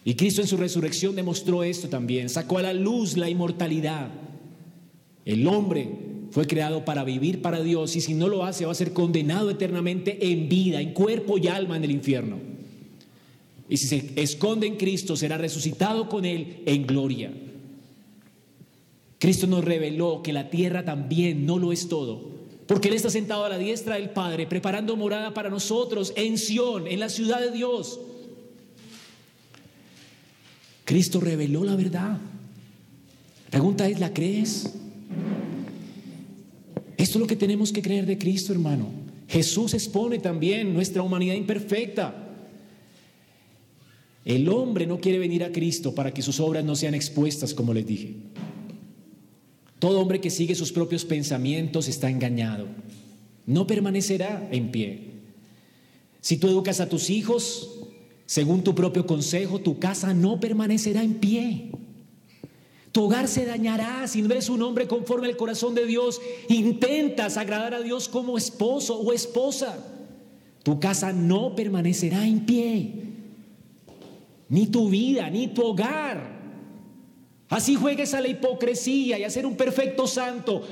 Y 0.05 0.15
Cristo 0.15 0.41
en 0.41 0.49
su 0.49 0.57
resurrección 0.57 1.15
demostró 1.15 1.63
esto 1.65 1.89
también, 1.89 2.31
sacó 2.31 2.59
a 2.59 2.63
la 2.63 2.73
luz 2.73 3.17
la 3.19 3.29
inmortalidad. 3.29 4.09
El 5.27 5.47
hombre 5.47 5.91
fue 6.31 6.47
creado 6.47 6.85
para 6.85 7.05
vivir 7.05 7.43
para 7.43 7.63
Dios 7.63 7.95
y 7.97 8.01
si 8.01 8.15
no 8.15 8.29
lo 8.29 8.45
hace 8.45 8.65
va 8.65 8.73
a 8.73 8.75
ser 8.75 8.93
condenado 8.93 9.51
eternamente 9.51 10.31
en 10.31 10.49
vida, 10.49 10.81
en 10.81 10.95
cuerpo 10.95 11.37
y 11.37 11.49
alma 11.49 11.77
en 11.77 11.85
el 11.85 11.91
infierno. 11.91 12.39
Y 13.69 13.77
si 13.77 13.87
se 13.87 14.13
esconde 14.17 14.67
en 14.67 14.77
Cristo 14.77 15.17
será 15.17 15.37
resucitado 15.37 16.09
con 16.09 16.25
Él 16.25 16.63
en 16.65 16.87
gloria. 16.87 17.33
Cristo 19.19 19.47
nos 19.47 19.65
reveló 19.65 20.23
que 20.23 20.33
la 20.33 20.49
tierra 20.49 20.85
también 20.85 21.45
no 21.45 21.59
lo 21.59 21.73
es 21.73 21.89
todo, 21.89 22.38
porque 22.69 22.89
Él 22.89 22.95
está 22.95 23.09
sentado 23.09 23.47
a 23.47 23.49
la 23.49 23.57
diestra 23.57 23.95
del 23.95 24.11
Padre, 24.11 24.47
preparando 24.47 24.95
morada 24.95 25.33
para 25.33 25.49
nosotros 25.49 26.13
en 26.17 26.37
Sión, 26.37 26.87
en 26.87 27.01
la 27.01 27.09
ciudad 27.09 27.41
de 27.41 27.51
Dios. 27.51 27.99
Cristo 30.85 31.19
reveló 31.19 31.65
la 31.65 31.77
verdad. 31.77 32.19
La 33.47 33.51
pregunta 33.51 33.89
es, 33.89 33.99
¿la 33.99 34.13
crees? 34.13 34.75
Esto 36.99 37.17
es 37.17 37.21
lo 37.21 37.27
que 37.27 37.37
tenemos 37.37 37.73
que 37.73 37.81
creer 37.81 38.05
de 38.05 38.19
Cristo, 38.19 38.53
hermano. 38.53 38.91
Jesús 39.29 39.73
expone 39.73 40.19
también 40.19 40.75
nuestra 40.75 41.01
humanidad 41.01 41.37
imperfecta. 41.37 42.29
El 44.27 44.47
hombre 44.51 44.87
no 44.87 45.01
quiere 45.01 45.19
venir 45.19 45.43
a 45.43 45.53
Cristo 45.53 45.95
para 45.95 46.13
que 46.13 46.21
sus 46.21 46.39
obras 46.39 46.67
no 46.67 46.77
sean 46.77 46.95
expuestas, 46.95 47.55
como 47.55 47.73
les 47.73 47.87
dije. 47.87 48.15
Todo 49.79 50.01
hombre 50.01 50.21
que 50.21 50.31
sigue 50.31 50.55
sus 50.55 50.73
propios 50.73 51.05
pensamientos 51.05 51.89
está 51.89 52.11
engañado. 52.11 52.67
No 53.47 53.67
permanecerá 53.67 54.49
en 54.51 54.71
pie. 54.71 55.09
Si 56.21 56.37
tú 56.37 56.49
educas 56.49 56.81
a 56.81 56.89
tus 56.89 57.11
hijos 57.11 57.79
según 58.27 58.63
tu 58.63 58.75
propio 58.75 59.07
consejo, 59.07 59.61
tu 59.61 59.79
casa 59.79 60.13
no 60.13 60.41
permanecerá 60.41 61.03
en 61.03 61.15
pie. 61.15 61.71
Tu 62.93 63.03
hogar 63.05 63.29
se 63.29 63.47
dañará 63.47 64.07
si 64.09 64.23
no 64.23 64.31
eres 64.31 64.49
un 64.49 64.63
hombre 64.63 64.89
conforme 64.89 65.29
al 65.29 65.37
corazón 65.37 65.75
de 65.75 65.87
Dios. 65.87 66.21
Intentas 66.49 67.37
agradar 67.37 67.75
a 67.75 67.81
Dios 67.81 68.09
como 68.09 68.37
esposo 68.37 68.99
o 68.99 69.13
esposa. 69.13 69.79
Tu 70.63 70.81
casa 70.81 71.13
no 71.13 71.55
permanecerá 71.55 72.27
en 72.27 72.45
pie. 72.45 72.93
Ni 74.49 74.67
tu 74.67 74.89
vida, 74.89 75.31
ni 75.31 75.49
tu 75.49 75.63
hogar. 75.63 76.38
Así 77.49 77.75
juegues 77.75 78.13
a 78.15 78.21
la 78.21 78.29
hipocresía 78.29 79.19
y 79.19 79.25
a 79.25 79.31
ser 79.31 79.47
un 79.47 79.57
perfecto 79.57 80.07
santo. 80.07 80.63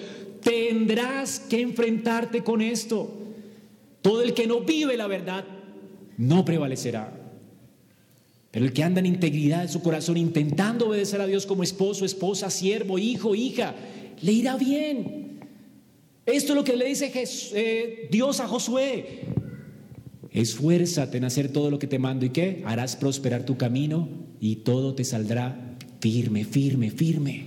Tendrás 0.42 1.40
que 1.40 1.60
enfrentarte 1.60 2.44
con 2.44 2.60
esto. 2.60 3.10
Todo 4.02 4.22
el 4.22 4.34
que 4.34 4.46
no 4.46 4.60
vive 4.60 4.96
la 4.96 5.06
verdad 5.06 5.44
no 6.18 6.44
prevalecerá. 6.44 7.12
Pero 8.50 8.64
el 8.64 8.72
que 8.72 8.82
anda 8.82 9.00
en 9.00 9.06
integridad 9.06 9.62
en 9.62 9.68
su 9.68 9.82
corazón, 9.82 10.16
intentando 10.16 10.88
obedecer 10.88 11.20
a 11.20 11.26
Dios 11.26 11.46
como 11.46 11.62
esposo, 11.62 12.04
esposa, 12.04 12.48
siervo, 12.50 12.98
hijo, 12.98 13.34
hija, 13.34 13.74
le 14.20 14.32
irá 14.32 14.56
bien. 14.56 15.40
Esto 16.24 16.52
es 16.52 16.56
lo 16.56 16.64
que 16.64 16.76
le 16.76 16.86
dice 16.86 17.12
eh, 17.54 18.08
Dios 18.10 18.40
a 18.40 18.48
Josué. 18.48 19.20
Esfuérzate 20.30 21.18
en 21.18 21.24
hacer 21.24 21.52
todo 21.52 21.70
lo 21.70 21.78
que 21.78 21.86
te 21.86 21.98
mando 21.98 22.26
y 22.26 22.30
qué? 22.30 22.62
Harás 22.66 22.96
prosperar 22.96 23.44
tu 23.44 23.56
camino 23.56 24.08
y 24.38 24.56
todo 24.56 24.94
te 24.94 25.04
saldrá 25.04 25.65
firme, 26.00 26.44
firme, 26.44 26.90
firme. 26.90 27.46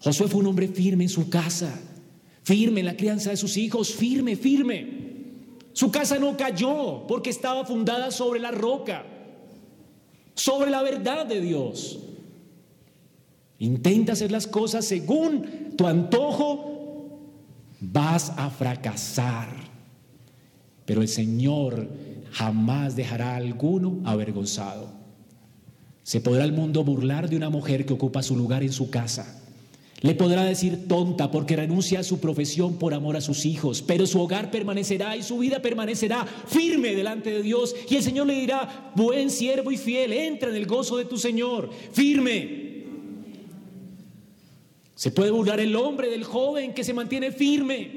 Josué 0.00 0.28
fue 0.28 0.40
un 0.40 0.46
hombre 0.46 0.68
firme 0.68 1.04
en 1.04 1.10
su 1.10 1.28
casa, 1.28 1.80
firme 2.42 2.80
en 2.80 2.86
la 2.86 2.96
crianza 2.96 3.30
de 3.30 3.36
sus 3.36 3.56
hijos, 3.56 3.92
firme, 3.94 4.36
firme. 4.36 5.04
Su 5.72 5.90
casa 5.90 6.18
no 6.18 6.36
cayó 6.36 7.06
porque 7.08 7.30
estaba 7.30 7.64
fundada 7.64 8.10
sobre 8.10 8.38
la 8.38 8.50
roca, 8.50 9.04
sobre 10.34 10.70
la 10.70 10.82
verdad 10.82 11.26
de 11.26 11.40
Dios. 11.40 11.98
Intenta 13.58 14.12
hacer 14.12 14.30
las 14.30 14.46
cosas 14.46 14.84
según 14.84 15.74
tu 15.76 15.86
antojo, 15.86 17.18
vas 17.80 18.30
a 18.36 18.50
fracasar. 18.50 19.48
Pero 20.84 21.00
el 21.00 21.08
Señor 21.08 21.88
jamás 22.30 22.94
dejará 22.94 23.32
a 23.32 23.36
alguno 23.36 24.00
avergonzado. 24.04 25.03
Se 26.04 26.20
podrá 26.20 26.44
el 26.44 26.52
mundo 26.52 26.84
burlar 26.84 27.30
de 27.30 27.36
una 27.36 27.48
mujer 27.48 27.86
que 27.86 27.94
ocupa 27.94 28.22
su 28.22 28.36
lugar 28.36 28.62
en 28.62 28.72
su 28.72 28.90
casa. 28.90 29.40
Le 30.02 30.14
podrá 30.14 30.44
decir 30.44 30.86
tonta 30.86 31.30
porque 31.30 31.56
renuncia 31.56 32.00
a 32.00 32.02
su 32.02 32.20
profesión 32.20 32.78
por 32.78 32.92
amor 32.92 33.16
a 33.16 33.22
sus 33.22 33.46
hijos, 33.46 33.80
pero 33.80 34.06
su 34.06 34.20
hogar 34.20 34.50
permanecerá 34.50 35.16
y 35.16 35.22
su 35.22 35.38
vida 35.38 35.62
permanecerá 35.62 36.26
firme 36.46 36.94
delante 36.94 37.30
de 37.30 37.42
Dios. 37.42 37.74
Y 37.88 37.96
el 37.96 38.02
Señor 38.02 38.26
le 38.26 38.34
dirá, 38.34 38.92
buen 38.94 39.30
siervo 39.30 39.72
y 39.72 39.78
fiel, 39.78 40.12
entra 40.12 40.50
en 40.50 40.56
el 40.56 40.66
gozo 40.66 40.98
de 40.98 41.06
tu 41.06 41.16
Señor, 41.16 41.70
firme. 41.92 42.84
Se 44.94 45.10
puede 45.10 45.30
burlar 45.30 45.58
el 45.58 45.74
hombre 45.74 46.10
del 46.10 46.24
joven 46.24 46.74
que 46.74 46.84
se 46.84 46.92
mantiene 46.92 47.32
firme, 47.32 47.90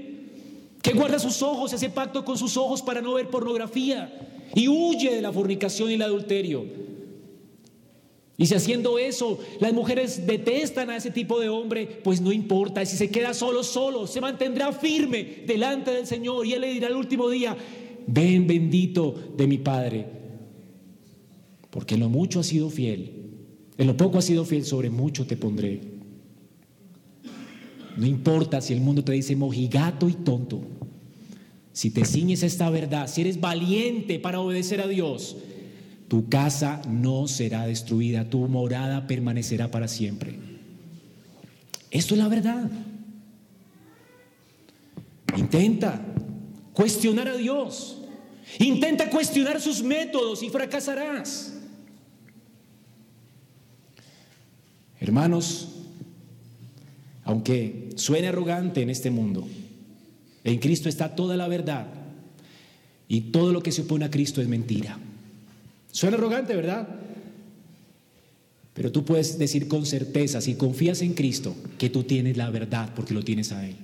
que 0.82 0.94
guarda 0.94 1.20
sus 1.20 1.42
ojos, 1.42 1.74
ese 1.74 1.90
pacto 1.90 2.24
con 2.24 2.38
sus 2.38 2.56
ojos 2.56 2.82
para 2.82 3.02
no 3.02 3.16
ver 3.16 3.30
pornografía 3.30 4.46
y 4.56 4.70
huye 4.70 5.14
de 5.14 5.22
la 5.22 5.34
fornicación 5.34 5.92
y 5.92 5.96
el 5.96 6.02
adulterio. 6.04 6.87
Y 8.38 8.46
si 8.46 8.54
haciendo 8.54 9.00
eso 9.00 9.40
las 9.60 9.74
mujeres 9.74 10.28
detestan 10.28 10.92
a 10.92 10.98
ese 10.98 11.10
tipo 11.10 11.40
de 11.40 11.50
hombre, 11.50 11.88
pues 12.04 12.22
no 12.22 12.32
importa. 12.32 12.86
Si 12.86 12.96
se 12.96 13.10
queda 13.10 13.34
solo, 13.34 13.64
solo, 13.64 14.06
se 14.06 14.22
mantendrá 14.22 14.72
firme 14.72 15.44
delante 15.48 15.92
del 15.92 16.06
Señor. 16.06 16.46
Y 16.46 16.54
Él 16.54 16.62
le 16.62 16.72
dirá 16.72 16.88
el 16.88 16.96
último 16.96 17.30
día, 17.30 17.58
ven 18.06 18.46
bendito 18.46 19.34
de 19.36 19.48
mi 19.48 19.58
Padre. 19.58 20.06
Porque 21.72 21.96
en 21.96 22.02
lo 22.02 22.10
mucho 22.10 22.40
has 22.40 22.48
sido 22.48 22.70
fiel, 22.70 23.12
en 23.78 23.88
lo 23.88 23.98
poco 23.98 24.20
has 24.20 24.26
sido 24.26 24.46
fiel, 24.46 24.66
sobre 24.66 24.90
mucho 24.90 25.26
te 25.26 25.36
pondré. 25.36 25.82
No 27.98 28.06
importa 28.06 28.62
si 28.62 28.74
el 28.74 28.82
mundo 28.82 29.04
te 29.04 29.14
dice 29.14 29.36
mojigato 29.36 30.08
y 30.08 30.14
tonto. 30.14 30.62
Si 31.74 31.90
te 31.90 32.06
ciñes 32.06 32.44
esta 32.44 32.70
verdad, 32.70 33.08
si 33.08 33.22
eres 33.22 33.40
valiente 33.40 34.20
para 34.20 34.40
obedecer 34.40 34.82
a 34.82 34.88
Dios, 34.88 35.38
tu 36.08 36.30
casa 36.30 36.82
no 36.88 37.28
será 37.28 37.66
destruida, 37.66 38.30
tu 38.30 38.48
morada 38.48 39.08
permanecerá 39.08 39.70
para 39.70 39.88
siempre. 39.88 40.40
Esto 41.92 42.14
es 42.14 42.20
la 42.20 42.28
verdad. 42.28 42.70
Intenta 45.36 46.02
cuestionar 46.74 47.28
a 47.28 47.36
Dios. 47.36 47.98
Intenta 48.60 49.10
cuestionar 49.10 49.60
sus 49.60 49.84
métodos 49.84 50.42
y 50.44 50.50
fracasarás. 50.50 51.54
Hermanos, 55.00 55.68
aunque 57.24 57.90
suene 57.98 58.30
arrogante 58.30 58.82
en 58.82 58.90
este 58.90 59.12
mundo, 59.12 59.48
en 60.44 60.60
Cristo 60.60 60.88
está 60.88 61.16
toda 61.16 61.36
la 61.36 61.48
verdad 61.50 61.88
y 63.10 63.22
todo 63.32 63.52
lo 63.52 63.62
que 63.62 63.74
se 63.74 63.82
opone 63.82 64.06
a 64.06 64.10
Cristo 64.10 64.42
es 64.42 64.48
mentira. 64.48 64.98
Suena 65.98 66.16
arrogante, 66.16 66.56
¿verdad? 66.56 66.88
Pero 68.76 68.92
tú 68.92 69.04
puedes 69.04 69.40
decir 69.40 69.68
con 69.68 69.84
certeza, 69.84 70.42
si 70.42 70.54
confías 70.54 71.02
en 71.02 71.16
Cristo, 71.16 71.56
que 71.80 71.90
tú 71.90 72.04
tienes 72.04 72.38
la 72.38 72.52
verdad 72.52 72.92
porque 72.96 73.16
lo 73.16 73.24
tienes 73.24 73.52
a 73.52 73.68
Él. 73.68 73.76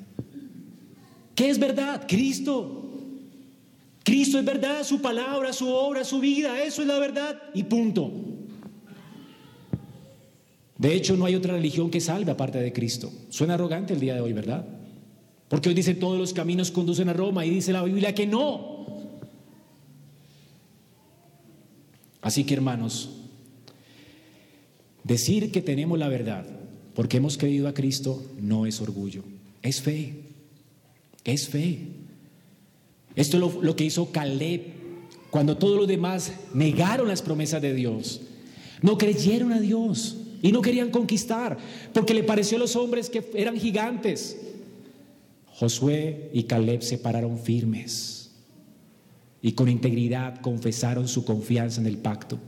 ¿Qué 1.34 1.50
es 1.50 1.58
verdad? 1.58 2.06
Cristo. 2.08 2.92
Cristo 4.04 4.38
es 4.38 4.46
verdad, 4.46 4.84
su 4.84 5.02
palabra, 5.02 5.54
su 5.54 5.68
obra, 5.68 6.04
su 6.04 6.20
vida, 6.20 6.62
eso 6.62 6.84
es 6.84 6.88
la 6.88 7.00
verdad 7.00 7.42
y 7.56 7.64
punto. 7.64 8.12
De 10.78 10.94
hecho, 10.94 11.18
no 11.18 11.26
hay 11.26 11.34
otra 11.34 11.54
religión 11.54 11.90
que 11.90 12.00
salve 12.00 12.32
aparte 12.32 12.60
de 12.60 12.72
Cristo. 12.72 13.12
Suena 13.30 13.56
arrogante 13.56 13.94
el 13.94 14.00
día 14.00 14.14
de 14.14 14.22
hoy, 14.22 14.34
¿verdad? 14.34 14.64
Porque 15.48 15.70
hoy 15.70 15.74
dice 15.74 15.96
todos 15.96 16.20
los 16.20 16.32
caminos 16.32 16.70
conducen 16.70 17.10
a 17.10 17.14
Roma 17.14 17.44
y 17.44 17.50
dice 17.50 17.74
la 17.74 17.82
Biblia 17.82 18.14
que 18.14 18.28
no. 18.28 18.73
Así 22.24 22.46
que 22.46 22.54
hermanos, 22.54 23.10
decir 25.04 25.52
que 25.52 25.62
tenemos 25.62 26.00
la 26.00 26.08
verdad 26.08 26.46
porque 26.96 27.18
hemos 27.18 27.38
creído 27.38 27.68
a 27.68 27.74
Cristo 27.74 28.24
no 28.40 28.66
es 28.66 28.80
orgullo, 28.80 29.24
es 29.62 29.82
fe, 29.82 30.14
es 31.26 31.50
fe. 31.50 31.80
Esto 33.16 33.38
es 33.38 33.56
lo, 33.62 33.76
que 33.76 33.84
hizo 33.84 34.12
Caleb 34.12 34.62
cuando 35.30 35.58
todos 35.58 35.78
los 35.78 35.88
demás 35.88 36.32
negaron 36.54 37.10
las 37.10 37.22
promesas 37.22 37.62
de 37.62 37.74
Dios. 37.74 38.22
No 38.82 38.98
creyeron 38.98 39.52
a 39.52 39.60
Dios 39.60 40.18
y 40.42 40.52
no 40.54 40.62
querían 40.62 40.92
conquistar 40.92 41.58
porque 41.94 42.14
le 42.14 42.24
pareció 42.24 42.56
a 42.56 42.62
los 42.62 42.78
hombres 42.78 43.10
que 43.10 43.30
eran 43.34 43.58
gigantes. 43.58 44.40
Josué 45.48 46.30
y 46.34 46.44
Caleb 46.44 46.82
se 46.84 46.98
pararon 46.98 47.38
firmes 47.38 48.23
y 49.44 49.52
con 49.52 49.68
integridad 49.68 50.40
confesaron 50.40 51.10
su 51.10 51.26
confianza 51.26 51.82
en 51.82 51.86
el 51.86 51.98
pacto. 51.98 52.40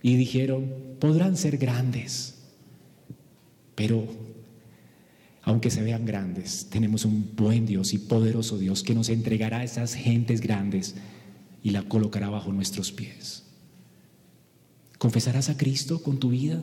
Y 0.00 0.14
dijeron, 0.14 0.72
podrán 1.00 1.36
ser 1.36 1.58
grandes, 1.58 2.36
pero 3.74 4.06
aunque 5.42 5.70
se 5.70 5.82
vean 5.82 6.06
grandes, 6.06 6.68
tenemos 6.70 7.04
un 7.04 7.30
buen 7.34 7.66
Dios 7.66 7.92
y 7.92 7.98
poderoso 7.98 8.58
Dios 8.58 8.84
que 8.84 8.94
nos 8.94 9.08
entregará 9.08 9.58
a 9.58 9.64
esas 9.64 9.94
gentes 9.94 10.40
grandes 10.40 10.94
y 11.64 11.70
la 11.70 11.82
colocará 11.82 12.30
bajo 12.30 12.52
nuestros 12.52 12.92
pies. 12.92 13.42
¿Confesarás 14.98 15.48
a 15.48 15.56
Cristo 15.56 16.00
con 16.00 16.18
tu 16.18 16.30
vida? 16.30 16.62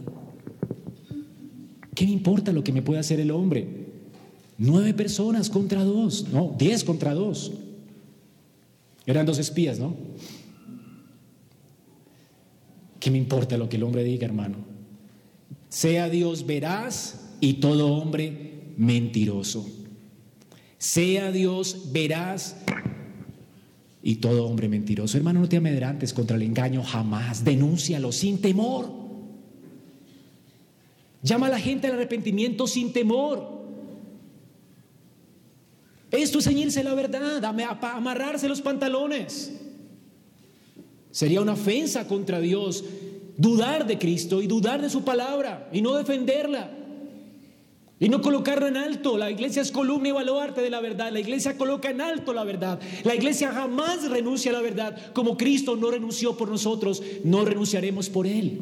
¿Qué 1.94 2.06
me 2.06 2.12
importa 2.12 2.54
lo 2.54 2.64
que 2.64 2.72
me 2.72 2.82
pueda 2.82 3.02
hacer 3.02 3.20
el 3.20 3.32
hombre? 3.32 3.68
Nueve 4.58 4.94
personas 4.94 5.50
contra 5.50 5.84
dos, 5.84 6.28
no, 6.32 6.56
diez 6.58 6.86
contra 6.86 7.14
dos. 7.14 7.52
Eran 9.06 9.26
dos 9.26 9.40
espías, 9.40 9.80
¿no? 9.80 9.96
¿Qué 13.00 13.10
me 13.10 13.18
importa 13.18 13.58
lo 13.58 13.68
que 13.68 13.78
el 13.78 13.84
hombre 13.84 14.04
diga, 14.04 14.26
hermano? 14.26 14.58
Sea 15.70 16.10
Dios 16.10 16.46
veraz 16.46 17.36
y 17.40 17.54
todo 17.54 17.94
hombre 17.94 18.74
mentiroso. 18.78 19.68
Sea 20.78 21.32
Dios 21.32 21.92
veraz 21.92 22.58
y 24.04 24.16
todo 24.16 24.46
hombre 24.46 24.68
mentiroso. 24.70 25.18
Hermano, 25.18 25.40
no 25.42 25.50
te 25.50 25.58
amedrantes 25.58 26.14
contra 26.14 26.36
el 26.36 26.44
engaño 26.44 26.84
jamás. 26.84 27.44
Denúncialo 27.44 28.12
sin 28.12 28.40
temor. 28.40 28.92
Llama 31.24 31.48
a 31.48 31.50
la 31.50 31.60
gente 31.60 31.88
al 31.88 31.94
arrepentimiento 31.94 32.68
sin 32.68 32.94
temor. 32.94 33.61
Esto 36.12 36.40
es 36.40 36.46
ceñirse 36.46 36.84
la 36.84 36.94
verdad, 36.94 37.44
amarrarse 37.44 38.50
los 38.50 38.62
pantalones. 38.62 39.54
Sería 41.10 41.42
una 41.42 41.54
ofensa 41.54 42.08
contra 42.08 42.40
Dios 42.40 42.84
dudar 43.38 43.88
de 43.88 43.98
Cristo 43.98 44.42
y 44.42 44.48
dudar 44.48 44.82
de 44.82 44.90
su 44.90 45.04
palabra 45.04 45.70
y 45.72 45.82
no 45.82 45.96
defenderla. 45.96 46.78
Y 48.00 48.10
no 48.10 48.20
colocarla 48.22 48.68
en 48.68 48.78
alto. 48.78 49.16
La 49.16 49.30
iglesia 49.30 49.62
es 49.62 49.72
columna 49.72 50.10
y 50.10 50.12
baluarte 50.12 50.60
de 50.62 50.72
la 50.72 50.82
verdad. 50.82 51.12
La 51.12 51.20
iglesia 51.20 51.56
coloca 51.56 51.92
en 51.92 52.02
alto 52.02 52.34
la 52.34 52.44
verdad. 52.44 52.80
La 53.04 53.14
iglesia 53.14 53.52
jamás 53.52 54.10
renuncia 54.10 54.50
a 54.50 54.56
la 54.56 54.62
verdad. 54.62 55.14
Como 55.14 55.38
Cristo 55.38 55.76
no 55.76 55.92
renunció 55.92 56.36
por 56.36 56.50
nosotros, 56.50 57.04
no 57.24 57.46
renunciaremos 57.46 58.10
por 58.10 58.26
Él. 58.26 58.60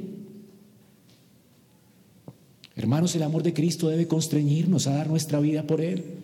Hermanos, 2.75 3.15
el 3.15 3.23
amor 3.23 3.43
de 3.43 3.53
Cristo 3.53 3.87
debe 3.87 4.07
constreñirnos 4.07 4.87
a 4.87 4.95
dar 4.95 5.07
nuestra 5.07 5.39
vida 5.39 5.63
por 5.63 5.79
Él. 5.79 6.18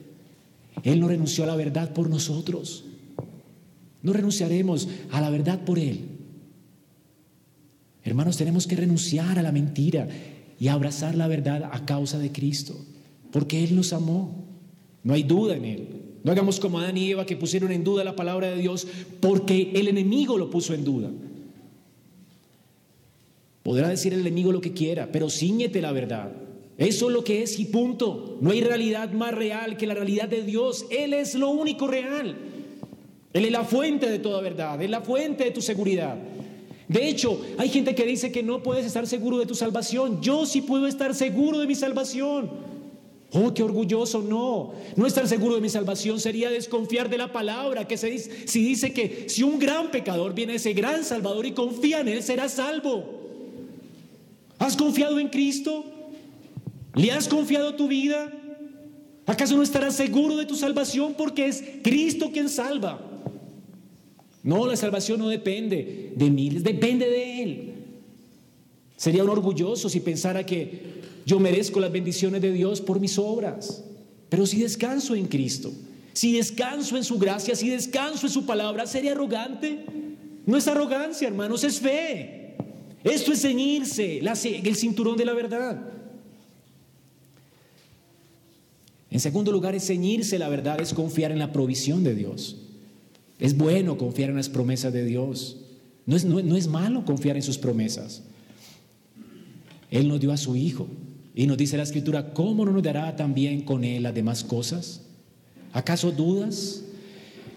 Él 0.83 0.99
no 0.99 1.07
renunció 1.07 1.43
a 1.43 1.47
la 1.47 1.55
verdad 1.55 1.93
por 1.93 2.09
nosotros. 2.09 2.85
No 4.01 4.13
renunciaremos 4.13 4.87
a 5.11 5.21
la 5.21 5.29
verdad 5.29 5.63
por 5.63 5.79
Él. 5.79 6.01
Hermanos, 8.03 8.37
tenemos 8.37 8.67
que 8.67 8.75
renunciar 8.75 9.39
a 9.39 9.41
la 9.41 9.51
mentira 9.51 10.07
y 10.59 10.67
abrazar 10.67 11.15
la 11.15 11.27
verdad 11.27 11.69
a 11.71 11.85
causa 11.85 12.19
de 12.19 12.31
Cristo 12.31 12.75
porque 13.35 13.65
Él 13.65 13.75
nos 13.75 13.91
amó. 13.91 14.45
No 15.03 15.13
hay 15.13 15.23
duda 15.23 15.57
en 15.57 15.65
Él. 15.65 15.87
No 16.23 16.31
hagamos 16.31 16.59
como 16.59 16.79
Adán 16.79 16.97
y 16.97 17.11
Eva 17.11 17.25
que 17.25 17.35
pusieron 17.35 17.71
en 17.73 17.83
duda 17.83 18.05
la 18.05 18.15
palabra 18.15 18.49
de 18.49 18.57
Dios 18.57 18.87
porque 19.19 19.71
el 19.75 19.89
enemigo 19.89 20.37
lo 20.37 20.49
puso 20.49 20.73
en 20.73 20.85
duda. 20.85 21.11
Podrá 23.61 23.89
decir 23.89 24.13
el 24.13 24.21
enemigo 24.21 24.53
lo 24.53 24.61
que 24.61 24.71
quiera, 24.71 25.11
pero 25.11 25.29
ciñete 25.29 25.81
la 25.81 25.91
verdad. 25.91 26.31
Eso 26.77 27.07
es 27.07 27.13
lo 27.13 27.23
que 27.23 27.41
es 27.41 27.59
y 27.59 27.65
punto. 27.65 28.37
No 28.41 28.51
hay 28.51 28.61
realidad 28.61 29.11
más 29.11 29.33
real 29.33 29.77
que 29.77 29.87
la 29.87 29.93
realidad 29.93 30.27
de 30.27 30.43
Dios. 30.43 30.85
Él 30.89 31.13
es 31.13 31.35
lo 31.35 31.49
único 31.49 31.87
real. 31.87 32.35
Él 33.33 33.45
es 33.45 33.51
la 33.51 33.63
fuente 33.63 34.09
de 34.09 34.19
toda 34.19 34.41
verdad, 34.41 34.81
es 34.81 34.89
la 34.89 35.01
fuente 35.01 35.43
de 35.43 35.51
tu 35.51 35.61
seguridad. 35.61 36.17
De 36.87 37.07
hecho, 37.07 37.41
hay 37.57 37.69
gente 37.69 37.95
que 37.95 38.05
dice 38.05 38.31
que 38.31 38.43
no 38.43 38.61
puedes 38.61 38.85
estar 38.85 39.07
seguro 39.07 39.39
de 39.39 39.45
tu 39.45 39.55
salvación. 39.55 40.21
Yo 40.21 40.45
sí 40.45 40.61
puedo 40.61 40.87
estar 40.87 41.13
seguro 41.15 41.59
de 41.59 41.67
mi 41.67 41.75
salvación. 41.75 42.49
Oh, 43.31 43.53
qué 43.53 43.63
orgulloso, 43.63 44.21
no. 44.21 44.73
No 44.95 45.07
estar 45.07 45.27
seguro 45.27 45.55
de 45.55 45.61
mi 45.61 45.69
salvación 45.69 46.19
sería 46.19 46.49
desconfiar 46.49 47.09
de 47.09 47.17
la 47.17 47.31
palabra, 47.31 47.87
que 47.87 47.97
se 47.97 48.09
dice, 48.09 48.47
si 48.47 48.63
dice 48.63 48.93
que 48.93 49.25
si 49.27 49.43
un 49.43 49.59
gran 49.59 49.91
pecador 49.91 50.33
viene 50.33 50.53
a 50.53 50.55
ese 50.57 50.73
gran 50.73 51.03
Salvador 51.03 51.45
y 51.45 51.51
confía 51.51 52.01
en 52.01 52.07
Él, 52.07 52.23
será 52.23 52.47
salvo. 52.47 53.03
¿Has 54.59 54.77
confiado 54.77 55.19
en 55.19 55.27
Cristo? 55.27 55.83
¿Le 56.95 57.11
has 57.11 57.27
confiado 57.27 57.75
tu 57.75 57.87
vida? 57.87 58.31
¿Acaso 59.25 59.55
no 59.57 59.63
estarás 59.63 59.95
seguro 59.95 60.37
de 60.37 60.45
tu 60.45 60.55
salvación 60.55 61.15
porque 61.17 61.47
es 61.47 61.63
Cristo 61.83 62.31
quien 62.31 62.47
salva? 62.47 63.01
No, 64.43 64.65
la 64.67 64.75
salvación 64.75 65.19
no 65.19 65.27
depende 65.27 66.13
de 66.15 66.29
mí, 66.29 66.49
depende 66.49 67.09
de 67.09 67.43
Él. 67.43 67.73
Sería 68.95 69.23
un 69.23 69.29
orgulloso 69.29 69.89
si 69.89 69.99
pensara 69.99 70.45
que 70.45 71.01
yo 71.25 71.39
merezco 71.39 71.79
las 71.79 71.91
bendiciones 71.91 72.41
de 72.41 72.53
Dios 72.53 72.79
por 72.79 72.99
mis 72.99 73.17
obras. 73.17 73.83
Pero 74.29 74.45
si 74.45 74.61
descanso 74.61 75.15
en 75.15 75.25
Cristo, 75.25 75.73
si 76.13 76.33
descanso 76.33 76.95
en 76.95 77.03
su 77.03 77.17
gracia, 77.17 77.55
si 77.55 77.69
descanso 77.69 78.27
en 78.27 78.31
su 78.31 78.45
palabra, 78.45 78.85
¿sería 78.85 79.11
arrogante? 79.11 79.85
No 80.45 80.55
es 80.55 80.67
arrogancia, 80.67 81.27
hermanos, 81.27 81.63
es 81.63 81.79
fe. 81.79 82.55
Esto 83.03 83.33
es 83.33 83.41
ceñirse 83.41 84.19
el 84.19 84.75
cinturón 84.75 85.17
de 85.17 85.25
la 85.25 85.33
verdad. 85.33 85.94
En 89.15 89.21
segundo 89.21 89.53
lugar, 89.53 89.73
es 89.75 89.87
ceñirse 89.87 90.37
la 90.37 90.49
verdad, 90.49 90.81
es 90.81 90.93
confiar 90.93 91.31
en 91.31 91.39
la 91.39 91.53
provisión 91.53 92.03
de 92.03 92.15
Dios. 92.15 92.57
Es 93.39 93.55
bueno 93.55 93.97
confiar 93.97 94.29
en 94.29 94.35
las 94.35 94.49
promesas 94.49 94.91
de 94.91 95.05
Dios. 95.05 95.55
No 96.05 96.17
es, 96.17 96.25
no 96.25 96.57
es 96.57 96.67
malo 96.67 97.05
confiar 97.05 97.37
en 97.37 97.41
sus 97.41 97.57
promesas. 97.57 98.23
Él 99.89 100.09
nos 100.09 100.19
dio 100.19 100.33
a 100.33 100.37
su 100.37 100.57
Hijo. 100.57 100.89
Y 101.33 101.47
nos 101.47 101.55
dice 101.55 101.77
la 101.77 101.83
Escritura, 101.83 102.33
¿cómo 102.33 102.65
no 102.65 102.73
nos 102.73 102.83
dará 102.83 103.15
también 103.15 103.61
con 103.61 103.85
Él 103.85 104.03
las 104.03 104.13
demás 104.13 104.43
cosas? 104.43 105.03
¿Acaso 105.71 106.11
dudas 106.11 106.83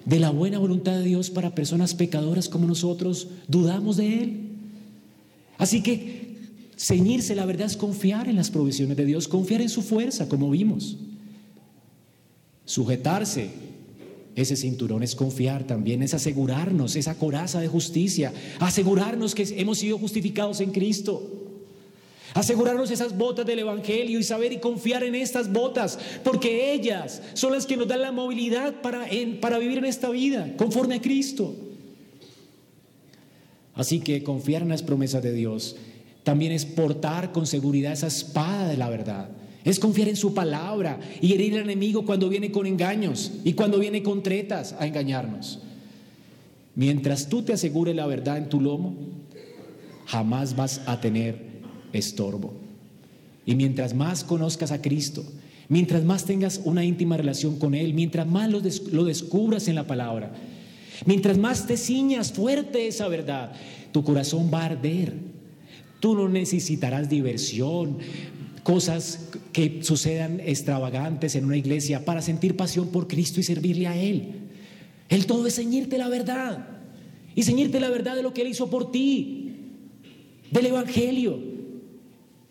de 0.05 0.21
la 0.21 0.31
buena 0.31 0.61
voluntad 0.61 0.93
de 0.93 1.03
Dios 1.07 1.29
para 1.29 1.57
personas 1.57 1.93
pecadoras 1.93 2.49
como 2.49 2.69
nosotros? 2.69 3.31
¿Dudamos 3.49 3.97
de 3.97 4.23
Él? 4.23 4.41
Así 5.57 5.83
que 5.83 6.37
ceñirse 6.77 7.35
la 7.35 7.47
verdad 7.47 7.67
es 7.67 7.77
confiar 7.77 8.29
en 8.29 8.37
las 8.37 8.49
provisiones 8.49 8.97
de 8.97 9.07
Dios, 9.07 9.27
confiar 9.27 9.61
en 9.61 9.69
su 9.69 9.83
fuerza, 9.83 10.29
como 10.29 10.51
vimos. 10.51 10.99
Sujetarse 12.69 13.49
ese 14.37 14.55
cinturón 14.55 15.03
es 15.03 15.15
confiar 15.15 15.67
también, 15.67 16.03
es 16.03 16.13
asegurarnos 16.13 16.97
esa 16.97 17.15
coraza 17.15 17.61
de 17.61 17.67
justicia, 17.67 18.31
asegurarnos 18.61 19.35
que 19.35 19.43
hemos 19.57 19.79
sido 19.79 19.97
justificados 19.97 20.61
en 20.61 20.71
Cristo. 20.71 21.47
Asegurarnos 22.35 22.91
esas 22.91 23.17
botas 23.17 23.47
del 23.47 23.61
Evangelio 23.61 24.21
y 24.21 24.23
saber 24.23 24.53
y 24.53 24.59
confiar 24.59 25.03
en 25.03 25.15
estas 25.15 25.51
botas, 25.51 25.99
porque 26.23 26.75
ellas 26.75 27.23
son 27.33 27.55
las 27.55 27.65
que 27.65 27.79
nos 27.79 27.89
dan 27.89 28.03
la 28.03 28.13
movilidad 28.13 28.83
para, 28.83 29.07
para 29.41 29.57
vivir 29.57 29.79
en 29.79 29.87
esta 29.87 30.11
vida, 30.11 30.55
conforme 30.59 30.97
a 30.97 31.01
Cristo. 31.01 31.57
Así 33.75 34.01
que 34.01 34.23
confiar 34.23 34.61
en 34.61 34.69
las 34.69 34.83
promesas 34.83 35.23
de 35.23 35.33
Dios 35.33 35.77
también 36.23 36.53
es 36.53 36.67
portar 36.67 37.33
con 37.33 37.47
seguridad 37.47 37.95
esa 37.95 38.09
espada 38.09 38.69
de 38.69 38.77
la 38.77 38.91
verdad. 38.91 39.31
Es 39.65 39.79
confiar 39.79 40.09
en 40.09 40.17
su 40.17 40.35
palabra 40.35 40.99
y 41.21 41.33
herir 41.33 41.55
al 41.55 41.63
enemigo 41.63 42.05
cuando 42.05 42.29
viene 42.29 42.51
con 42.51 42.67
engaños 42.67 43.33
y 43.45 43.55
cuando 43.55 43.79
viene 43.79 44.03
con 44.03 44.23
tretas 44.23 44.75
a 44.79 44.87
engañarnos. 44.87 45.61
Mientras 46.75 47.29
tú 47.29 47.43
te 47.43 47.53
asegures 47.53 47.97
la 47.97 48.07
verdad 48.07 48.39
en 48.39 48.49
tu 48.49 48.61
lomo, 48.61 48.95
jamás 50.07 50.55
vas 50.55 50.81
a 50.87 51.01
tener 51.01 51.45
estorbo. 51.93 52.53
Y 53.45 53.55
mientras 53.55 53.95
más 53.95 54.25
conozcas 54.25 54.73
a 54.73 54.81
Cristo, 54.81 55.25
mientras 55.69 56.05
más 56.05 56.25
tengas 56.25 56.61
una 56.65 56.85
íntima 56.85 57.17
relación 57.17 57.59
con 57.59 57.75
Él, 57.75 57.95
mientras 57.95 58.27
más 58.27 58.51
lo, 58.51 58.61
descubras 58.61 59.69
en 59.69 59.75
la 59.75 59.87
palabra, 59.87 60.33
mientras 61.07 61.39
más 61.39 61.67
te 61.67 61.77
ciñas 61.77 62.33
fuerte 62.33 62.87
esa 62.87 63.09
verdad, 63.09 63.53
tu 63.91 64.05
corazón 64.05 64.51
va 64.53 64.63
a 64.63 64.67
arder. 64.67 65.15
Tú 66.01 66.15
no 66.15 66.29
necesitarás 66.29 67.09
diversión, 67.09 67.99
cosas 68.69 69.31
que 69.51 69.83
sucedan 69.83 70.41
extravagantes 70.41 71.35
en 71.37 71.47
una 71.47 71.57
iglesia 71.57 72.05
para 72.05 72.21
sentir 72.21 72.55
pasión 72.55 72.89
por 72.89 73.09
Cristo 73.09 73.41
y 73.41 73.43
servirle 73.43 73.87
a 73.87 73.97
Él. 73.97 74.51
El 75.09 75.25
todo 75.25 75.47
es 75.47 75.55
ceñirte 75.55 75.97
la 75.97 76.11
verdad 76.11 76.69
y 77.35 77.45
ceñirte 77.45 77.81
la 77.81 77.89
verdad 77.89 78.15
de 78.15 78.23
lo 78.23 78.35
que 78.35 78.43
Él 78.43 78.49
hizo 78.49 78.69
por 78.69 78.93
ti, 78.93 79.55
del 80.51 80.67
Evangelio. 80.67 81.39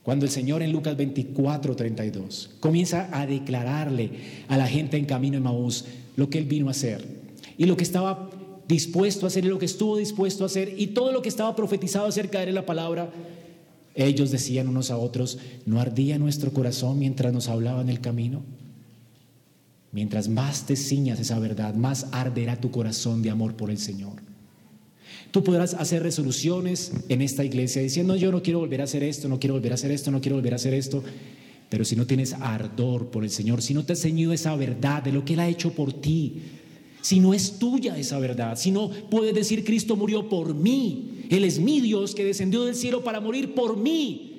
Cuando 0.01 0.25
el 0.25 0.31
Señor 0.31 0.63
en 0.63 0.71
Lucas 0.71 0.97
24, 0.97 1.75
32 1.75 2.49
comienza 2.59 3.09
a 3.11 3.27
declararle 3.27 4.09
a 4.47 4.57
la 4.57 4.65
gente 4.65 4.97
en 4.97 5.05
camino 5.05 5.37
en 5.37 5.43
Maús 5.43 5.85
lo 6.15 6.31
que 6.31 6.39
Él 6.39 6.45
vino 6.45 6.67
a 6.69 6.71
hacer 6.71 7.05
y 7.59 7.65
lo 7.65 7.77
que 7.77 7.83
estaba 7.83 8.31
dispuesto 8.67 9.27
a 9.27 9.27
hacer 9.27 9.45
y 9.45 9.49
lo 9.49 9.59
que 9.59 9.65
estuvo 9.65 9.95
dispuesto 9.97 10.45
a 10.45 10.47
hacer 10.47 10.73
y 10.79 10.87
todo 10.87 11.11
lo 11.11 11.21
que 11.21 11.29
estaba 11.29 11.55
profetizado 11.55 12.07
acerca 12.07 12.43
de 12.43 12.53
la 12.53 12.65
palabra, 12.65 13.11
ellos 13.97 14.29
decían 14.29 14.67
unos 14.67 14.91
a 14.91 14.97
otros, 14.97 15.39
¿no 15.65 15.81
ardía 15.81 16.19
nuestro 16.19 16.53
corazón 16.53 16.99
mientras 16.99 17.33
nos 17.33 17.49
hablaba 17.49 17.81
en 17.81 17.89
el 17.89 17.99
camino? 17.99 18.43
Mientras 19.91 20.29
más 20.29 20.67
te 20.67 20.75
ciñas 20.75 21.19
esa 21.19 21.39
verdad, 21.39 21.73
más 21.73 22.05
arderá 22.11 22.61
tu 22.61 22.69
corazón 22.69 23.23
de 23.23 23.31
amor 23.31 23.55
por 23.55 23.71
el 23.71 23.79
Señor. 23.79 24.21
Tú 25.31 25.43
podrás 25.43 25.73
hacer 25.73 26.03
resoluciones 26.03 26.91
en 27.09 27.23
esta 27.23 27.43
iglesia 27.43 27.81
diciendo, 27.81 28.15
yo 28.15 28.31
no 28.31 28.43
quiero 28.43 28.59
volver 28.59 28.81
a 28.81 28.83
hacer 28.83 29.01
esto, 29.01 29.27
no 29.27 29.39
quiero 29.39 29.55
volver 29.55 29.71
a 29.71 29.75
hacer 29.75 29.91
esto, 29.91 30.11
no 30.11 30.21
quiero 30.21 30.35
volver 30.35 30.53
a 30.53 30.57
hacer 30.57 30.75
esto. 30.75 31.03
Pero 31.69 31.83
si 31.83 31.95
no 31.95 32.05
tienes 32.05 32.33
ardor 32.33 33.07
por 33.07 33.23
el 33.23 33.31
Señor, 33.31 33.63
si 33.63 33.73
no 33.73 33.83
te 33.83 33.93
has 33.93 34.01
ceñido 34.01 34.31
esa 34.31 34.55
verdad 34.55 35.01
de 35.01 35.11
lo 35.11 35.25
que 35.25 35.33
Él 35.33 35.39
ha 35.39 35.49
hecho 35.49 35.73
por 35.73 35.91
ti, 35.91 36.43
si 37.01 37.19
no 37.19 37.33
es 37.33 37.57
tuya 37.57 37.97
esa 37.97 38.19
verdad, 38.19 38.57
si 38.57 38.69
no 38.69 38.89
puedes 39.09 39.33
decir 39.33 39.65
Cristo 39.65 39.95
murió 39.95 40.29
por 40.29 40.53
mí, 40.53 41.16
Él 41.29 41.43
es 41.43 41.59
mi 41.59 41.81
Dios 41.81 42.15
que 42.15 42.25
descendió 42.25 42.63
del 42.63 42.75
cielo 42.75 43.03
para 43.03 43.19
morir 43.19 43.53
por 43.53 43.77
mí, 43.77 44.33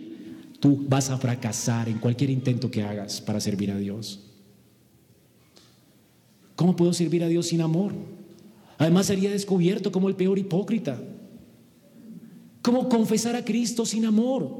tú 0.60 0.84
vas 0.88 1.10
a 1.10 1.18
fracasar 1.18 1.88
en 1.88 1.98
cualquier 1.98 2.30
intento 2.30 2.70
que 2.70 2.82
hagas 2.82 3.20
para 3.20 3.40
servir 3.40 3.70
a 3.70 3.78
Dios. 3.78 4.20
¿Cómo 6.56 6.74
puedo 6.74 6.92
servir 6.92 7.22
a 7.22 7.28
Dios 7.28 7.46
sin 7.46 7.60
amor? 7.60 7.92
Además 8.78 9.06
sería 9.06 9.30
descubierto 9.30 9.92
como 9.92 10.08
el 10.08 10.16
peor 10.16 10.38
hipócrita. 10.38 11.00
¿Cómo 12.62 12.88
confesar 12.88 13.36
a 13.36 13.44
Cristo 13.44 13.86
sin 13.86 14.04
amor? 14.04 14.50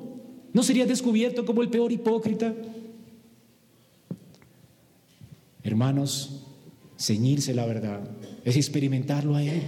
¿No 0.53 0.62
sería 0.62 0.87
descubierto 0.87 1.45
como 1.45 1.62
el 1.62 1.70
peor 1.70 1.93
hipócrita? 1.93 2.55
Hermanos, 5.62 6.45
ceñirse 6.99 7.55
la 7.55 7.66
verdad 7.66 8.09
es 8.45 8.57
experimentarlo 8.57 9.35
a 9.35 9.43
Él, 9.43 9.62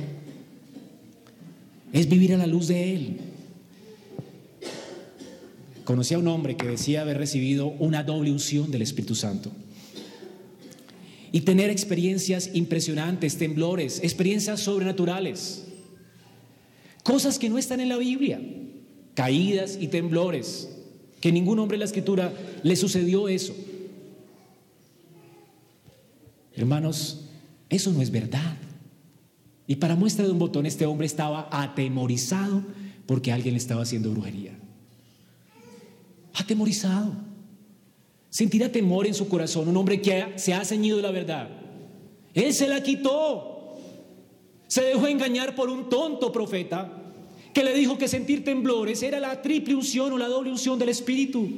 es 1.93 2.09
vivir 2.09 2.35
a 2.35 2.37
la 2.37 2.47
luz 2.47 2.69
de 2.69 2.95
Él. 2.95 3.21
Conocí 5.85 6.15
a 6.15 6.19
un 6.19 6.29
hombre 6.29 6.57
que 6.57 6.69
decía 6.69 7.01
haber 7.01 7.19
recibido 7.19 7.67
una 7.67 8.05
doble 8.05 8.31
unción 8.31 8.71
del 8.71 8.83
Espíritu 8.83 9.15
Santo 9.15 9.51
y 11.33 11.41
tener 11.43 11.71
experiencias 11.71 12.51
impresionantes, 12.55 13.37
temblores, 13.37 14.01
experiencias 14.03 14.61
sobrenaturales, 14.61 15.65
cosas 17.03 17.39
que 17.39 17.49
no 17.49 17.59
están 17.59 17.81
en 17.81 17.89
la 17.89 17.97
Biblia, 17.97 18.41
caídas 19.15 19.79
y 19.81 19.89
temblores, 19.89 20.69
que 21.21 21.33
ningún 21.33 21.59
hombre 21.59 21.77
en 21.77 21.81
la 21.81 21.87
escritura 21.87 22.33
le 22.63 22.77
sucedió 22.77 23.29
eso. 23.29 23.55
Hermanos, 26.55 27.25
eso 27.69 27.93
no 27.93 28.03
es 28.03 28.11
verdad. 28.11 28.60
Y 29.71 29.77
para 29.77 29.95
muestra 29.95 30.25
de 30.25 30.33
un 30.33 30.39
botón, 30.41 30.67
este 30.67 30.85
hombre 30.85 31.07
estaba 31.07 31.49
atemorizado 31.53 32.65
porque 33.07 33.31
alguien 33.31 33.55
le 33.55 33.59
estaba 33.59 33.83
haciendo 33.83 34.11
brujería. 34.11 34.59
Atemorizado. 36.35 37.13
Sentirá 38.31 38.73
temor 38.73 39.07
en 39.07 39.15
su 39.15 39.29
corazón 39.29 39.69
un 39.69 39.77
hombre 39.77 40.03
que 40.03 40.33
se 40.39 40.55
ha 40.55 40.65
ceñido 40.65 41.01
la 41.01 41.13
verdad. 41.13 41.51
Él 42.35 42.53
se 42.53 42.67
la 42.67 42.83
quitó. 42.83 43.77
Se 44.67 44.83
dejó 44.83 45.07
engañar 45.07 45.55
por 45.55 45.71
un 45.71 45.89
tonto 45.89 46.33
profeta 46.33 46.91
que 47.55 47.63
le 47.63 47.73
dijo 47.73 47.97
que 47.97 48.09
sentir 48.09 48.43
temblores 48.43 49.05
era 49.05 49.21
la 49.21 49.41
triple 49.41 49.77
unción 49.77 50.13
o 50.13 50.19
la 50.19 50.27
doble 50.27 50.51
unción 50.51 50.81
del 50.81 50.89
Espíritu. 50.89 51.49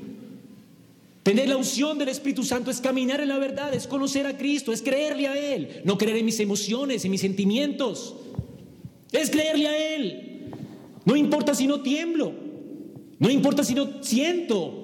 Tener 1.23 1.49
la 1.49 1.57
unción 1.57 1.99
del 1.99 2.09
Espíritu 2.09 2.43
Santo 2.43 2.71
es 2.71 2.81
caminar 2.81 3.21
en 3.21 3.29
la 3.29 3.39
verdad, 3.39 3.73
es 3.73 3.87
conocer 3.87 4.27
a 4.27 4.37
Cristo, 4.37 4.73
es 4.73 4.83
creerle 4.83 5.29
a 5.29 5.55
Él, 5.55 5.83
no 5.85 5.97
creer 5.97 6.17
en 6.17 6.25
mis 6.25 6.41
emociones, 6.41 7.05
en 7.05 7.13
mis 7.13 7.21
sentimientos. 7.21 8.17
Es 9.13 9.31
creerle 9.31 9.69
a 9.69 9.95
Él. 9.95 10.51
No 11.05 11.15
importa 11.15 11.55
si 11.55 11.67
no 11.67 11.81
tiemblo, 11.81 12.33
no 13.19 13.31
importa 13.31 13.63
si 13.63 13.75
no 13.75 14.03
siento, 14.03 14.83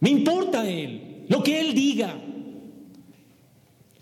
me 0.00 0.10
importa 0.10 0.68
Él, 0.68 1.24
lo 1.28 1.42
que 1.42 1.60
Él 1.60 1.74
diga. 1.74 2.22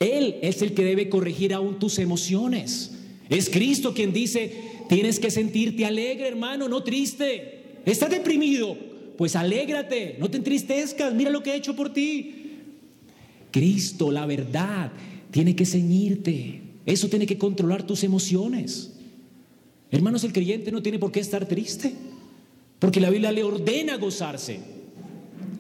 Él 0.01 0.37
es 0.43 0.63
el 0.63 0.75
que 0.75 0.85
debe 0.85 1.09
corregir 1.09 1.55
aún 1.55 1.79
tus 1.79 1.99
emociones. 1.99 2.97
Es 3.29 3.51
Cristo 3.51 3.95
quien 3.95 4.13
dice, 4.13 4.53
tienes 4.89 5.21
que 5.21 5.31
sentirte 5.31 5.85
alegre, 5.85 6.29
hermano, 6.29 6.69
no 6.69 6.83
triste. 6.83 7.81
Estás 7.85 8.11
deprimido, 8.11 8.77
pues 9.19 9.35
alégrate, 9.35 10.17
no 10.21 10.31
te 10.31 10.37
entristezcas, 10.37 11.13
mira 11.13 11.29
lo 11.29 11.43
que 11.43 11.51
he 11.51 11.57
hecho 11.57 11.75
por 11.75 11.93
ti. 11.93 12.53
Cristo, 13.51 14.13
la 14.13 14.27
verdad, 14.27 14.93
tiene 15.33 15.57
que 15.57 15.67
ceñirte. 15.67 16.63
Eso 16.87 17.09
tiene 17.09 17.27
que 17.27 17.37
controlar 17.37 17.85
tus 17.85 18.05
emociones. 18.05 18.93
Hermanos, 19.91 20.23
el 20.23 20.33
creyente 20.33 20.71
no 20.71 20.83
tiene 20.83 21.01
por 21.01 21.11
qué 21.11 21.19
estar 21.19 21.47
triste, 21.47 21.95
porque 22.79 23.01
la 23.01 23.11
Biblia 23.11 23.33
le 23.33 23.43
ordena 23.43 23.97
gozarse. 23.97 24.61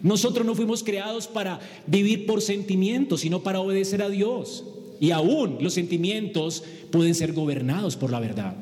Nosotros 0.04 0.46
no 0.46 0.54
fuimos 0.54 0.84
creados 0.84 1.26
para 1.26 1.58
vivir 1.88 2.26
por 2.26 2.40
sentimientos, 2.40 3.22
sino 3.22 3.42
para 3.42 3.58
obedecer 3.58 4.02
a 4.02 4.08
Dios. 4.08 4.66
Y 5.00 5.10
aún 5.10 5.58
los 5.60 5.74
sentimientos 5.74 6.62
pueden 6.92 7.16
ser 7.16 7.32
gobernados 7.32 7.96
por 7.96 8.12
la 8.12 8.20
verdad. 8.20 8.54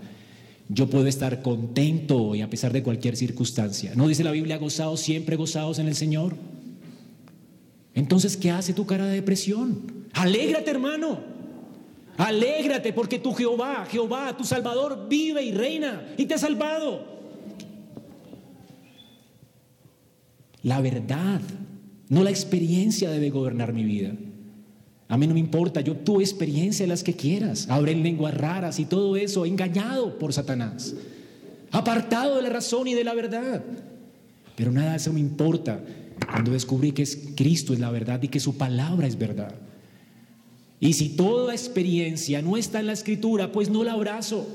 Yo 0.69 0.89
puedo 0.91 1.07
estar 1.07 1.43
contento 1.43 2.17
hoy 2.23 2.43
a 2.43 2.51
pesar 2.51 2.73
de 2.73 2.83
cualquier 2.83 3.17
circunstancia. 3.17 3.93
¿No 3.95 4.09
dice 4.09 4.25
la 4.25 4.33
Biblia 4.33 4.59
gozados, 4.59 5.01
siempre 5.01 5.37
gozados 5.37 5.79
en 5.79 5.87
el 5.87 5.95
Señor? 5.95 6.35
Entonces, 7.95 8.37
¿qué 8.37 8.51
hace 8.51 8.75
tu 8.75 8.85
cara 8.85 9.07
de 9.07 9.15
depresión? 9.15 10.07
Alégrate, 10.13 10.71
hermano. 10.71 11.21
Alégrate 12.17 12.93
porque 12.93 13.19
tu 13.19 13.33
Jehová, 13.33 13.87
Jehová, 13.91 14.37
tu 14.37 14.45
Salvador, 14.45 15.07
vive 15.09 15.43
y 15.43 15.53
reina 15.53 16.03
y 16.17 16.27
te 16.27 16.35
ha 16.35 16.39
salvado. 16.39 17.17
La 20.63 20.81
verdad, 20.81 21.41
no 22.09 22.25
la 22.25 22.31
experiencia 22.31 23.11
debe 23.11 23.31
gobernar 23.31 23.73
mi 23.73 23.85
vida. 23.85 24.13
A 25.09 25.17
mí 25.17 25.27
no 25.27 25.35
me 25.35 25.41
importa, 25.41 25.81
yo 25.81 25.95
tuve 25.95 26.25
experiencia 26.25 26.83
en 26.83 26.91
las 26.91 27.05
que 27.05 27.15
quieras. 27.15 27.69
Habré 27.69 27.95
lenguas 27.95 28.35
raras 28.35 28.81
y 28.81 28.87
todo 28.87 29.17
eso, 29.17 29.47
engañado 29.47 30.19
por 30.19 30.33
Satanás, 30.33 30.95
apartado 31.71 32.37
de 32.37 32.43
la 32.43 32.49
razón 32.49 32.89
y 32.89 32.95
de 32.95 33.05
la 33.05 33.15
verdad. 33.15 33.63
Pero 34.57 34.73
nada 34.73 34.93
de 34.93 34.97
eso 34.97 35.13
me 35.13 35.21
importa 35.21 35.81
cuando 36.31 36.53
descubrí 36.53 36.93
que 36.93 37.03
es 37.03 37.19
Cristo 37.37 37.73
es 37.73 37.79
la 37.79 37.91
verdad 37.91 38.23
y 38.23 38.29
que 38.29 38.41
su 38.41 38.57
palabra 38.57 39.07
es 39.07 39.17
verdad. 39.19 39.55
Y 40.81 40.95
si 40.95 41.11
toda 41.11 41.55
experiencia 41.55 42.43
no 42.43 42.57
está 42.57 42.81
en 42.81 42.87
la 42.87 42.93
escritura, 42.93 43.53
pues 43.53 43.71
no 43.71 43.85
la 43.85 43.93
abrazo. 43.93 44.47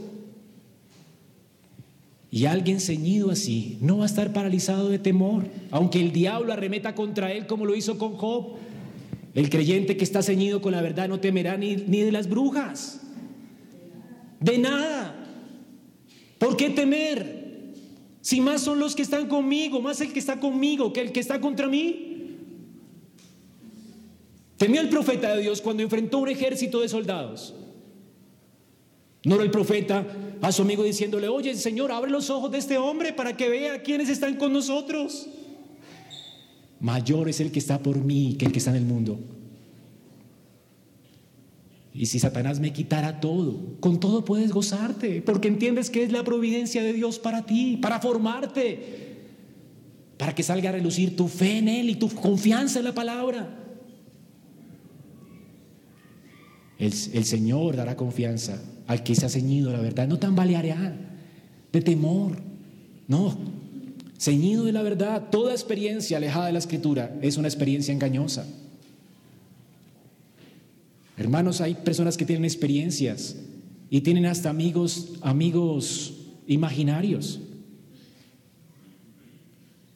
Y 2.29 2.45
alguien 2.45 2.79
ceñido 2.79 3.31
así 3.31 3.77
no 3.81 3.97
va 3.97 4.03
a 4.03 4.07
estar 4.07 4.31
paralizado 4.31 4.89
de 4.89 4.99
temor, 4.99 5.47
aunque 5.69 5.99
el 5.99 6.11
diablo 6.11 6.53
arremeta 6.53 6.95
contra 6.95 7.31
él 7.31 7.45
como 7.45 7.65
lo 7.65 7.75
hizo 7.75 7.97
con 7.97 8.13
Job. 8.13 8.55
El 9.33 9.49
creyente 9.49 9.95
que 9.95 10.03
está 10.03 10.21
ceñido 10.21 10.61
con 10.61 10.73
la 10.73 10.81
verdad 10.81 11.07
no 11.07 11.19
temerá 11.19 11.57
ni, 11.57 11.75
ni 11.75 12.01
de 12.01 12.11
las 12.11 12.29
brujas, 12.29 13.01
de 14.39 14.57
nada. 14.57 15.15
¿Por 16.37 16.57
qué 16.57 16.69
temer? 16.71 17.41
Si 18.21 18.41
más 18.41 18.61
son 18.61 18.79
los 18.79 18.95
que 18.95 19.01
están 19.01 19.27
conmigo, 19.27 19.81
más 19.81 20.01
el 20.01 20.13
que 20.13 20.19
está 20.19 20.39
conmigo 20.39 20.93
que 20.93 21.01
el 21.01 21.11
que 21.11 21.19
está 21.19 21.39
contra 21.39 21.67
mí. 21.67 22.07
Temió 24.57 24.81
el 24.81 24.89
profeta 24.89 25.33
de 25.33 25.41
Dios 25.41 25.61
cuando 25.61 25.81
enfrentó 25.81 26.19
un 26.19 26.29
ejército 26.29 26.81
de 26.81 26.89
soldados. 26.89 27.55
No 29.23 29.35
era 29.35 29.43
el 29.43 29.51
profeta 29.51 30.05
a 30.41 30.51
su 30.51 30.63
amigo 30.63 30.83
diciéndole, 30.83 31.27
oye 31.27 31.55
Señor, 31.55 31.91
abre 31.91 32.11
los 32.11 32.29
ojos 32.29 32.51
de 32.51 32.57
este 32.57 32.77
hombre 32.77 33.13
para 33.13 33.37
que 33.37 33.49
vea 33.49 33.81
quiénes 33.81 34.09
están 34.09 34.35
con 34.35 34.53
nosotros. 34.53 35.27
Mayor 36.81 37.29
es 37.29 37.39
el 37.39 37.51
que 37.51 37.59
está 37.59 37.79
por 37.79 38.03
mí 38.03 38.35
que 38.37 38.45
el 38.45 38.51
que 38.51 38.57
está 38.57 38.71
en 38.71 38.77
el 38.77 38.85
mundo. 38.85 39.19
Y 41.93 42.07
si 42.07 42.19
Satanás 42.19 42.59
me 42.59 42.73
quitara 42.73 43.19
todo, 43.19 43.77
con 43.79 43.99
todo 43.99 44.25
puedes 44.25 44.51
gozarte, 44.51 45.21
porque 45.21 45.47
entiendes 45.47 45.89
que 45.89 46.03
es 46.03 46.11
la 46.11 46.23
providencia 46.23 46.81
de 46.81 46.93
Dios 46.93 47.19
para 47.19 47.45
ti, 47.45 47.77
para 47.77 47.99
formarte, 47.99 49.19
para 50.17 50.33
que 50.33 50.41
salga 50.41 50.69
a 50.69 50.73
relucir 50.73 51.15
tu 51.15 51.27
fe 51.27 51.57
en 51.57 51.67
Él 51.67 51.89
y 51.89 51.95
tu 51.95 52.09
confianza 52.09 52.79
en 52.79 52.85
la 52.85 52.95
palabra. 52.95 53.57
El, 56.79 56.93
Señor 56.93 57.75
dará 57.75 57.95
confianza 57.95 58.59
al 58.87 59.03
que 59.03 59.13
se 59.13 59.27
ha 59.27 59.29
ceñido 59.29 59.71
la 59.71 59.79
verdad, 59.79 60.07
no 60.07 60.17
tambaleará 60.17 60.97
de 61.71 61.81
temor, 61.81 62.37
no, 63.07 63.37
ceñido 64.21 64.65
de 64.65 64.71
la 64.71 64.83
verdad. 64.83 65.29
Toda 65.31 65.51
experiencia 65.51 66.17
alejada 66.17 66.45
de 66.45 66.53
la 66.53 66.59
escritura 66.59 67.17
es 67.21 67.37
una 67.37 67.47
experiencia 67.47 67.91
engañosa. 67.91 68.45
Hermanos, 71.17 71.59
hay 71.59 71.73
personas 71.73 72.17
que 72.17 72.25
tienen 72.25 72.45
experiencias 72.45 73.35
y 73.89 74.01
tienen 74.01 74.25
hasta 74.27 74.49
amigos, 74.49 75.13
amigos 75.21 76.13
imaginarios. 76.47 77.39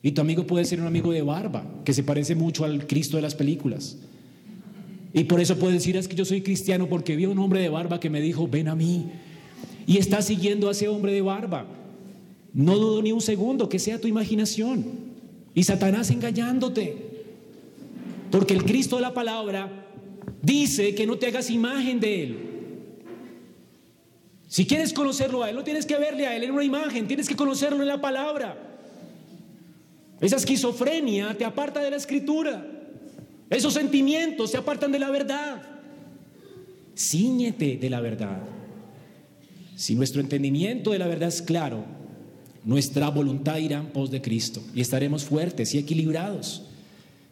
Y 0.02 0.12
tu 0.12 0.22
amigo 0.22 0.46
puede 0.46 0.66
ser 0.66 0.82
un 0.82 0.88
amigo 0.88 1.12
de 1.12 1.22
barba, 1.22 1.66
que 1.84 1.94
se 1.94 2.04
parece 2.04 2.36
mucho 2.36 2.64
al 2.64 2.86
Cristo 2.86 3.18
de 3.18 3.24
las 3.24 3.34
películas. 3.36 3.98
Y 5.14 5.24
por 5.24 5.40
eso 5.40 5.58
puedes 5.58 5.78
decir, 5.80 5.98
es 5.98 6.08
que 6.08 6.16
yo 6.16 6.26
soy 6.26 6.42
cristiano 6.42 6.88
porque 6.88 7.16
vi 7.16 7.24
a 7.24 7.30
un 7.30 7.40
hombre 7.40 7.62
de 7.62 7.70
barba 7.70 8.00
que 8.00 8.10
me 8.10 8.22
dijo, 8.22 8.48
ven 8.48 8.68
a 8.68 8.76
mí. 8.76 9.06
Y 9.88 9.98
está 9.98 10.22
siguiendo 10.22 10.68
a 10.68 10.72
ese 10.72 10.88
hombre 10.88 11.14
de 11.14 11.22
barba. 11.22 11.66
No 12.56 12.78
dudo 12.78 13.02
ni 13.02 13.12
un 13.12 13.20
segundo 13.20 13.68
que 13.68 13.80
sea 13.80 14.00
tu 14.00 14.08
imaginación. 14.08 14.86
Y 15.54 15.64
Satanás 15.64 16.10
engañándote. 16.10 17.06
Porque 18.32 18.54
el 18.54 18.64
Cristo 18.64 18.96
de 18.96 19.02
la 19.02 19.14
palabra 19.14 19.88
dice 20.42 20.96
que 20.96 21.06
no 21.06 21.18
te 21.18 21.28
hagas 21.28 21.50
imagen 21.50 22.00
de 22.00 22.24
Él. 22.24 22.38
Si 24.48 24.66
quieres 24.66 24.94
conocerlo 24.94 25.44
a 25.44 25.50
Él, 25.50 25.56
no 25.58 25.66
tienes 25.66 25.86
que 25.86 25.98
verle 25.98 26.28
a 26.28 26.36
Él 26.36 26.46
en 26.46 26.52
una 26.52 26.64
imagen, 26.64 27.08
tienes 27.08 27.28
que 27.28 27.36
conocerlo 27.36 27.82
en 27.82 27.90
la 27.90 28.00
palabra. 28.00 28.58
Esa 30.22 30.38
esquizofrenia 30.38 31.38
te 31.38 31.44
aparta 31.44 31.82
de 31.82 31.92
la 31.92 31.98
escritura. 31.98 32.66
Esos 33.50 33.74
sentimientos 33.74 34.52
se 34.52 34.58
apartan 34.58 34.94
de 34.94 35.00
la 35.00 35.10
verdad. 35.10 35.62
Cíñete 36.98 37.76
de 37.76 37.90
la 37.90 38.00
verdad. 38.00 38.44
Si 39.76 39.94
nuestro 39.94 40.22
entendimiento 40.22 40.92
de 40.92 41.00
la 41.00 41.08
verdad 41.08 41.28
es 41.28 41.42
claro, 41.42 41.84
nuestra 42.66 43.10
voluntad 43.10 43.58
irá 43.58 43.78
en 43.78 43.88
pos 43.88 44.12
de 44.12 44.22
Cristo 44.22 44.62
y 44.74 44.82
estaremos 44.82 45.24
fuertes 45.24 45.74
y 45.76 45.78
equilibrados. 45.78 46.64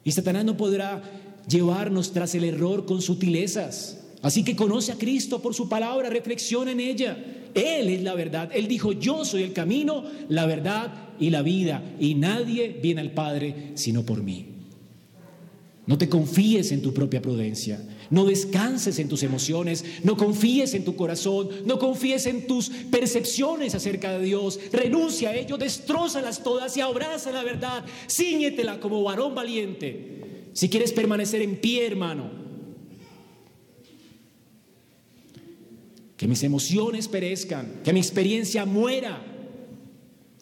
Y 0.03 0.11
Satanás 0.11 0.45
no 0.45 0.55
podrá 0.55 1.01
llevarnos 1.47 2.11
tras 2.13 2.36
el 2.36 2.43
error 2.43 2.86
con 2.86 3.01
sutilezas. 3.01 3.99
Así 4.21 4.43
que 4.43 4.55
conoce 4.55 4.91
a 4.91 4.97
Cristo 4.97 5.41
por 5.41 5.53
su 5.53 5.67
palabra, 5.67 6.09
reflexiona 6.09 6.71
en 6.71 6.79
ella. 6.79 7.17
Él 7.53 7.89
es 7.89 8.03
la 8.03 8.13
verdad. 8.13 8.49
Él 8.53 8.67
dijo, 8.67 8.93
yo 8.93 9.25
soy 9.25 9.43
el 9.43 9.53
camino, 9.53 10.05
la 10.29 10.45
verdad 10.45 10.93
y 11.19 11.29
la 11.29 11.41
vida. 11.41 11.84
Y 11.99 12.15
nadie 12.15 12.79
viene 12.81 13.01
al 13.01 13.11
Padre 13.11 13.71
sino 13.73 14.03
por 14.03 14.23
mí. 14.23 14.47
No 15.86 15.97
te 15.97 16.07
confíes 16.07 16.71
en 16.71 16.81
tu 16.81 16.93
propia 16.93 17.21
prudencia. 17.21 17.81
No 18.10 18.26
descanses 18.26 18.99
en 18.99 19.10
tus 19.10 19.24
emociones, 19.24 19.84
no 20.04 20.18
confíes 20.18 20.74
en 20.74 20.86
tu 20.86 20.95
corazón, 20.95 21.49
no 21.66 21.80
confíes 21.80 22.26
en 22.26 22.47
tus 22.47 22.70
percepciones 22.70 23.76
acerca 23.76 24.18
de 24.18 24.26
Dios. 24.26 24.60
Renuncia 24.72 25.30
a 25.30 25.36
ello, 25.36 25.58
destrózalas 25.58 26.43
todas 26.43 26.76
y 26.78 26.82
abraza 26.82 27.32
la 27.32 27.43
verdad. 27.43 27.86
Cíñetela 28.10 28.80
como 28.80 29.04
varón 29.04 29.36
valiente. 29.36 30.49
Si 30.54 30.70
quieres 30.70 30.91
permanecer 30.93 31.41
en 31.41 31.60
pie, 31.60 31.86
hermano. 31.86 32.30
Que 36.18 36.28
mis 36.28 36.43
emociones 36.43 37.08
perezcan, 37.08 37.82
que 37.84 37.91
mi 37.91 37.99
experiencia 37.99 38.66
muera, 38.66 39.22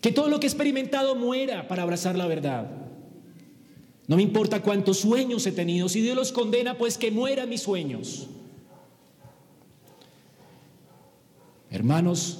que 0.01 0.11
todo 0.11 0.27
lo 0.27 0.39
que 0.39 0.47
he 0.47 0.49
experimentado 0.49 1.15
muera 1.15 1.67
para 1.67 1.83
abrazar 1.83 2.17
la 2.17 2.27
verdad. 2.27 2.80
No 4.07 4.17
me 4.17 4.23
importa 4.23 4.61
cuántos 4.61 4.99
sueños 4.99 5.45
he 5.45 5.51
tenido. 5.51 5.87
Si 5.87 6.01
Dios 6.01 6.15
los 6.15 6.31
condena, 6.31 6.77
pues 6.77 6.97
que 6.97 7.11
mueran 7.11 7.49
mis 7.49 7.61
sueños. 7.61 8.27
Hermanos, 11.69 12.39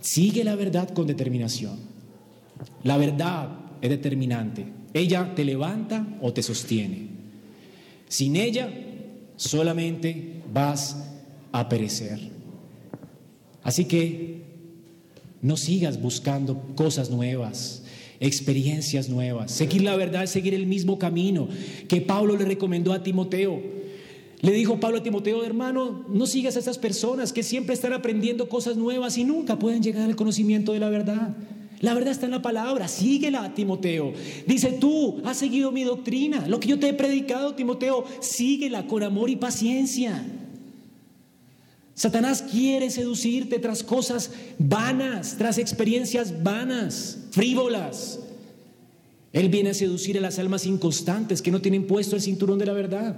sigue 0.00 0.44
la 0.44 0.54
verdad 0.54 0.90
con 0.90 1.06
determinación. 1.06 1.78
La 2.84 2.96
verdad 2.96 3.48
es 3.80 3.90
determinante. 3.90 4.66
Ella 4.92 5.34
te 5.34 5.44
levanta 5.44 6.06
o 6.20 6.32
te 6.32 6.42
sostiene. 6.42 7.08
Sin 8.08 8.36
ella 8.36 8.70
solamente 9.36 10.42
vas 10.52 10.96
a 11.50 11.68
perecer. 11.68 12.20
Así 13.64 13.86
que 13.86 14.42
no 15.42 15.56
sigas 15.56 16.00
buscando 16.00 16.60
cosas 16.76 17.10
nuevas 17.10 17.83
experiencias 18.20 19.08
nuevas. 19.08 19.52
Seguir 19.52 19.82
la 19.82 19.96
verdad 19.96 20.24
es 20.24 20.30
seguir 20.30 20.54
el 20.54 20.66
mismo 20.66 20.98
camino 20.98 21.48
que 21.88 22.00
Pablo 22.00 22.36
le 22.36 22.44
recomendó 22.44 22.92
a 22.92 23.02
Timoteo. 23.02 23.60
Le 24.40 24.52
dijo 24.52 24.78
Pablo 24.78 24.98
a 24.98 25.02
Timoteo, 25.02 25.42
hermano, 25.42 26.04
no 26.08 26.26
sigas 26.26 26.56
a 26.56 26.58
estas 26.58 26.76
personas 26.76 27.32
que 27.32 27.42
siempre 27.42 27.74
están 27.74 27.94
aprendiendo 27.94 28.48
cosas 28.48 28.76
nuevas 28.76 29.16
y 29.16 29.24
nunca 29.24 29.58
pueden 29.58 29.82
llegar 29.82 30.04
al 30.04 30.16
conocimiento 30.16 30.72
de 30.72 30.80
la 30.80 30.90
verdad. 30.90 31.36
La 31.80 31.94
verdad 31.94 32.12
está 32.12 32.26
en 32.26 32.32
la 32.32 32.42
palabra, 32.42 32.88
síguela, 32.88 33.54
Timoteo. 33.54 34.12
Dice, 34.46 34.72
tú 34.72 35.20
has 35.24 35.36
seguido 35.36 35.72
mi 35.72 35.84
doctrina, 35.84 36.46
lo 36.46 36.60
que 36.60 36.68
yo 36.68 36.78
te 36.78 36.88
he 36.88 36.94
predicado, 36.94 37.54
Timoteo, 37.54 38.04
síguela 38.20 38.86
con 38.86 39.02
amor 39.02 39.30
y 39.30 39.36
paciencia. 39.36 40.24
Satanás 41.94 42.42
quiere 42.42 42.90
seducirte 42.90 43.58
tras 43.58 43.82
cosas 43.82 44.30
vanas, 44.58 45.36
tras 45.38 45.58
experiencias 45.58 46.42
vanas, 46.42 47.18
frívolas. 47.30 48.18
Él 49.32 49.48
viene 49.48 49.70
a 49.70 49.74
seducir 49.74 50.18
a 50.18 50.20
las 50.20 50.38
almas 50.38 50.66
inconstantes 50.66 51.40
que 51.42 51.50
no 51.50 51.60
tienen 51.60 51.86
puesto 51.86 52.16
el 52.16 52.22
cinturón 52.22 52.58
de 52.58 52.66
la 52.66 52.72
verdad. 52.72 53.16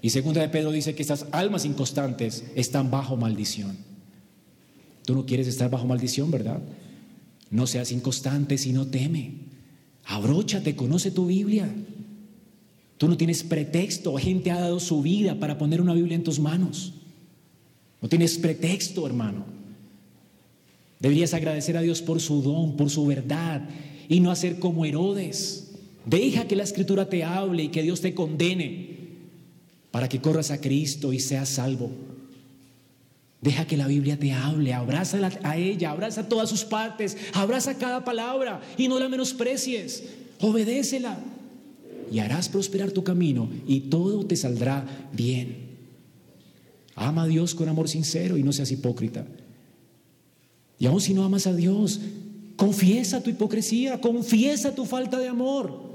Y 0.00 0.10
segunda 0.10 0.40
de 0.40 0.48
Pedro 0.48 0.72
dice 0.72 0.94
que 0.94 1.02
estas 1.02 1.26
almas 1.30 1.64
inconstantes 1.64 2.44
están 2.56 2.90
bajo 2.90 3.16
maldición. 3.16 3.76
Tú 5.04 5.14
no 5.14 5.26
quieres 5.26 5.46
estar 5.46 5.70
bajo 5.70 5.86
maldición, 5.86 6.30
¿verdad? 6.30 6.60
No 7.50 7.66
seas 7.66 7.92
inconstante, 7.92 8.56
sino 8.58 8.86
teme. 8.86 9.34
Abróchate, 10.04 10.74
conoce 10.74 11.10
tu 11.10 11.26
Biblia. 11.26 11.72
Tú 13.02 13.08
no 13.08 13.16
tienes 13.16 13.42
pretexto. 13.42 14.16
Gente 14.16 14.52
ha 14.52 14.60
dado 14.60 14.78
su 14.78 15.02
vida 15.02 15.34
para 15.34 15.58
poner 15.58 15.80
una 15.80 15.92
Biblia 15.92 16.14
en 16.14 16.22
tus 16.22 16.38
manos. 16.38 16.92
No 18.00 18.08
tienes 18.08 18.38
pretexto, 18.38 19.04
hermano. 19.04 19.44
Deberías 21.00 21.34
agradecer 21.34 21.76
a 21.76 21.80
Dios 21.80 22.00
por 22.00 22.20
su 22.20 22.42
don, 22.42 22.76
por 22.76 22.90
su 22.90 23.04
verdad 23.04 23.68
y 24.08 24.20
no 24.20 24.30
hacer 24.30 24.60
como 24.60 24.84
Herodes. 24.84 25.72
Deja 26.06 26.46
que 26.46 26.54
la 26.54 26.62
escritura 26.62 27.08
te 27.08 27.24
hable 27.24 27.64
y 27.64 27.68
que 27.70 27.82
Dios 27.82 28.00
te 28.00 28.14
condene 28.14 28.98
para 29.90 30.08
que 30.08 30.20
corras 30.20 30.52
a 30.52 30.60
Cristo 30.60 31.12
y 31.12 31.18
seas 31.18 31.48
salvo. 31.48 31.90
Deja 33.40 33.66
que 33.66 33.76
la 33.76 33.88
Biblia 33.88 34.16
te 34.16 34.30
hable, 34.30 34.74
abraza 34.74 35.18
a 35.42 35.56
ella, 35.56 35.90
abraza 35.90 36.28
todas 36.28 36.48
sus 36.48 36.64
partes, 36.64 37.16
abraza 37.32 37.76
cada 37.76 38.04
palabra 38.04 38.60
y 38.78 38.86
no 38.86 39.00
la 39.00 39.08
menosprecies, 39.08 40.04
obedécela 40.38 41.18
y 42.10 42.18
harás 42.18 42.48
prosperar 42.48 42.90
tu 42.90 43.04
camino 43.04 43.48
y 43.66 43.80
todo 43.80 44.24
te 44.26 44.36
saldrá 44.36 45.08
bien. 45.12 45.70
Ama 46.94 47.22
a 47.22 47.26
Dios 47.26 47.54
con 47.54 47.68
amor 47.68 47.88
sincero 47.88 48.36
y 48.36 48.42
no 48.42 48.52
seas 48.52 48.70
hipócrita. 48.70 49.26
Y 50.78 50.86
aun 50.86 51.00
si 51.00 51.14
no 51.14 51.24
amas 51.24 51.46
a 51.46 51.54
Dios, 51.54 52.00
confiesa 52.56 53.22
tu 53.22 53.30
hipocresía, 53.30 54.00
confiesa 54.00 54.74
tu 54.74 54.84
falta 54.84 55.18
de 55.18 55.28
amor. 55.28 55.92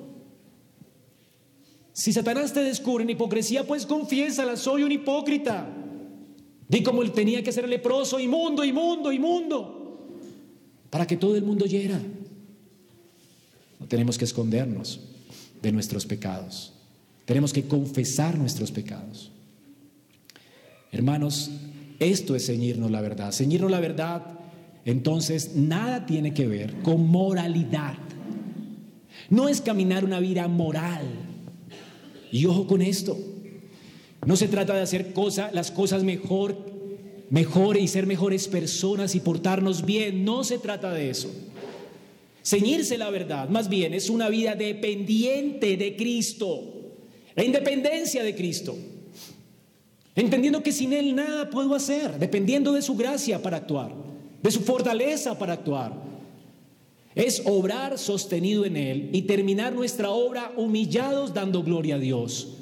Si 1.93 2.13
Satanás 2.13 2.53
te 2.53 2.61
descubre 2.61 3.03
en 3.03 3.09
hipocresía, 3.09 3.65
pues 3.65 3.85
confiésala, 3.85 4.55
soy 4.55 4.83
un 4.83 4.91
hipócrita. 4.91 5.67
Di 6.69 6.83
como 6.83 7.01
él 7.01 7.11
tenía 7.11 7.43
que 7.43 7.51
ser 7.51 7.67
leproso, 7.67 8.19
inmundo, 8.19 8.63
inmundo, 8.63 9.11
inmundo, 9.11 10.07
para 10.89 11.07
que 11.07 11.17
todo 11.17 11.35
el 11.35 11.43
mundo 11.43 11.65
oyera. 11.65 11.99
No 13.79 13.87
tenemos 13.87 14.17
que 14.17 14.25
escondernos 14.25 14.99
de 15.67 15.73
nuestros 15.73 16.05
pecados. 16.05 16.73
Tenemos 17.25 17.51
que 17.51 17.67
confesar 17.67 18.37
nuestros 18.37 18.71
pecados. 18.71 19.31
Hermanos, 20.93 21.51
esto 21.99 22.35
es 22.35 22.45
ceñirnos 22.45 22.89
la 22.89 23.01
verdad. 23.01 23.33
Ceñirnos 23.33 23.69
la 23.69 23.81
verdad, 23.81 24.37
entonces, 24.85 25.53
nada 25.53 26.05
tiene 26.05 26.33
que 26.33 26.47
ver 26.47 26.73
con 26.81 27.09
moralidad. 27.09 27.95
No 29.29 29.49
es 29.49 29.59
caminar 29.59 30.05
una 30.05 30.21
vida 30.21 30.47
moral. 30.47 31.03
Y 32.31 32.45
ojo 32.45 32.67
con 32.67 32.81
esto. 32.81 33.17
No 34.25 34.37
se 34.37 34.47
trata 34.47 34.73
de 34.73 34.83
hacer 34.83 35.13
las 35.51 35.71
cosas 35.71 36.05
mejor, 36.05 36.55
mejor 37.29 37.75
y 37.75 37.89
ser 37.89 38.07
mejores 38.07 38.47
personas 38.47 39.13
y 39.15 39.19
portarnos 39.19 39.85
bien. 39.85 40.23
No 40.23 40.45
se 40.45 40.57
trata 40.57 40.93
de 40.93 41.09
eso. 41.09 41.29
Ceñirse 42.47 42.97
la 42.97 43.09
verdad, 43.09 43.49
más 43.49 43.67
bien, 43.67 43.93
es 43.93 44.09
una 44.09 44.29
vida 44.29 44.55
dependiente 44.55 45.75
de 45.75 45.97
Cristo, 45.97 46.93
la 47.35 47.43
independencia 47.43 48.23
de 48.23 48.33
Cristo. 48.33 48.73
Entendiendo 50.15 50.63
que 50.63 50.71
sin 50.71 50.93
Él 50.93 51.13
nada 51.13 51.49
puedo 51.49 51.75
hacer, 51.75 52.17
dependiendo 52.17 52.71
de 52.71 52.81
su 52.81 52.95
gracia 52.95 53.41
para 53.41 53.57
actuar, 53.57 53.93
de 54.41 54.49
su 54.49 54.61
fortaleza 54.61 55.37
para 55.37 55.51
actuar. 55.51 55.91
Es 57.15 57.41
obrar 57.43 57.97
sostenido 57.97 58.63
en 58.63 58.77
Él 58.77 59.09
y 59.11 59.23
terminar 59.23 59.73
nuestra 59.73 60.11
obra 60.11 60.53
humillados 60.55 61.33
dando 61.33 61.63
gloria 61.63 61.95
a 61.95 61.99
Dios, 61.99 62.59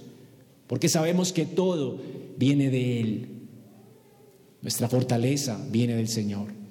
porque 0.66 0.90
sabemos 0.90 1.32
que 1.32 1.46
todo 1.46 2.00
viene 2.38 2.72
de 2.72 3.02
Él. 3.02 3.28
Nuestra 4.64 4.90
fortaleza 4.90 5.64
viene 5.70 5.94
del 5.94 6.08
Señor. 6.08 6.65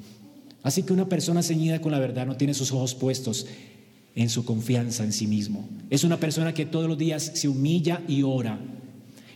Así 0.64 0.82
que 0.82 0.94
una 0.94 1.08
persona 1.08 1.42
ceñida 1.42 1.80
con 1.80 1.92
la 1.92 1.98
verdad 1.98 2.26
no 2.26 2.38
tiene 2.38 2.54
sus 2.54 2.72
ojos 2.72 2.94
puestos 2.94 3.46
en 4.14 4.30
su 4.30 4.46
confianza 4.46 5.04
en 5.04 5.12
sí 5.12 5.26
mismo. 5.26 5.68
Es 5.90 6.04
una 6.04 6.18
persona 6.18 6.54
que 6.54 6.64
todos 6.64 6.88
los 6.88 6.96
días 6.96 7.32
se 7.34 7.48
humilla 7.48 8.02
y 8.08 8.22
ora, 8.22 8.58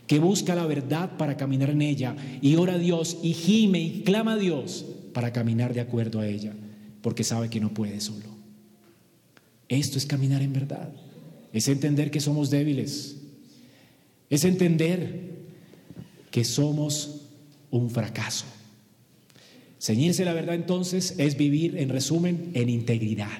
que 0.07 0.17
busca 0.17 0.55
la 0.55 0.65
verdad 0.65 1.17
para 1.17 1.37
caminar 1.37 1.69
en 1.69 1.83
ella 1.83 2.15
y 2.41 2.55
ora 2.55 2.73
a 2.73 2.77
Dios 2.79 3.19
y 3.21 3.33
gime 3.33 3.79
y 3.79 4.01
clama 4.01 4.33
a 4.33 4.37
Dios 4.37 4.87
para 5.13 5.31
caminar 5.31 5.75
de 5.75 5.81
acuerdo 5.81 6.19
a 6.19 6.27
ella, 6.27 6.51
porque 7.03 7.23
sabe 7.23 7.47
que 7.47 7.59
no 7.59 7.75
puede 7.75 8.01
solo. 8.01 8.25
Esto 9.67 9.99
es 9.99 10.07
caminar 10.07 10.41
en 10.41 10.51
verdad, 10.51 10.91
es 11.53 11.67
entender 11.67 12.09
que 12.09 12.21
somos 12.21 12.49
débiles, 12.49 13.17
es 14.31 14.45
entender 14.45 15.29
que 16.31 16.43
somos 16.43 17.21
un 17.69 17.91
fracaso. 17.91 18.45
Ceñirse 19.79 20.25
la 20.25 20.33
verdad 20.33 20.55
entonces 20.55 21.15
es 21.17 21.37
vivir, 21.37 21.77
en 21.77 21.89
resumen, 21.89 22.51
en 22.53 22.69
integridad. 22.69 23.39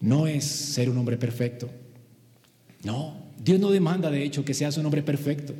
No 0.00 0.26
es 0.26 0.44
ser 0.44 0.88
un 0.88 0.96
hombre 0.96 1.18
perfecto. 1.18 1.68
No, 2.82 3.14
Dios 3.44 3.60
no 3.60 3.70
demanda 3.70 4.10
de 4.10 4.24
hecho 4.24 4.44
que 4.44 4.54
seas 4.54 4.78
un 4.78 4.86
hombre 4.86 5.02
perfecto, 5.02 5.54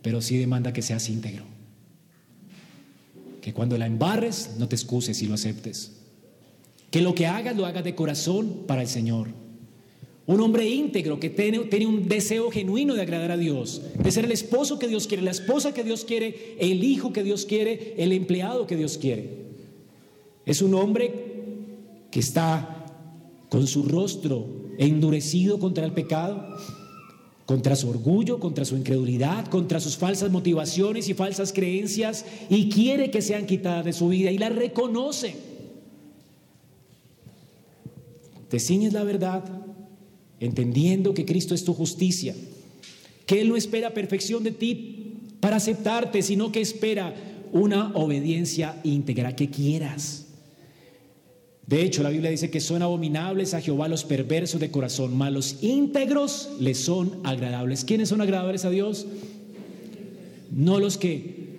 pero 0.00 0.22
sí 0.22 0.38
demanda 0.38 0.72
que 0.72 0.80
seas 0.80 1.08
íntegro. 1.10 1.44
Que 3.42 3.52
cuando 3.52 3.76
la 3.76 3.86
embarres 3.86 4.52
no 4.58 4.68
te 4.68 4.74
excuses 4.74 5.20
y 5.20 5.26
lo 5.26 5.34
aceptes. 5.34 5.92
Que 6.90 7.02
lo 7.02 7.14
que 7.14 7.26
hagas 7.26 7.56
lo 7.56 7.66
hagas 7.66 7.84
de 7.84 7.94
corazón 7.94 8.64
para 8.66 8.82
el 8.82 8.88
Señor. 8.88 9.28
Un 10.26 10.40
hombre 10.40 10.68
íntegro 10.68 11.20
que 11.20 11.30
tiene, 11.30 11.86
un 11.86 12.08
deseo 12.08 12.50
genuino 12.50 12.94
de 12.94 13.02
agradar 13.02 13.30
a 13.30 13.36
Dios, 13.36 13.82
de 13.96 14.10
ser 14.10 14.24
el 14.24 14.32
esposo 14.32 14.78
que 14.78 14.88
Dios 14.88 15.06
quiere, 15.06 15.22
la 15.22 15.30
esposa 15.30 15.72
que 15.72 15.84
Dios 15.84 16.04
quiere, 16.04 16.56
el 16.58 16.82
hijo 16.82 17.12
que 17.12 17.22
Dios 17.22 17.46
quiere, 17.46 17.94
el 17.96 18.12
empleado 18.12 18.66
que 18.66 18.76
Dios 18.76 18.98
quiere. 18.98 19.46
Es 20.44 20.62
un 20.62 20.74
hombre 20.74 21.12
que 22.10 22.18
está 22.18 22.86
con 23.48 23.66
su 23.68 23.84
rostro 23.84 24.46
endurecido 24.78 25.60
contra 25.60 25.84
el 25.84 25.92
pecado, 25.92 26.44
contra 27.46 27.76
su 27.76 27.88
orgullo, 27.88 28.40
contra 28.40 28.64
su 28.64 28.76
incredulidad, 28.76 29.46
contra 29.46 29.78
sus 29.78 29.96
falsas 29.96 30.32
motivaciones 30.32 31.08
y 31.08 31.14
falsas 31.14 31.52
creencias 31.52 32.24
y 32.50 32.68
quiere 32.68 33.12
que 33.12 33.22
sean 33.22 33.46
quitadas 33.46 33.84
de 33.84 33.92
su 33.92 34.08
vida 34.08 34.32
y 34.32 34.38
las 34.38 34.54
reconoce. 34.54 35.36
Te 38.48 38.58
ciñes 38.58 38.92
la 38.92 39.04
verdad, 39.04 39.44
entendiendo 40.40 41.14
que 41.14 41.24
Cristo 41.24 41.54
es 41.54 41.64
tu 41.64 41.74
justicia, 41.74 42.34
que 43.26 43.40
Él 43.40 43.48
no 43.48 43.56
espera 43.56 43.94
perfección 43.94 44.42
de 44.44 44.52
ti 44.52 45.14
para 45.40 45.56
aceptarte, 45.56 46.22
sino 46.22 46.52
que 46.52 46.60
espera 46.60 47.14
una 47.52 47.92
obediencia 47.94 48.80
íntegra 48.84 49.34
que 49.34 49.50
quieras. 49.50 50.26
De 51.66 51.82
hecho, 51.82 52.04
la 52.04 52.10
Biblia 52.10 52.30
dice 52.30 52.50
que 52.50 52.60
son 52.60 52.82
abominables 52.82 53.52
a 53.52 53.60
Jehová 53.60 53.88
los 53.88 54.04
perversos 54.04 54.60
de 54.60 54.70
corazón, 54.70 55.16
malos 55.16 55.58
íntegros 55.62 56.50
les 56.60 56.78
son 56.78 57.20
agradables. 57.24 57.84
¿Quiénes 57.84 58.08
son 58.08 58.20
agradables 58.20 58.64
a 58.64 58.70
Dios? 58.70 59.06
No 60.52 60.78
los 60.78 60.96
que 60.96 61.56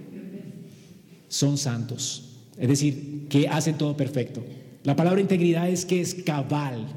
son 1.28 1.58
santos, 1.58 2.38
es 2.58 2.70
decir, 2.70 3.28
que 3.28 3.50
hacen 3.50 3.78
todo 3.78 3.98
perfecto. 3.98 4.42
La 4.84 4.96
palabra 4.96 5.20
integridad 5.20 5.70
es 5.70 5.86
que 5.86 6.00
es 6.00 6.16
cabal. 6.16 6.88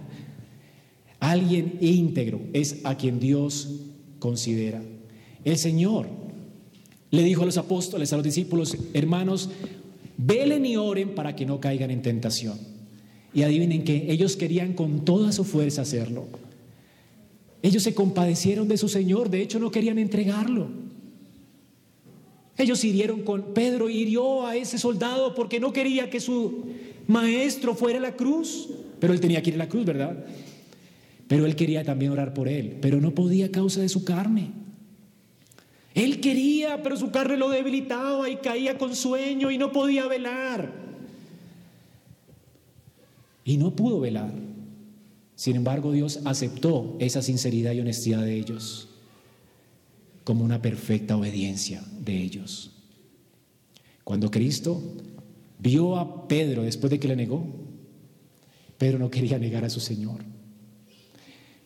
Alguien 1.21 1.79
íntegro 1.81 2.41
es 2.53 2.81
a 2.85 2.97
quien 2.97 3.21
Dios 3.21 3.69
considera. 4.19 4.83
El 5.45 5.59
Señor 5.59 6.09
le 7.11 7.23
dijo 7.23 7.43
a 7.43 7.47
los 7.47 7.59
apóstoles, 7.59 8.13
a 8.13 8.17
los 8.17 8.25
discípulos, 8.25 8.77
hermanos, 8.95 9.51
velen 10.17 10.65
y 10.65 10.77
oren 10.77 11.15
para 11.15 11.37
que 11.37 11.47
no 11.47 11.61
caigan 11.61 11.91
en 11.91 12.03
tentación. 12.03 12.59
Y 13.33 13.43
adivinen 13.43 13.85
que 13.85 14.11
ellos 14.11 14.37
querían 14.37 14.73
con 14.73 15.05
toda 15.05 15.31
su 15.33 15.45
fuerza 15.45 15.83
hacerlo. 15.83 16.27
Ellos 17.63 17.83
se 17.83 17.95
compadecieron 17.95 18.69
de 18.69 18.79
su 18.79 18.89
Señor, 18.89 19.29
de 19.29 19.43
hecho 19.43 19.59
no 19.59 19.71
querían 19.71 19.99
entregarlo. 19.99 20.69
Ellos 22.57 22.85
hirieron 22.85 23.23
con 23.23 23.55
Pedro, 23.55 23.89
hirió 23.89 24.47
a 24.47 24.57
ese 24.57 24.79
soldado 24.79 25.35
porque 25.35 25.61
no 25.61 25.73
quería 25.73 26.11
que 26.11 26.21
su 26.21 26.65
maestro 27.07 27.75
fuera 27.75 28.01
la 28.01 28.17
cruz, 28.17 28.69
pero 28.99 29.13
él 29.13 29.21
tenía 29.21 29.43
que 29.43 29.51
ir 29.51 29.55
a 29.55 29.59
la 29.59 29.69
cruz, 29.69 29.85
¿verdad? 29.85 30.27
Pero 31.31 31.47
él 31.47 31.55
quería 31.55 31.85
también 31.85 32.11
orar 32.11 32.35
por 32.35 32.49
él, 32.49 32.77
pero 32.83 33.01
no 33.01 33.15
podía 33.15 33.47
a 33.47 33.51
causa 33.51 33.81
de 33.81 33.89
su 33.89 34.05
carne. 34.05 34.51
Él 35.95 36.21
quería, 36.21 36.83
pero 36.83 36.99
su 36.99 37.11
carne 37.11 37.37
lo 37.37 37.49
debilitaba 37.49 38.29
y 38.29 38.37
caía 38.37 38.77
con 38.77 38.97
sueño 38.97 39.51
y 39.51 39.57
no 39.57 39.71
podía 39.71 40.07
velar 40.09 40.91
y 43.51 43.57
no 43.57 43.75
pudo 43.75 44.01
velar. 44.01 44.33
Sin 45.35 45.57
embargo, 45.57 45.93
Dios 45.93 46.21
aceptó 46.25 46.97
esa 47.01 47.21
sinceridad 47.21 47.73
y 47.73 47.81
honestidad 47.81 48.23
de 48.23 48.37
ellos 48.37 48.89
como 50.25 50.45
una 50.45 50.63
perfecta 50.63 51.17
obediencia 51.17 51.83
de 52.01 52.23
ellos. 52.23 52.71
Cuando 54.05 54.31
Cristo 54.31 54.81
vio 55.59 55.97
a 55.97 56.29
Pedro 56.29 56.63
después 56.63 56.91
de 56.91 57.01
que 57.01 57.09
le 57.09 57.17
negó, 57.17 57.45
Pedro 58.79 58.99
no 58.99 59.11
quería 59.11 59.39
negar 59.39 59.65
a 59.65 59.71
su 59.71 59.81
Señor. 59.81 60.30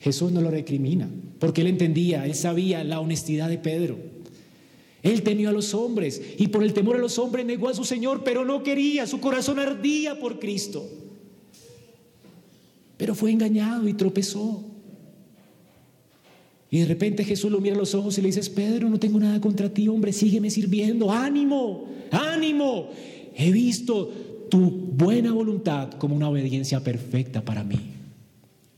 Jesús 0.05 0.33
no 0.33 0.43
lo 0.43 0.51
recrimina, 0.51 1.09
porque 1.39 1.63
él 1.63 1.67
entendía, 1.69 2.27
él 2.27 2.35
sabía 2.35 2.85
la 2.85 3.01
honestidad 3.01 3.49
de 3.49 3.57
Pedro. 3.57 3.97
Él 5.03 5.23
temió 5.23 5.49
a 5.49 5.53
los 5.53 5.73
hombres 5.73 6.21
y 6.37 6.49
por 6.49 6.63
el 6.63 6.75
temor 6.75 6.97
a 6.97 6.99
los 6.99 7.19
hombres 7.19 7.47
negó 7.47 7.71
a 7.71 7.75
su 7.75 7.85
Señor, 7.85 8.21
pero 8.23 8.45
no 8.45 8.63
quería, 8.63 9.07
su 9.07 9.19
corazón 9.19 9.59
ardía 9.59 10.21
por 10.21 10.39
Cristo. 10.39 10.87
Pero 12.99 13.15
fue 13.15 13.31
engañado 13.31 13.89
y 13.89 13.95
tropezó. 13.95 14.63
Y 16.71 16.81
de 16.81 16.85
repente 16.85 17.25
Jesús 17.25 17.51
lo 17.51 17.63
mira 17.63 17.75
a 17.75 17.79
los 17.79 17.95
ojos 17.95 18.19
y 18.19 18.21
le 18.21 18.27
dice, 18.27 18.51
Pedro, 18.51 18.91
no 18.91 19.01
tengo 19.01 19.19
nada 19.19 19.41
contra 19.41 19.73
ti, 19.73 19.89
hombre, 19.89 20.13
sígueme 20.13 20.51
sirviendo, 20.51 21.11
ánimo, 21.11 21.87
ánimo. 22.11 22.91
He 23.35 23.51
visto 23.53 24.13
tu 24.51 24.71
buena 24.71 25.33
voluntad 25.33 25.93
como 25.93 26.15
una 26.15 26.29
obediencia 26.29 26.85
perfecta 26.85 27.43
para 27.43 27.65
mí. 27.65 27.94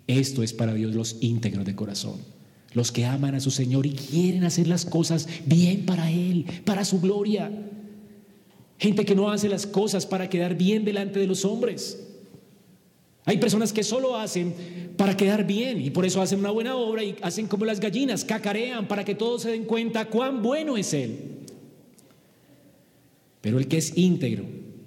Esto 0.06 0.42
es 0.42 0.52
para 0.52 0.74
Dios 0.74 0.94
los 0.94 1.16
íntegros 1.20 1.64
de 1.64 1.74
corazón, 1.74 2.20
los 2.72 2.92
que 2.92 3.04
aman 3.04 3.34
a 3.34 3.40
su 3.40 3.50
Señor 3.50 3.86
y 3.86 3.92
quieren 3.92 4.44
hacer 4.44 4.68
las 4.68 4.84
cosas 4.84 5.28
bien 5.46 5.84
para 5.84 6.10
Él, 6.10 6.46
para 6.64 6.84
su 6.84 7.00
gloria. 7.00 7.50
Gente 8.78 9.04
que 9.04 9.14
no 9.14 9.30
hace 9.30 9.48
las 9.48 9.66
cosas 9.66 10.06
para 10.06 10.28
quedar 10.28 10.56
bien 10.56 10.84
delante 10.84 11.18
de 11.18 11.26
los 11.26 11.44
hombres. 11.44 12.02
Hay 13.24 13.38
personas 13.38 13.72
que 13.72 13.82
solo 13.82 14.16
hacen 14.16 14.54
para 14.96 15.16
quedar 15.16 15.46
bien 15.46 15.80
y 15.80 15.90
por 15.90 16.06
eso 16.06 16.22
hacen 16.22 16.38
una 16.38 16.50
buena 16.50 16.76
obra 16.76 17.02
y 17.02 17.16
hacen 17.22 17.48
como 17.48 17.64
las 17.64 17.80
gallinas, 17.80 18.24
cacarean 18.24 18.86
para 18.86 19.04
que 19.04 19.16
todos 19.16 19.42
se 19.42 19.50
den 19.50 19.64
cuenta 19.64 20.04
cuán 20.06 20.42
bueno 20.42 20.76
es 20.76 20.92
Él. 20.94 21.40
Pero 23.40 23.58
el 23.58 23.66
que 23.66 23.78
es 23.78 23.96
íntegro 23.96 24.44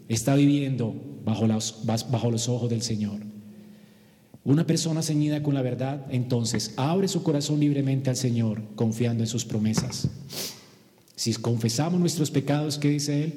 está 0.08 0.36
viviendo 0.36 0.96
bajo 1.26 1.48
los, 1.48 1.86
bajo 1.86 2.32
los 2.32 2.48
ojos 2.48 2.70
del 2.70 2.82
Señor. 2.82 3.20
Una 4.44 4.66
persona 4.66 5.02
ceñida 5.02 5.44
con 5.44 5.54
la 5.54 5.62
verdad, 5.62 6.06
entonces 6.10 6.74
abre 6.78 7.08
su 7.08 7.24
corazón 7.24 7.60
libremente 7.60 8.10
al 8.10 8.16
Señor, 8.16 8.62
confiando 8.76 9.24
en 9.24 9.28
sus 9.28 9.46
promesas. 9.46 10.08
Si 11.16 11.34
confesamos 11.34 12.00
nuestros 12.00 12.32
pecados, 12.32 12.78
¿qué 12.78 12.90
dice 12.90 13.26
Él? 13.26 13.34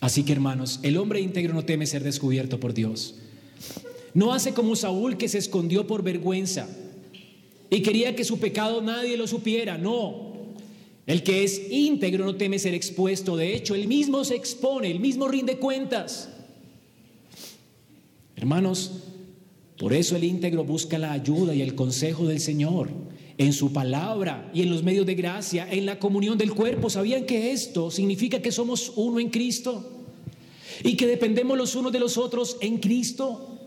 Así 0.00 0.24
que 0.24 0.32
hermanos, 0.32 0.80
el 0.82 0.96
hombre 0.96 1.20
íntegro 1.20 1.54
no 1.54 1.64
teme 1.64 1.86
ser 1.86 2.02
descubierto 2.02 2.58
por 2.58 2.74
Dios. 2.74 3.16
No 4.14 4.32
hace 4.32 4.52
como 4.52 4.74
Saúl 4.74 5.16
que 5.16 5.28
se 5.28 5.38
escondió 5.38 5.86
por 5.86 6.02
vergüenza 6.02 6.66
y 7.68 7.82
quería 7.82 8.16
que 8.16 8.24
su 8.24 8.40
pecado 8.40 8.82
nadie 8.82 9.16
lo 9.16 9.26
supiera. 9.26 9.78
No. 9.78 10.29
El 11.06 11.22
que 11.22 11.44
es 11.44 11.60
íntegro 11.70 12.24
no 12.24 12.36
teme 12.36 12.58
ser 12.58 12.74
expuesto. 12.74 13.36
De 13.36 13.54
hecho, 13.54 13.74
él 13.74 13.88
mismo 13.88 14.24
se 14.24 14.36
expone, 14.36 14.90
él 14.90 15.00
mismo 15.00 15.28
rinde 15.28 15.58
cuentas. 15.58 16.28
Hermanos, 18.36 18.92
por 19.78 19.92
eso 19.92 20.16
el 20.16 20.24
íntegro 20.24 20.64
busca 20.64 20.98
la 20.98 21.12
ayuda 21.12 21.54
y 21.54 21.62
el 21.62 21.74
consejo 21.74 22.26
del 22.26 22.40
Señor 22.40 22.90
en 23.38 23.54
su 23.54 23.72
palabra 23.72 24.50
y 24.52 24.60
en 24.60 24.68
los 24.68 24.82
medios 24.82 25.06
de 25.06 25.14
gracia, 25.14 25.66
en 25.70 25.86
la 25.86 25.98
comunión 25.98 26.36
del 26.36 26.52
cuerpo. 26.52 26.90
¿Sabían 26.90 27.24
que 27.24 27.52
esto 27.52 27.90
significa 27.90 28.42
que 28.42 28.52
somos 28.52 28.92
uno 28.96 29.18
en 29.18 29.30
Cristo? 29.30 30.04
Y 30.84 30.94
que 30.96 31.06
dependemos 31.06 31.56
los 31.56 31.74
unos 31.74 31.92
de 31.92 32.00
los 32.00 32.18
otros 32.18 32.58
en 32.60 32.76
Cristo. 32.76 33.58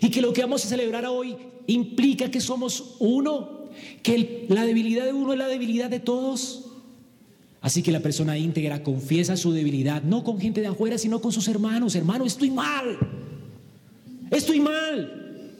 Y 0.00 0.10
que 0.10 0.22
lo 0.22 0.32
que 0.32 0.40
vamos 0.40 0.64
a 0.64 0.68
celebrar 0.68 1.04
hoy 1.04 1.36
implica 1.66 2.30
que 2.30 2.40
somos 2.40 2.96
uno, 2.98 3.68
que 4.02 4.46
la 4.48 4.64
debilidad 4.64 5.04
de 5.04 5.12
uno 5.12 5.34
es 5.34 5.38
la 5.38 5.48
debilidad 5.48 5.90
de 5.90 6.00
todos. 6.00 6.69
Así 7.60 7.82
que 7.82 7.92
la 7.92 8.00
persona 8.00 8.38
íntegra 8.38 8.82
confiesa 8.82 9.36
su 9.36 9.52
debilidad, 9.52 10.02
no 10.02 10.24
con 10.24 10.40
gente 10.40 10.60
de 10.60 10.68
afuera, 10.68 10.96
sino 10.96 11.20
con 11.20 11.30
sus 11.30 11.46
hermanos. 11.48 11.94
Hermano, 11.94 12.24
estoy 12.24 12.50
mal. 12.50 12.98
Estoy 14.30 14.60
mal. 14.60 15.54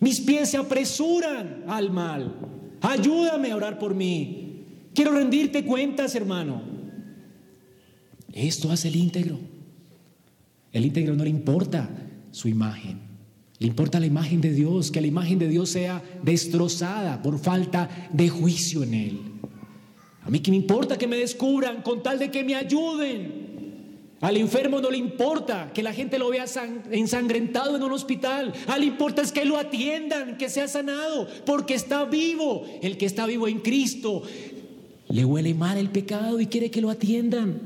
Mis 0.00 0.20
pies 0.20 0.50
se 0.50 0.56
apresuran 0.56 1.64
al 1.68 1.90
mal. 1.90 2.34
Ayúdame 2.80 3.52
a 3.52 3.56
orar 3.56 3.78
por 3.78 3.94
mí. 3.94 4.64
Quiero 4.94 5.12
rendirte 5.12 5.64
cuentas, 5.64 6.14
hermano. 6.14 6.62
Esto 8.32 8.70
hace 8.70 8.88
el 8.88 8.96
íntegro. 8.96 9.38
El 10.72 10.86
íntegro 10.86 11.14
no 11.14 11.24
le 11.24 11.30
importa 11.30 11.90
su 12.30 12.48
imagen. 12.48 13.00
Le 13.58 13.66
importa 13.66 14.00
la 14.00 14.06
imagen 14.06 14.40
de 14.40 14.52
Dios, 14.52 14.90
que 14.90 15.00
la 15.00 15.06
imagen 15.06 15.38
de 15.38 15.48
Dios 15.48 15.68
sea 15.68 16.02
destrozada 16.24 17.22
por 17.22 17.38
falta 17.38 18.08
de 18.12 18.28
juicio 18.28 18.82
en 18.82 18.94
él. 18.94 19.31
A 20.24 20.30
mí 20.30 20.40
que 20.40 20.50
me 20.50 20.56
importa 20.56 20.96
que 20.96 21.06
me 21.06 21.16
descubran 21.16 21.82
con 21.82 22.02
tal 22.02 22.18
de 22.18 22.30
que 22.30 22.44
me 22.44 22.54
ayuden. 22.54 23.42
Al 24.20 24.36
enfermo 24.36 24.80
no 24.80 24.88
le 24.88 24.98
importa 24.98 25.72
que 25.74 25.82
la 25.82 25.92
gente 25.92 26.16
lo 26.16 26.30
vea 26.30 26.44
ensangrentado 26.92 27.76
en 27.76 27.82
un 27.82 27.90
hospital. 27.90 28.52
Al 28.68 28.84
importa 28.84 29.20
es 29.20 29.32
que 29.32 29.44
lo 29.44 29.58
atiendan, 29.58 30.38
que 30.38 30.48
sea 30.48 30.68
sanado, 30.68 31.26
porque 31.44 31.74
está 31.74 32.04
vivo. 32.04 32.64
El 32.82 32.96
que 32.98 33.06
está 33.06 33.26
vivo 33.26 33.48
en 33.48 33.58
Cristo 33.58 34.22
le 35.08 35.24
huele 35.24 35.54
mal 35.54 35.76
el 35.76 35.90
pecado 35.90 36.40
y 36.40 36.46
quiere 36.46 36.70
que 36.70 36.80
lo 36.80 36.88
atiendan. 36.88 37.60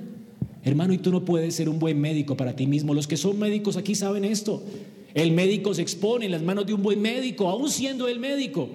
Hermano, 0.65 0.95
y 0.95 0.99
tú 0.99 1.13
no 1.13 1.25
puedes 1.27 1.55
ser 1.55 1.69
un 1.69 1.79
buen 1.79 2.01
médico 2.01 2.39
para 2.39 2.57
ti 2.57 2.67
mismo. 2.67 2.95
Los 2.95 3.07
que 3.07 3.19
son 3.19 3.39
médicos 3.39 3.77
aquí 3.77 3.95
saben 3.95 4.25
esto. 4.25 4.63
El 5.13 5.33
médico 5.33 5.75
se 5.75 5.83
expone 5.83 6.25
en 6.25 6.33
las 6.33 6.43
manos 6.43 6.67
de 6.67 6.73
un 6.73 6.83
buen 6.83 7.01
médico, 7.01 7.49
aún 7.49 7.71
siendo 7.71 8.09
el 8.09 8.19
médico, 8.19 8.69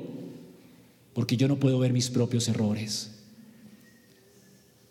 porque 1.13 1.35
yo 1.35 1.47
no 1.47 1.59
puedo 1.59 1.79
ver 1.79 1.93
mis 1.93 2.09
propios 2.09 2.47
errores. 2.47 3.20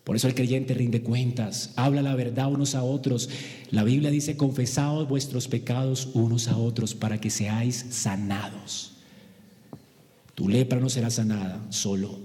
Por 0.03 0.15
eso 0.15 0.27
el 0.27 0.35
creyente 0.35 0.73
rinde 0.73 1.03
cuentas, 1.03 1.73
habla 1.75 2.01
la 2.01 2.15
verdad 2.15 2.51
unos 2.51 2.73
a 2.73 2.83
otros. 2.83 3.29
La 3.69 3.83
Biblia 3.83 4.09
dice, 4.09 4.35
confesaos 4.35 5.07
vuestros 5.07 5.47
pecados 5.47 6.09
unos 6.13 6.47
a 6.47 6.57
otros 6.57 6.95
para 6.95 7.21
que 7.21 7.29
seáis 7.29 7.85
sanados. 7.91 8.93
Tu 10.33 10.49
lepra 10.49 10.79
no 10.79 10.89
será 10.89 11.11
sanada 11.11 11.63
solo. 11.69 12.17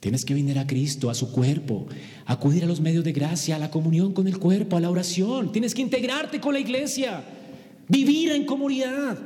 Tienes 0.00 0.24
que 0.24 0.34
venir 0.34 0.58
a 0.58 0.66
Cristo, 0.66 1.10
a 1.10 1.14
su 1.14 1.30
cuerpo, 1.30 1.86
acudir 2.26 2.64
a 2.64 2.66
los 2.66 2.80
medios 2.80 3.04
de 3.04 3.12
gracia, 3.12 3.56
a 3.56 3.58
la 3.58 3.70
comunión 3.70 4.12
con 4.12 4.28
el 4.28 4.38
cuerpo, 4.38 4.76
a 4.76 4.80
la 4.80 4.90
oración. 4.90 5.52
Tienes 5.52 5.74
que 5.74 5.82
integrarte 5.82 6.40
con 6.40 6.54
la 6.54 6.60
iglesia, 6.60 7.24
vivir 7.88 8.32
en 8.32 8.44
comunidad, 8.44 9.18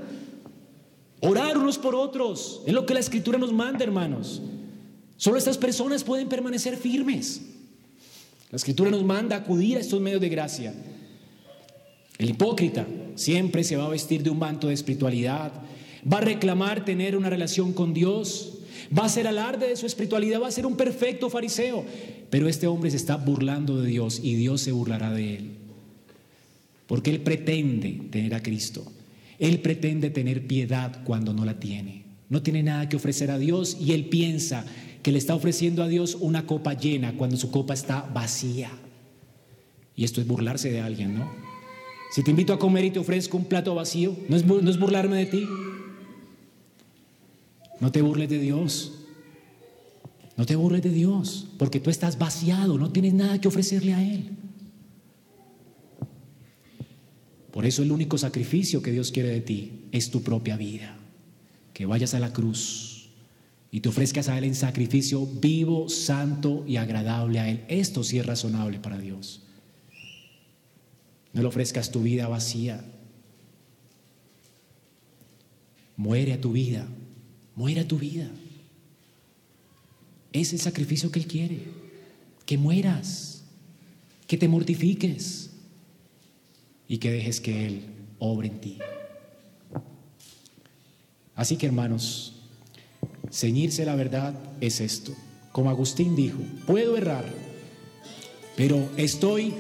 orar 1.21 1.59
unos 1.59 1.79
por 1.79 1.95
otros. 1.95 2.63
Es 2.67 2.75
lo 2.75 2.87
que 2.87 2.95
la 2.95 3.01
escritura 3.01 3.39
nos 3.39 3.53
manda, 3.53 3.85
hermanos. 3.85 4.43
Solo 5.25 5.39
estas 5.39 5.57
personas 5.57 6.05
pueden 6.05 6.29
permanecer 6.29 6.77
firmes. 6.77 7.41
La 8.51 8.57
escritura 8.57 8.91
nos 8.91 9.03
manda 9.05 9.37
acudir 9.37 9.79
a 9.79 9.81
estos 9.81 9.99
medios 9.99 10.21
de 10.21 10.29
gracia. 10.29 10.75
El 12.19 12.29
hipócrita 12.29 12.87
siempre 13.15 13.65
se 13.65 13.79
va 13.79 13.87
a 13.87 13.89
vestir 13.89 14.23
de 14.23 14.29
un 14.29 14.39
manto 14.39 14.69
de 14.69 14.75
espiritualidad, 14.75 15.51
va 16.07 16.19
a 16.19 16.21
reclamar 16.21 16.85
tener 16.85 17.17
una 17.17 17.31
relación 17.31 17.73
con 17.73 17.95
Dios, 17.95 18.59
va 18.95 19.05
a 19.05 19.07
hacer 19.07 19.27
alarde 19.27 19.67
de 19.67 19.77
su 19.77 19.87
espiritualidad, 19.87 20.43
va 20.43 20.49
a 20.49 20.51
ser 20.51 20.67
un 20.67 20.77
perfecto 20.77 21.31
fariseo, 21.31 21.87
pero 22.29 22.47
este 22.47 22.67
hombre 22.67 22.91
se 22.91 22.99
está 22.99 23.17
burlando 23.17 23.81
de 23.81 23.89
Dios 23.89 24.21
y 24.23 24.35
Dios 24.35 24.61
se 24.61 24.73
burlará 24.73 25.11
de 25.11 25.37
él. 25.37 25.51
Porque 26.87 27.09
él 27.09 27.23
pretende 27.23 27.99
tener 28.11 28.35
a 28.35 28.43
Cristo, 28.43 28.85
él 29.39 29.61
pretende 29.61 30.11
tener 30.11 30.47
piedad 30.47 31.03
cuando 31.03 31.33
no 31.33 31.47
la 31.47 31.59
tiene, 31.59 32.05
no 32.29 32.43
tiene 32.43 32.63
nada 32.63 32.91
que 32.91 32.97
ofrecer 32.97 33.31
a 33.31 33.39
Dios 33.39 33.79
y 33.81 33.93
él 33.93 34.11
piensa 34.11 34.67
que 35.05 35.13
le 35.13 35.19
está 35.19 35.35
ofreciendo 35.35 35.83
a 35.83 35.87
Dios 35.87 36.17
una 36.19 36.47
copa 36.47 36.73
llena 36.73 37.15
cuando 37.19 37.37
su 37.37 37.51
copa 37.51 37.75
está 37.75 38.01
vacía. 38.15 38.71
Y 39.95 40.03
esto 40.03 40.23
es 40.23 40.27
burlarse 40.27 40.73
de 40.73 40.81
alguien, 40.81 41.19
¿no? 41.19 41.31
Si 42.11 42.25
te 42.25 42.31
invito 42.31 42.55
a 42.55 42.59
comer 42.59 42.87
y 42.87 42.91
te 42.91 43.01
ofrezco 43.01 43.37
un 43.37 43.45
plato 43.45 43.75
vacío, 43.75 44.17
¿no 44.31 44.37
es, 44.37 44.47
no 44.47 44.71
es 44.71 44.79
burlarme 44.79 45.19
de 45.19 45.27
ti? 45.27 45.47
No 47.81 47.93
te 47.93 48.01
burles 48.01 48.31
de 48.31 48.39
Dios. 48.39 48.95
No 50.39 50.47
te 50.47 50.57
burles 50.57 50.83
de 50.83 50.91
Dios, 50.91 51.49
porque 51.59 51.81
tú 51.81 51.91
estás 51.91 52.19
vaciado, 52.19 52.79
no 52.79 52.91
tienes 52.91 53.13
nada 53.13 53.39
que 53.41 53.49
ofrecerle 53.49 53.93
a 53.93 54.03
Él. 54.03 54.31
Por 57.53 57.67
eso 57.67 57.83
el 57.83 57.93
único 57.93 58.17
sacrificio 58.17 58.81
que 58.81 58.91
Dios 58.91 59.13
quiere 59.13 59.29
de 59.29 59.43
ti 59.43 59.83
es 59.93 60.11
tu 60.11 60.23
propia 60.23 60.57
vida. 60.57 60.97
Que 61.75 61.85
vayas 61.85 62.15
a 62.15 62.21
la 62.21 62.33
cruz 62.33 62.94
y 63.75 63.81
te 63.81 63.89
ofrezcas 63.89 64.29
a 64.29 64.39
Él 64.39 64.45
en 64.45 64.55
sacrificio 64.55 65.27
vivo, 65.27 65.89
santo 65.89 66.65
y 66.65 66.77
agradable 66.77 67.41
a 67.41 67.51
Él. 67.51 67.65
Esto 67.67 68.05
sí 68.05 68.21
es 68.21 68.25
razonable 68.25 68.79
para 68.79 68.99
Dios. 68.99 69.43
No 71.33 71.43
le 71.43 71.49
ofrezcas 71.49 71.91
tu 71.91 72.01
vida 72.01 72.29
vacía. 72.29 72.85
Muere 75.97 76.35
a 76.35 76.41
tu 76.41 76.53
vida, 76.53 76.87
muere 77.57 77.81
a 77.81 77.89
tu 77.89 77.99
vida. 77.99 78.31
Es 80.33 80.53
el 80.53 80.61
sacrificio 80.61 81.11
que 81.11 81.19
Él 81.19 81.27
quiere, 81.27 81.65
que 82.47 82.57
mueras, 82.57 83.43
que 84.29 84.37
te 84.37 84.47
mortifiques 84.47 85.51
y 86.87 86.99
que 86.99 87.11
dejes 87.11 87.41
que 87.41 87.67
Él 87.67 87.83
obre 88.21 88.47
en 88.47 88.61
ti. 88.61 88.79
Así 91.35 91.57
que 91.57 91.67
hermanos, 91.67 92.34
Ceñirse 93.35 93.85
la 93.85 93.97
verdad 93.97 94.33
es 94.61 94.81
esto. 94.81 95.13
Como 95.51 95.69
Agustín 95.69 96.15
dijo, 96.15 96.39
puedo 96.69 96.97
errar, 96.97 97.25
pero 98.57 98.89
estoy 98.97 99.53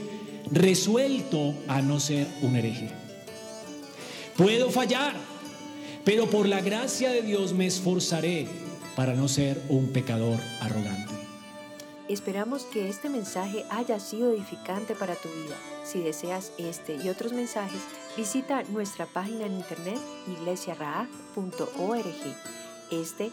resuelto 0.52 1.54
a 1.66 1.82
no 1.82 1.98
ser 1.98 2.28
un 2.42 2.54
hereje. 2.54 2.90
Puedo 4.36 4.70
fallar, 4.70 5.14
pero 6.04 6.30
por 6.30 6.46
la 6.46 6.60
gracia 6.60 7.10
de 7.10 7.22
Dios 7.22 7.52
me 7.52 7.66
esforzaré 7.66 8.46
para 8.94 9.14
no 9.14 9.26
ser 9.26 9.60
un 9.68 9.88
pecador 9.88 10.38
arrogante. 10.60 11.12
Esperamos 12.08 12.62
que 12.64 12.88
este 12.88 13.08
mensaje 13.08 13.64
haya 13.70 13.98
sido 13.98 14.30
edificante 14.30 14.94
para 14.94 15.16
tu 15.16 15.28
vida. 15.30 15.56
Si 15.84 15.98
deseas 15.98 16.52
este 16.58 16.94
y 17.02 17.08
otros 17.08 17.32
mensajes, 17.32 17.80
visita 18.16 18.62
nuestra 18.64 19.06
página 19.06 19.46
en 19.46 19.54
internet 19.54 19.98
iglesiaraa.org. 20.28 21.08
Este 22.92 23.32